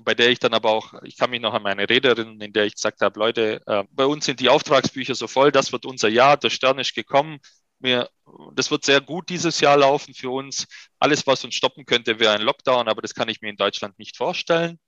bei 0.03 0.13
der 0.13 0.29
ich 0.29 0.39
dann 0.39 0.53
aber 0.53 0.71
auch, 0.71 0.93
ich 1.03 1.17
kann 1.17 1.29
mich 1.29 1.41
noch 1.41 1.53
an 1.53 1.63
meine 1.63 1.89
Rede 1.89 2.09
erinnern, 2.09 2.41
in 2.41 2.53
der 2.53 2.65
ich 2.65 2.75
gesagt 2.75 3.01
habe, 3.01 3.19
Leute, 3.19 3.61
äh, 3.65 3.83
bei 3.91 4.05
uns 4.05 4.25
sind 4.25 4.39
die 4.39 4.49
Auftragsbücher 4.49 5.15
so 5.15 5.27
voll, 5.27 5.51
das 5.51 5.71
wird 5.71 5.85
unser 5.85 6.09
Jahr, 6.09 6.37
der 6.37 6.49
Stern 6.49 6.79
ist 6.79 6.93
gekommen. 6.93 7.39
Wir, 7.79 8.09
das 8.53 8.71
wird 8.71 8.85
sehr 8.85 9.01
gut 9.01 9.29
dieses 9.29 9.59
Jahr 9.59 9.77
laufen 9.77 10.13
für 10.13 10.31
uns. 10.31 10.67
Alles, 10.99 11.27
was 11.27 11.43
uns 11.43 11.55
stoppen 11.55 11.85
könnte, 11.85 12.19
wäre 12.19 12.33
ein 12.33 12.41
Lockdown, 12.41 12.87
aber 12.87 13.01
das 13.01 13.13
kann 13.13 13.29
ich 13.29 13.41
mir 13.41 13.49
in 13.49 13.55
Deutschland 13.55 13.97
nicht 13.99 14.17
vorstellen. 14.17 14.79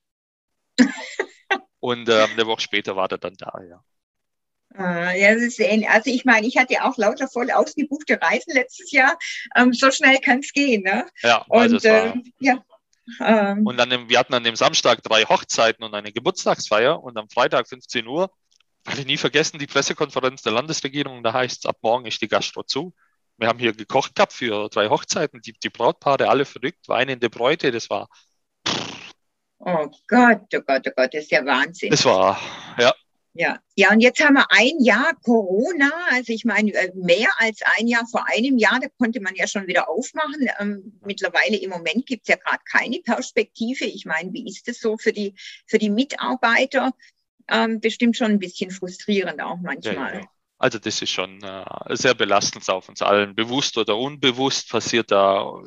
Und 1.79 2.09
ähm, 2.09 2.29
eine 2.31 2.47
Woche 2.47 2.61
später 2.61 2.95
war 2.95 3.07
der 3.07 3.19
dann 3.19 3.35
da, 3.35 3.51
ja. 3.67 3.83
Ah, 4.75 5.11
ja, 5.13 5.33
das 5.33 5.43
ist 5.43 5.59
ähnlich. 5.59 5.89
Also 5.89 6.11
ich 6.11 6.25
meine, 6.25 6.45
ich 6.45 6.57
hatte 6.57 6.83
auch 6.83 6.97
lauter 6.97 7.27
voll 7.27 7.51
ausgebuchte 7.51 8.21
Reisen 8.21 8.53
letztes 8.53 8.91
Jahr. 8.91 9.17
Ähm, 9.55 9.73
so 9.73 9.91
schnell 9.91 10.19
kann 10.19 10.39
es 10.39 10.53
gehen. 10.53 10.83
Ne? 10.83 11.05
Ja, 11.21 11.45
also 11.49 11.75
und 11.75 11.85
äh, 11.85 12.13
ja. 12.39 12.63
Ähm, 13.19 13.65
und 13.65 13.77
dann, 13.77 14.09
wir 14.09 14.19
hatten 14.19 14.33
an 14.33 14.43
dem 14.43 14.55
Samstag 14.55 15.01
drei 15.01 15.23
Hochzeiten 15.23 15.83
und 15.83 15.95
eine 15.95 16.11
Geburtstagsfeier 16.11 17.01
und 17.01 17.17
am 17.17 17.29
Freitag 17.29 17.67
15 17.67 18.05
Uhr, 18.07 18.31
werde 18.85 19.01
ich 19.01 19.07
nie 19.07 19.17
vergessen, 19.17 19.59
die 19.59 19.67
Pressekonferenz 19.67 20.43
der 20.43 20.53
Landesregierung, 20.53 21.23
da 21.23 21.33
heißt 21.33 21.59
es, 21.59 21.65
ab 21.65 21.77
morgen 21.81 22.05
ist 22.05 22.21
die 22.21 22.27
Gastro 22.27 22.63
zu. 22.63 22.93
Wir 23.37 23.47
haben 23.47 23.59
hier 23.59 23.73
gekocht 23.73 24.15
gehabt 24.15 24.33
für 24.33 24.69
drei 24.69 24.89
Hochzeiten, 24.89 25.41
die, 25.41 25.53
die 25.53 25.69
Brautpaare 25.69 26.29
alle 26.29 26.45
verrückt, 26.45 26.87
weinende 26.87 27.29
Bräute, 27.29 27.71
das 27.71 27.89
war. 27.89 28.07
Oh 29.59 29.89
Gott, 30.07 30.41
oh 30.53 30.61
Gott, 30.65 30.87
oh 30.87 30.91
Gott, 30.95 31.13
das 31.13 31.23
ist 31.23 31.31
ja 31.31 31.45
Wahnsinn. 31.45 31.89
Das 31.89 32.05
war, 32.05 32.39
ja, 32.77 32.93
ja, 33.33 33.59
ja, 33.75 33.91
und 33.91 33.99
jetzt 33.99 34.23
haben 34.23 34.33
wir 34.33 34.45
ein 34.49 34.79
Jahr 34.83 35.13
Corona. 35.23 35.91
Also 36.11 36.33
ich 36.33 36.45
meine, 36.45 36.73
äh, 36.73 36.91
mehr 36.95 37.29
als 37.37 37.61
ein 37.77 37.87
Jahr 37.87 38.05
vor 38.07 38.25
einem 38.27 38.57
Jahr, 38.57 38.79
da 38.81 38.87
konnte 38.97 39.21
man 39.21 39.35
ja 39.35 39.47
schon 39.47 39.67
wieder 39.67 39.89
aufmachen. 39.89 40.49
Ähm, 40.59 40.99
mittlerweile 41.05 41.57
im 41.57 41.69
Moment 41.69 42.05
gibt 42.05 42.23
es 42.23 42.29
ja 42.29 42.35
gerade 42.35 42.63
keine 42.69 42.99
Perspektive. 42.99 43.85
Ich 43.85 44.05
meine, 44.05 44.33
wie 44.33 44.47
ist 44.47 44.67
es 44.67 44.79
so 44.79 44.97
für 44.97 45.13
die, 45.13 45.35
für 45.67 45.77
die 45.77 45.89
Mitarbeiter? 45.89 46.91
Ähm, 47.47 47.79
bestimmt 47.79 48.17
schon 48.17 48.31
ein 48.31 48.39
bisschen 48.39 48.71
frustrierend 48.71 49.41
auch 49.41 49.57
manchmal. 49.61 50.13
Ja, 50.13 50.19
ja. 50.21 50.27
Also 50.57 50.77
das 50.77 51.01
ist 51.01 51.11
schon 51.11 51.41
äh, 51.41 51.95
sehr 51.95 52.15
belastend 52.15 52.67
auf 52.69 52.89
uns 52.89 53.01
allen. 53.01 53.35
Bewusst 53.35 53.77
oder 53.77 53.97
unbewusst 53.97 54.69
passiert 54.69 55.11
da 55.11 55.61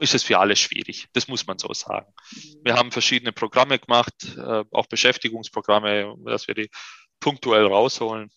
ist 0.00 0.14
es 0.14 0.22
für 0.22 0.38
alle 0.38 0.56
schwierig. 0.56 1.08
Das 1.12 1.28
muss 1.28 1.46
man 1.46 1.58
so 1.58 1.72
sagen. 1.72 2.12
Mhm. 2.32 2.60
Wir 2.64 2.74
haben 2.74 2.90
verschiedene 2.90 3.32
Programme 3.32 3.78
gemacht, 3.78 4.14
äh, 4.36 4.64
auch 4.72 4.86
Beschäftigungsprogramme, 4.86 6.16
dass 6.24 6.48
wir 6.48 6.54
die 6.54 6.70
punktuell 7.20 7.66
rausholen. 7.66 8.30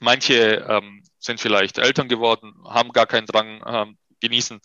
Manche 0.00 0.66
ähm, 0.68 1.02
sind 1.18 1.40
vielleicht 1.40 1.78
Eltern 1.78 2.08
geworden, 2.08 2.54
haben 2.64 2.92
gar 2.92 3.06
keinen 3.06 3.26
Drang, 3.26 3.62
ähm, 3.66 3.98
genießen 4.20 4.60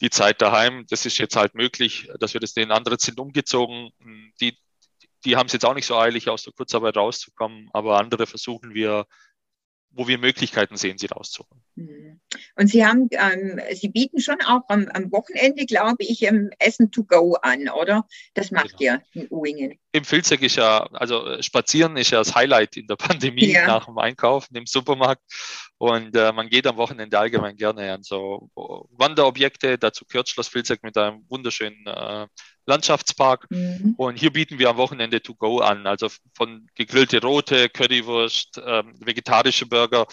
die 0.00 0.10
Zeit 0.10 0.42
daheim. 0.42 0.84
Das 0.88 1.06
ist 1.06 1.18
jetzt 1.18 1.36
halt 1.36 1.54
möglich, 1.54 2.08
dass 2.18 2.34
wir 2.34 2.40
das 2.40 2.52
den 2.52 2.72
anderen 2.72 2.98
sind 2.98 3.20
umgezogen. 3.20 3.90
Die, 4.40 4.58
die 5.24 5.36
haben 5.36 5.46
es 5.46 5.52
jetzt 5.52 5.64
auch 5.64 5.74
nicht 5.74 5.86
so 5.86 5.96
eilig, 5.96 6.28
aus 6.28 6.42
der 6.42 6.52
Kurzarbeit 6.52 6.96
rauszukommen, 6.96 7.70
aber 7.72 7.98
andere 7.98 8.26
versuchen 8.26 8.74
wir 8.74 9.06
wo 9.94 10.08
wir 10.08 10.18
Möglichkeiten 10.18 10.76
sehen, 10.76 10.98
sie 10.98 11.06
rauszuholen. 11.06 11.62
Mhm. 11.76 12.20
Und 12.56 12.68
Sie 12.68 12.84
haben, 12.84 13.08
ähm, 13.12 13.60
Sie 13.72 13.88
bieten 13.88 14.20
schon 14.20 14.40
auch 14.42 14.62
am, 14.68 14.88
am 14.88 15.10
Wochenende, 15.12 15.66
glaube 15.66 15.96
ich, 16.00 16.26
Essen 16.58 16.90
to 16.90 17.04
go 17.04 17.34
an, 17.42 17.68
oder? 17.68 18.06
Das 18.34 18.50
macht 18.50 18.78
genau. 18.78 18.94
ihr 18.94 19.02
in 19.12 19.28
Uingen. 19.30 19.78
Im 19.92 20.04
Filzek 20.04 20.42
ist 20.42 20.56
ja, 20.56 20.84
also 20.92 21.26
äh, 21.26 21.42
Spazieren 21.42 21.96
ist 21.96 22.10
ja 22.10 22.18
das 22.18 22.34
Highlight 22.34 22.76
in 22.76 22.86
der 22.86 22.96
Pandemie 22.96 23.52
ja. 23.52 23.66
nach 23.66 23.86
dem 23.86 23.98
Einkaufen 23.98 24.56
im 24.56 24.66
Supermarkt. 24.66 25.22
Und 25.78 26.16
äh, 26.16 26.32
man 26.32 26.48
geht 26.48 26.66
am 26.66 26.76
Wochenende 26.76 27.18
allgemein 27.18 27.56
gerne 27.56 27.92
an 27.92 28.02
so 28.02 28.50
Wanderobjekte. 28.54 29.78
Dazu 29.78 30.04
gehört 30.06 30.28
Schloss 30.28 30.48
Filzek 30.48 30.82
mit 30.82 30.96
einem 30.96 31.24
wunderschönen 31.28 31.86
äh, 31.86 32.26
Landschaftspark. 32.66 33.46
Mhm. 33.50 33.94
Und 33.96 34.18
hier 34.18 34.32
bieten 34.32 34.58
wir 34.58 34.70
am 34.70 34.76
Wochenende 34.76 35.20
to 35.22 35.34
go 35.34 35.58
an. 35.58 35.86
Also 35.86 36.08
von 36.36 36.66
gegrillte 36.74 37.20
Rote, 37.20 37.68
Currywurst, 37.68 38.60
ähm, 38.64 38.94
vegetarische 39.00 39.66
Burger. 39.66 40.06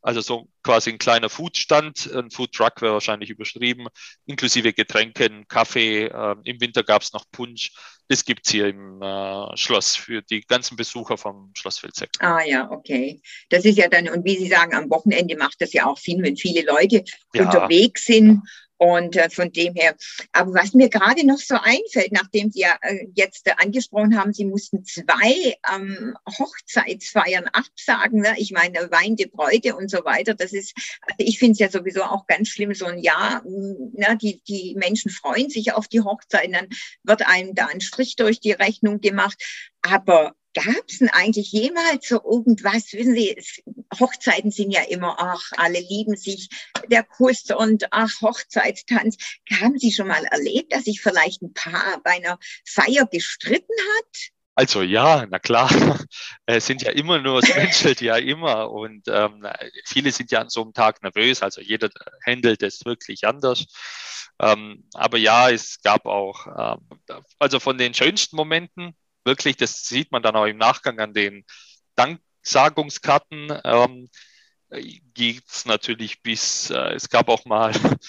Also 0.00 0.20
so 0.20 0.48
quasi 0.62 0.90
ein 0.90 0.98
kleiner 0.98 1.28
Foodstand. 1.28 2.10
Ein 2.12 2.30
Foodtruck 2.30 2.82
wäre 2.82 2.94
wahrscheinlich 2.94 3.30
überschrieben, 3.30 3.86
inklusive 4.26 4.72
Getränken, 4.72 5.46
Kaffee. 5.48 6.06
Ähm, 6.06 6.40
Im 6.44 6.60
Winter 6.60 6.82
gab 6.82 7.02
es 7.02 7.12
noch 7.12 7.24
Punsch. 7.30 7.72
Das 8.08 8.24
gibt's 8.24 8.50
hier 8.50 8.66
im 8.66 9.00
äh, 9.00 9.56
Schloss 9.56 9.96
für 9.96 10.22
die 10.22 10.42
ganzen 10.42 10.76
Besucher 10.76 11.16
vom 11.16 11.52
Schloss 11.56 11.78
Filzek. 11.78 12.10
Ah 12.18 12.42
ja, 12.44 12.70
okay. 12.70 13.20
Das 13.48 13.64
ist 13.64 13.78
ja 13.78 13.88
dann, 13.88 14.08
und 14.08 14.24
wie 14.24 14.36
Sie 14.36 14.48
sagen, 14.48 14.74
am 14.74 14.90
Wochenende 14.90 15.36
macht 15.36 15.60
das 15.60 15.72
ja 15.72 15.86
auch 15.86 15.96
Sinn, 15.96 16.22
wenn 16.22 16.36
viele 16.36 16.62
Leute 16.62 17.04
ja. 17.32 17.44
unterwegs 17.44 18.04
sind 18.04 18.42
und 18.82 19.14
äh, 19.14 19.30
von 19.30 19.52
dem 19.52 19.74
her, 19.74 19.94
aber 20.32 20.54
was 20.54 20.74
mir 20.74 20.88
gerade 20.88 21.24
noch 21.24 21.38
so 21.38 21.54
einfällt, 21.54 22.10
nachdem 22.10 22.50
Sie 22.50 22.62
ja 22.62 22.76
äh, 22.82 23.06
jetzt 23.14 23.46
äh, 23.46 23.52
angesprochen 23.56 24.18
haben, 24.18 24.32
Sie 24.32 24.44
mussten 24.44 24.84
zwei 24.84 25.54
ähm, 25.72 26.16
Hochzeitsfeiern 26.26 27.46
absagen. 27.46 28.22
Ne? 28.22 28.34
Ich 28.38 28.50
meine, 28.50 28.90
weinte 28.90 29.28
Bräute 29.28 29.76
und 29.76 29.88
so 29.88 30.04
weiter. 30.04 30.34
Das 30.34 30.52
ist, 30.52 30.74
also 31.02 31.14
ich 31.18 31.38
finde 31.38 31.52
es 31.52 31.58
ja 31.60 31.70
sowieso 31.70 32.02
auch 32.02 32.26
ganz 32.26 32.48
schlimm, 32.48 32.74
so 32.74 32.86
ein 32.86 32.98
Jahr, 32.98 33.44
ne? 33.44 34.18
die, 34.20 34.42
die 34.48 34.74
Menschen 34.76 35.12
freuen 35.12 35.48
sich 35.48 35.72
auf 35.74 35.86
die 35.86 36.00
Hochzeiten, 36.00 36.52
dann 36.52 36.68
wird 37.04 37.24
einem 37.28 37.54
da 37.54 37.66
ein 37.66 37.80
Strich 37.80 38.16
durch 38.16 38.40
die 38.40 38.50
Rechnung 38.50 39.00
gemacht. 39.00 39.40
Aber 39.82 40.34
Gab 40.54 40.84
es 40.88 40.98
denn 40.98 41.08
eigentlich 41.08 41.52
jemals 41.52 42.08
so 42.08 42.22
irgendwas? 42.22 42.92
Wissen 42.92 43.14
Sie, 43.14 43.36
Hochzeiten 43.98 44.50
sind 44.50 44.70
ja 44.70 44.82
immer, 44.82 45.16
ach, 45.18 45.52
alle 45.56 45.80
lieben 45.80 46.16
sich, 46.16 46.48
der 46.90 47.02
Kuss 47.02 47.44
und 47.50 47.86
ach, 47.90 48.20
Hochzeitstanz. 48.20 49.16
Haben 49.60 49.78
Sie 49.78 49.92
schon 49.92 50.08
mal 50.08 50.24
erlebt, 50.24 50.72
dass 50.72 50.84
sich 50.84 51.00
vielleicht 51.00 51.42
ein 51.42 51.54
Paar 51.54 52.00
bei 52.04 52.12
einer 52.12 52.38
Feier 52.66 53.06
gestritten 53.06 53.74
hat? 53.98 54.32
Also 54.54 54.82
ja, 54.82 55.26
na 55.30 55.38
klar, 55.38 55.70
es 56.46 56.66
sind 56.66 56.82
ja 56.82 56.90
immer 56.90 57.18
nur, 57.18 57.38
es 57.38 57.54
menschelt 57.54 58.02
ja 58.02 58.16
immer 58.16 58.70
und 58.70 59.04
ähm, 59.08 59.46
viele 59.86 60.12
sind 60.12 60.30
ja 60.30 60.40
an 60.40 60.50
so 60.50 60.62
einem 60.62 60.74
Tag 60.74 61.02
nervös, 61.02 61.42
also 61.42 61.62
jeder 61.62 61.88
handelt 62.26 62.62
es 62.62 62.84
wirklich 62.84 63.26
anders. 63.26 63.64
Ähm, 64.38 64.84
aber 64.92 65.16
ja, 65.16 65.50
es 65.50 65.80
gab 65.82 66.04
auch, 66.04 66.46
ähm, 66.46 67.18
also 67.38 67.60
von 67.60 67.78
den 67.78 67.94
schönsten 67.94 68.36
Momenten, 68.36 68.94
wirklich, 69.24 69.56
das 69.56 69.84
sieht 69.84 70.12
man 70.12 70.22
dann 70.22 70.36
auch 70.36 70.46
im 70.46 70.58
Nachgang 70.58 70.98
an 71.00 71.14
den 71.14 71.44
Danksagungskarten, 71.96 73.60
ähm, 73.64 74.08
geht 75.14 75.44
es 75.48 75.66
natürlich 75.66 76.22
bis, 76.22 76.70
äh, 76.70 76.94
es 76.94 77.08
gab 77.08 77.28
auch 77.28 77.44
mal, 77.44 77.72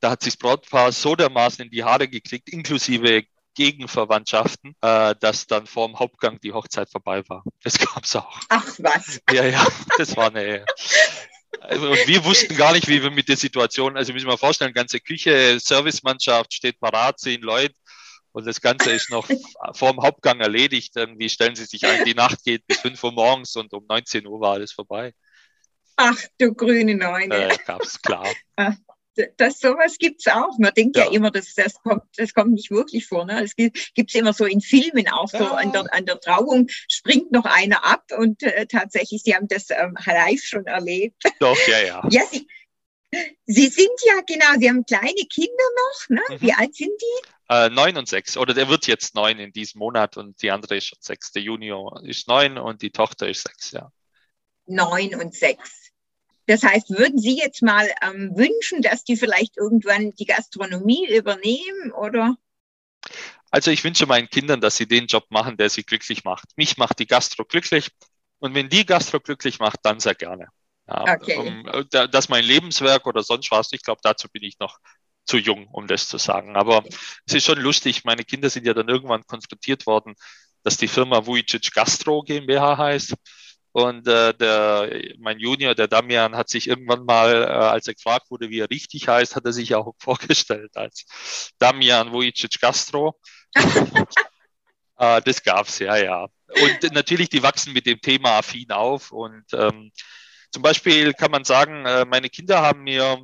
da 0.00 0.10
hat 0.10 0.22
sich 0.22 0.34
das 0.34 0.38
Brautpaar 0.38 0.92
so 0.92 1.16
dermaßen 1.16 1.64
in 1.64 1.70
die 1.70 1.84
Haare 1.84 2.08
gekriegt, 2.08 2.48
inklusive 2.50 3.24
Gegenverwandtschaften, 3.54 4.74
äh, 4.80 5.14
dass 5.20 5.46
dann 5.46 5.66
vor 5.66 5.86
dem 5.88 5.98
Hauptgang 5.98 6.40
die 6.40 6.52
Hochzeit 6.52 6.90
vorbei 6.90 7.22
war. 7.28 7.44
Das 7.62 7.78
gab 7.78 8.04
es 8.04 8.16
auch. 8.16 8.40
Ach 8.48 8.66
was. 8.78 9.20
Ja, 9.30 9.44
ja, 9.44 9.66
das 9.98 10.16
war 10.16 10.28
eine. 10.28 10.64
Also, 11.60 11.90
und 11.90 12.08
wir 12.08 12.24
wussten 12.24 12.56
gar 12.56 12.72
nicht, 12.72 12.88
wie 12.88 13.02
wir 13.02 13.10
mit 13.10 13.28
der 13.28 13.36
Situation, 13.36 13.96
also 13.96 14.12
müssen 14.12 14.26
wir 14.26 14.38
vorstellen, 14.38 14.72
ganze 14.72 15.00
Küche, 15.00 15.60
Servicemannschaft 15.60 16.54
steht 16.54 16.80
parat, 16.80 17.20
zehn 17.20 17.42
Leute, 17.42 17.74
und 18.32 18.46
das 18.46 18.60
Ganze 18.60 18.90
ist 18.92 19.10
noch 19.10 19.28
vor 19.74 19.92
dem 19.92 20.02
Hauptgang 20.02 20.40
erledigt. 20.40 20.96
Irgendwie 20.96 21.28
stellen 21.28 21.54
Sie 21.54 21.64
sich 21.64 21.86
ein, 21.86 22.04
die 22.04 22.14
Nacht 22.14 22.42
geht 22.44 22.66
bis 22.66 22.80
5 22.80 23.02
Uhr 23.04 23.12
morgens 23.12 23.56
und 23.56 23.72
um 23.72 23.84
19 23.88 24.26
Uhr 24.26 24.40
war 24.40 24.54
alles 24.54 24.72
vorbei. 24.72 25.12
Ach 25.96 26.18
du 26.38 26.54
grüne 26.54 26.94
Neune. 26.94 27.34
Äh, 27.34 27.58
gab's, 27.66 28.00
klar. 28.00 28.26
Ah, 28.56 28.74
das 29.36 29.60
sowas 29.60 29.98
gibt's 29.98 30.26
auch. 30.26 30.58
Man 30.58 30.72
denkt 30.74 30.96
ja, 30.96 31.04
ja 31.04 31.10
immer, 31.10 31.30
dass 31.30 31.54
das 31.54 31.74
kommt, 31.82 32.04
das 32.16 32.32
kommt 32.32 32.52
nicht 32.52 32.70
wirklich 32.70 33.06
vor. 33.06 33.24
Ne? 33.24 33.42
Es 33.42 33.56
gibt 33.56 33.94
gibt's 33.94 34.14
immer 34.14 34.32
so 34.32 34.44
in 34.44 34.60
Filmen 34.60 35.08
auch 35.08 35.28
so 35.28 35.38
ja. 35.38 35.50
an, 35.52 35.72
der, 35.72 35.92
an 35.92 36.06
der 36.06 36.20
Trauung 36.20 36.66
springt 36.88 37.32
noch 37.32 37.44
einer 37.44 37.84
ab 37.84 38.04
und 38.16 38.42
äh, 38.42 38.66
tatsächlich, 38.66 39.22
Sie 39.22 39.34
haben 39.34 39.48
das 39.48 39.70
ähm, 39.70 39.96
live 40.04 40.42
schon 40.42 40.66
erlebt. 40.66 41.22
Doch, 41.40 41.58
ja, 41.66 41.80
ja. 41.80 42.02
Ja, 42.10 42.22
Sie, 42.30 42.46
Sie 43.46 43.68
sind 43.68 43.90
ja 44.04 44.20
genau, 44.26 44.58
Sie 44.58 44.68
haben 44.68 44.84
kleine 44.86 45.26
Kinder 45.30 45.64
noch. 45.76 46.08
Ne? 46.08 46.22
Mhm. 46.30 46.40
Wie 46.40 46.52
alt 46.52 46.74
sind 46.74 46.92
die? 47.00 47.28
Äh, 47.48 47.68
neun 47.68 47.98
und 47.98 48.08
sechs. 48.08 48.36
Oder 48.36 48.54
der 48.54 48.68
wird 48.68 48.86
jetzt 48.86 49.14
neun 49.14 49.38
in 49.38 49.52
diesem 49.52 49.80
Monat 49.80 50.16
und 50.16 50.40
die 50.40 50.50
andere 50.50 50.76
ist 50.76 50.86
schon 50.86 50.98
sechs. 51.00 51.32
Der 51.32 51.42
Junior 51.42 52.02
ist 52.04 52.28
neun 52.28 52.56
und 52.56 52.82
die 52.82 52.90
Tochter 52.90 53.28
ist 53.28 53.42
sechs, 53.42 53.72
ja. 53.72 53.92
Neun 54.66 55.14
und 55.16 55.34
sechs. 55.34 55.90
Das 56.46 56.62
heißt, 56.62 56.90
würden 56.90 57.18
Sie 57.18 57.36
jetzt 57.36 57.62
mal 57.62 57.88
ähm, 58.02 58.32
wünschen, 58.34 58.82
dass 58.82 59.04
die 59.04 59.16
vielleicht 59.16 59.56
irgendwann 59.56 60.12
die 60.12 60.24
Gastronomie 60.24 61.06
übernehmen 61.14 61.92
oder? 61.92 62.36
Also 63.50 63.70
ich 63.70 63.84
wünsche 63.84 64.06
meinen 64.06 64.30
Kindern, 64.30 64.60
dass 64.60 64.76
sie 64.76 64.86
den 64.86 65.06
Job 65.06 65.26
machen, 65.28 65.58
der 65.58 65.68
sie 65.68 65.82
glücklich 65.82 66.24
macht. 66.24 66.56
Mich 66.56 66.78
macht 66.78 66.98
die 66.98 67.06
Gastro 67.06 67.44
glücklich. 67.44 67.90
Und 68.38 68.54
wenn 68.54 68.70
die 68.70 68.86
Gastro 68.86 69.20
glücklich 69.20 69.58
macht, 69.58 69.80
dann 69.82 70.00
sehr 70.00 70.14
gerne. 70.14 70.48
Ja, 70.92 71.14
okay. 71.14 71.36
um, 71.36 71.66
äh, 71.68 72.08
das 72.08 72.28
mein 72.28 72.44
Lebenswerk 72.44 73.06
oder 73.06 73.22
sonst 73.22 73.50
was, 73.50 73.72
ich 73.72 73.82
glaube, 73.82 74.00
dazu 74.02 74.28
bin 74.28 74.42
ich 74.42 74.58
noch 74.58 74.78
zu 75.24 75.38
jung, 75.38 75.68
um 75.68 75.86
das 75.86 76.08
zu 76.08 76.18
sagen. 76.18 76.56
Aber 76.56 76.84
es 77.26 77.34
ist 77.34 77.46
schon 77.46 77.60
lustig, 77.60 78.04
meine 78.04 78.24
Kinder 78.24 78.50
sind 78.50 78.66
ja 78.66 78.74
dann 78.74 78.88
irgendwann 78.88 79.26
konfrontiert 79.26 79.86
worden, 79.86 80.14
dass 80.64 80.76
die 80.76 80.88
Firma 80.88 81.24
Vujicic 81.24 81.72
Gastro 81.72 82.22
GmbH 82.22 82.76
heißt. 82.76 83.14
Und 83.74 84.06
äh, 84.06 84.34
der, 84.34 84.90
mein 85.18 85.38
Junior, 85.38 85.74
der 85.74 85.88
Damian, 85.88 86.36
hat 86.36 86.50
sich 86.50 86.68
irgendwann 86.68 87.06
mal, 87.06 87.42
äh, 87.42 87.46
als 87.46 87.88
er 87.88 87.94
gefragt 87.94 88.30
wurde, 88.30 88.50
wie 88.50 88.60
er 88.60 88.68
richtig 88.68 89.08
heißt, 89.08 89.34
hat 89.34 89.46
er 89.46 89.52
sich 89.52 89.74
auch 89.74 89.94
vorgestellt 89.98 90.76
als 90.76 91.06
Damian 91.58 92.12
Vujicic 92.12 92.60
Gastro. 92.60 93.18
Äh, 93.54 95.22
das 95.24 95.42
gab's, 95.42 95.78
ja, 95.78 95.96
ja. 95.96 96.26
Und 96.48 96.92
natürlich, 96.92 97.30
die 97.30 97.42
wachsen 97.42 97.72
mit 97.72 97.86
dem 97.86 97.98
Thema 98.02 98.38
affin 98.38 98.70
auf. 98.72 99.10
Und 99.10 99.44
ähm, 99.54 99.90
zum 100.52 100.62
Beispiel 100.62 101.14
kann 101.14 101.30
man 101.30 101.44
sagen, 101.44 101.86
äh, 101.86 102.04
meine 102.04 102.28
Kinder 102.28 102.60
haben 102.62 102.82
mir, 102.82 103.18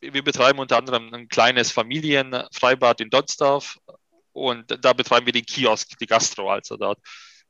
wir 0.00 0.24
betreiben 0.24 0.58
unter 0.58 0.76
anderem 0.76 1.14
ein 1.14 1.28
kleines 1.28 1.70
Familienfreibad 1.72 3.00
in 3.00 3.10
Donsdorf 3.10 3.78
und 4.32 4.76
da 4.84 4.92
betreiben 4.92 5.26
wir 5.26 5.32
den 5.32 5.46
Kiosk, 5.46 5.96
die 5.98 6.06
Gastro 6.06 6.50
also 6.50 6.76
dort. 6.76 6.98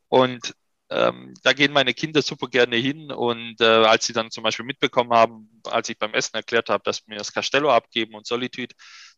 Und 0.08 0.54
ähm, 0.90 1.34
da 1.42 1.52
gehen 1.52 1.72
meine 1.72 1.94
Kinder 1.94 2.22
super 2.22 2.46
gerne 2.48 2.76
hin 2.76 3.10
und 3.10 3.60
äh, 3.60 3.64
als 3.64 4.06
sie 4.06 4.12
dann 4.12 4.30
zum 4.30 4.44
Beispiel 4.44 4.66
mitbekommen 4.66 5.12
haben, 5.12 5.60
als 5.64 5.88
ich 5.88 5.98
beim 5.98 6.14
Essen 6.14 6.36
erklärt 6.36 6.68
habe, 6.68 6.84
dass 6.84 7.06
wir 7.08 7.16
das 7.16 7.32
Castello 7.32 7.72
abgeben 7.72 8.14
und 8.14 8.26
Solitude, 8.26 8.74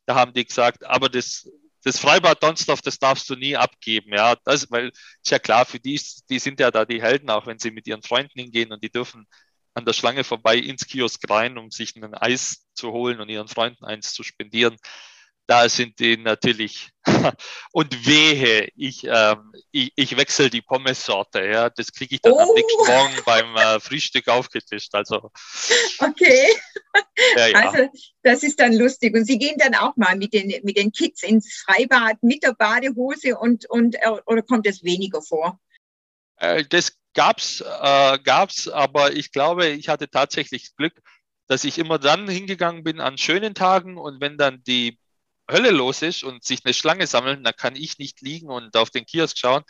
da 0.07 0.14
haben 0.14 0.32
die 0.32 0.46
gesagt, 0.46 0.86
aber 0.86 1.09
das, 1.11 1.51
das 1.84 1.99
Freibad 1.99 2.42
Donsdorf, 2.42 2.80
das 2.80 2.99
darfst 2.99 3.28
du 3.28 3.36
nie 3.36 3.57
abgeben, 3.57 4.14
ja, 4.14 4.36
das, 4.44 4.70
weil 4.70 4.88
ist 5.22 5.30
ja 5.30 5.38
klar, 5.38 5.66
für 5.66 5.78
die, 5.78 6.01
die 6.30 6.38
sind 6.38 6.61
ja 6.61 6.70
da 6.70 6.84
die 6.86 7.03
Helden, 7.03 7.28
auch 7.30 7.46
wenn 7.46 7.59
sie 7.59 7.70
mit 7.70 7.86
ihren 7.86 8.03
Freunden 8.03 8.40
hingehen 8.40 8.72
und 8.72 8.82
die 8.82 8.90
dürfen 8.90 9.26
an 9.79 9.85
der 9.85 9.95
Schlange 9.95 10.24
vorbei 10.24 10.57
ins 10.57 10.87
Kiosk 10.87 11.29
rein, 11.31 11.59
um 11.59 11.70
sich 11.70 11.97
ein 11.97 12.14
Eis 12.14 12.66
zu 12.74 12.93
holen 12.93 13.20
und 13.20 13.29
ihren 13.29 13.49
Freunden 13.49 13.85
eins 13.85 14.12
zu 14.12 14.22
spendieren 14.22 14.76
da 15.49 15.66
sind 15.70 15.99
die 15.99 16.18
natürlich 16.18 16.91
und 17.72 18.07
wehe, 18.07 18.68
ich, 18.76 19.05
ähm, 19.05 19.51
ich, 19.72 19.93
ich 19.97 20.16
wechsle 20.16 20.51
die 20.51 20.61
Pommessorte, 20.61 21.43
ja, 21.43 21.70
das 21.70 21.91
kriege 21.91 22.16
ich 22.16 22.20
dann 22.20 22.35
oh. 22.35 22.39
am 22.39 22.55
nächsten 22.55 22.87
Morgen 22.87 23.14
beim 23.24 23.57
äh, 23.57 23.81
Frühstück 23.81 24.29
aufgetischt. 24.29 24.95
Also 24.95 25.31
okay, 26.01 26.47
ja, 27.37 27.47
ja. 27.47 27.70
also 27.70 27.91
das 28.22 28.43
ist 28.43 28.61
dann 28.61 28.74
lustig 28.74 29.16
und 29.16 29.24
Sie 29.24 29.39
gehen 29.39 29.57
dann 29.57 29.74
auch 29.74 29.97
mal 29.97 30.16
mit 30.16 30.35
den 30.35 30.53
mit 30.64 30.76
den 30.76 30.93
Kids 30.93 31.22
ins 31.22 31.64
Freibad 31.64 32.22
mit 32.22 32.43
der 32.43 32.53
Badehose 32.53 33.39
und 33.39 33.64
und 33.70 33.95
äh, 33.95 34.20
oder 34.26 34.43
kommt 34.43 34.66
es 34.66 34.85
weniger 34.85 35.22
vor? 35.22 35.59
Äh, 36.37 36.64
das 36.68 36.97
gab's 37.15 37.61
äh, 37.61 38.19
gab's, 38.23 38.69
aber 38.69 39.13
ich 39.13 39.33
glaube, 39.33 39.69
ich 39.69 39.89
hatte 39.89 40.09
tatsächlich 40.09 40.75
Glück, 40.77 40.95
dass 41.47 41.65
ich 41.65 41.79
immer 41.79 41.99
dann 41.99 42.29
hingegangen 42.29 42.85
bin 42.85 43.01
an 43.01 43.19
schönen 43.19 43.55
Tagen 43.55 43.97
und 43.97 44.21
wenn 44.21 44.37
dann 44.37 44.63
die 44.65 44.99
Hölle 45.51 45.71
los 45.71 46.03
ist 46.03 46.25
und 46.25 46.45
sich 46.45 46.65
eine 46.65 46.75
Schlange 46.75 47.07
sammeln, 47.07 47.43
dann 47.43 47.57
kann 47.57 47.75
ich 47.75 47.99
nicht 47.99 48.21
liegen 48.21 48.51
und 48.51 48.77
auf 48.77 48.91
den 48.91 49.07
Kiosk 49.07 49.39
schauen. 49.39 49.65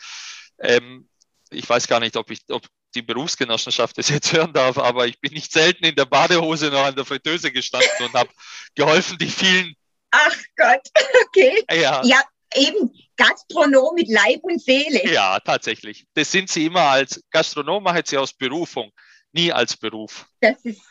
Ähm, 0.59 1.07
ich 1.51 1.67
weiß 1.67 1.87
gar 1.87 1.99
nicht, 1.99 2.17
ob 2.17 2.29
ich, 2.31 2.41
ob 2.49 2.67
die 2.95 3.01
Berufsgenossenschaft 3.01 3.97
das 3.97 4.09
jetzt 4.09 4.33
hören 4.33 4.53
darf, 4.53 4.77
aber 4.77 5.07
ich 5.07 5.19
bin 5.19 5.33
nicht 5.33 5.51
selten 5.51 5.85
in 5.85 5.95
der 5.95 6.05
Badehose 6.05 6.69
noch 6.69 6.85
an 6.85 6.95
der 6.95 7.05
Fritteuse 7.05 7.51
gestanden 7.51 7.89
und 8.05 8.13
habe 8.13 8.29
geholfen, 8.75 9.17
die 9.17 9.27
vielen. 9.27 9.73
Ach 10.11 10.37
Gott, 10.57 10.81
okay. 11.27 11.63
Ja. 11.71 12.03
ja, 12.03 12.21
eben 12.55 12.91
Gastronom 13.17 13.95
mit 13.95 14.07
Leib 14.07 14.43
und 14.43 14.61
Seele. 14.61 15.11
Ja, 15.11 15.39
tatsächlich. 15.39 16.05
Das 16.13 16.31
sind 16.31 16.49
sie 16.49 16.65
immer 16.65 16.81
als 16.81 17.21
Gastronom, 17.31 17.83
machen 17.83 18.01
sie 18.05 18.17
aus 18.17 18.33
Berufung, 18.33 18.91
nie 19.31 19.51
als 19.51 19.75
Beruf. 19.75 20.25
Das 20.41 20.63
ist 20.63 20.81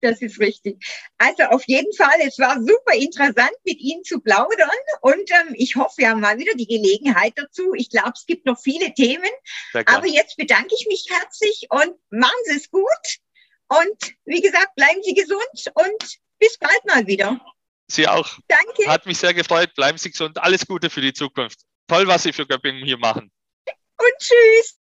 das 0.00 0.22
ist 0.22 0.38
richtig. 0.38 0.84
Also 1.18 1.44
auf 1.44 1.64
jeden 1.66 1.92
Fall, 1.94 2.20
es 2.24 2.38
war 2.38 2.60
super 2.60 2.94
interessant, 2.94 3.52
mit 3.64 3.80
Ihnen 3.80 4.04
zu 4.04 4.20
plaudern 4.20 4.70
und 5.00 5.30
ähm, 5.30 5.54
ich 5.54 5.76
hoffe, 5.76 5.94
wir 5.98 6.10
haben 6.10 6.20
mal 6.20 6.38
wieder 6.38 6.54
die 6.54 6.66
Gelegenheit 6.66 7.32
dazu. 7.36 7.74
Ich 7.74 7.90
glaube, 7.90 8.12
es 8.14 8.26
gibt 8.26 8.46
noch 8.46 8.60
viele 8.60 8.94
Themen, 8.94 9.30
aber 9.86 10.06
jetzt 10.06 10.36
bedanke 10.36 10.74
ich 10.78 10.86
mich 10.86 11.06
herzlich 11.08 11.66
und 11.70 11.96
machen 12.10 12.38
Sie 12.44 12.56
es 12.56 12.70
gut 12.70 12.84
und 13.68 14.14
wie 14.24 14.40
gesagt, 14.40 14.74
bleiben 14.76 15.02
Sie 15.02 15.14
gesund 15.14 15.72
und 15.74 16.18
bis 16.38 16.58
bald 16.58 16.84
mal 16.86 17.06
wieder. 17.06 17.40
Sie 17.90 18.06
auch. 18.06 18.38
Danke. 18.48 18.86
Hat 18.86 19.06
mich 19.06 19.18
sehr 19.18 19.34
gefreut. 19.34 19.74
Bleiben 19.74 19.98
Sie 19.98 20.10
gesund. 20.10 20.38
Alles 20.38 20.66
Gute 20.66 20.90
für 20.90 21.00
die 21.00 21.12
Zukunft. 21.12 21.60
Toll, 21.86 22.06
was 22.06 22.22
Sie 22.22 22.32
für 22.32 22.46
Göppingen 22.46 22.84
hier 22.84 22.98
machen. 22.98 23.30
Und 23.96 24.12
tschüss. 24.18 24.77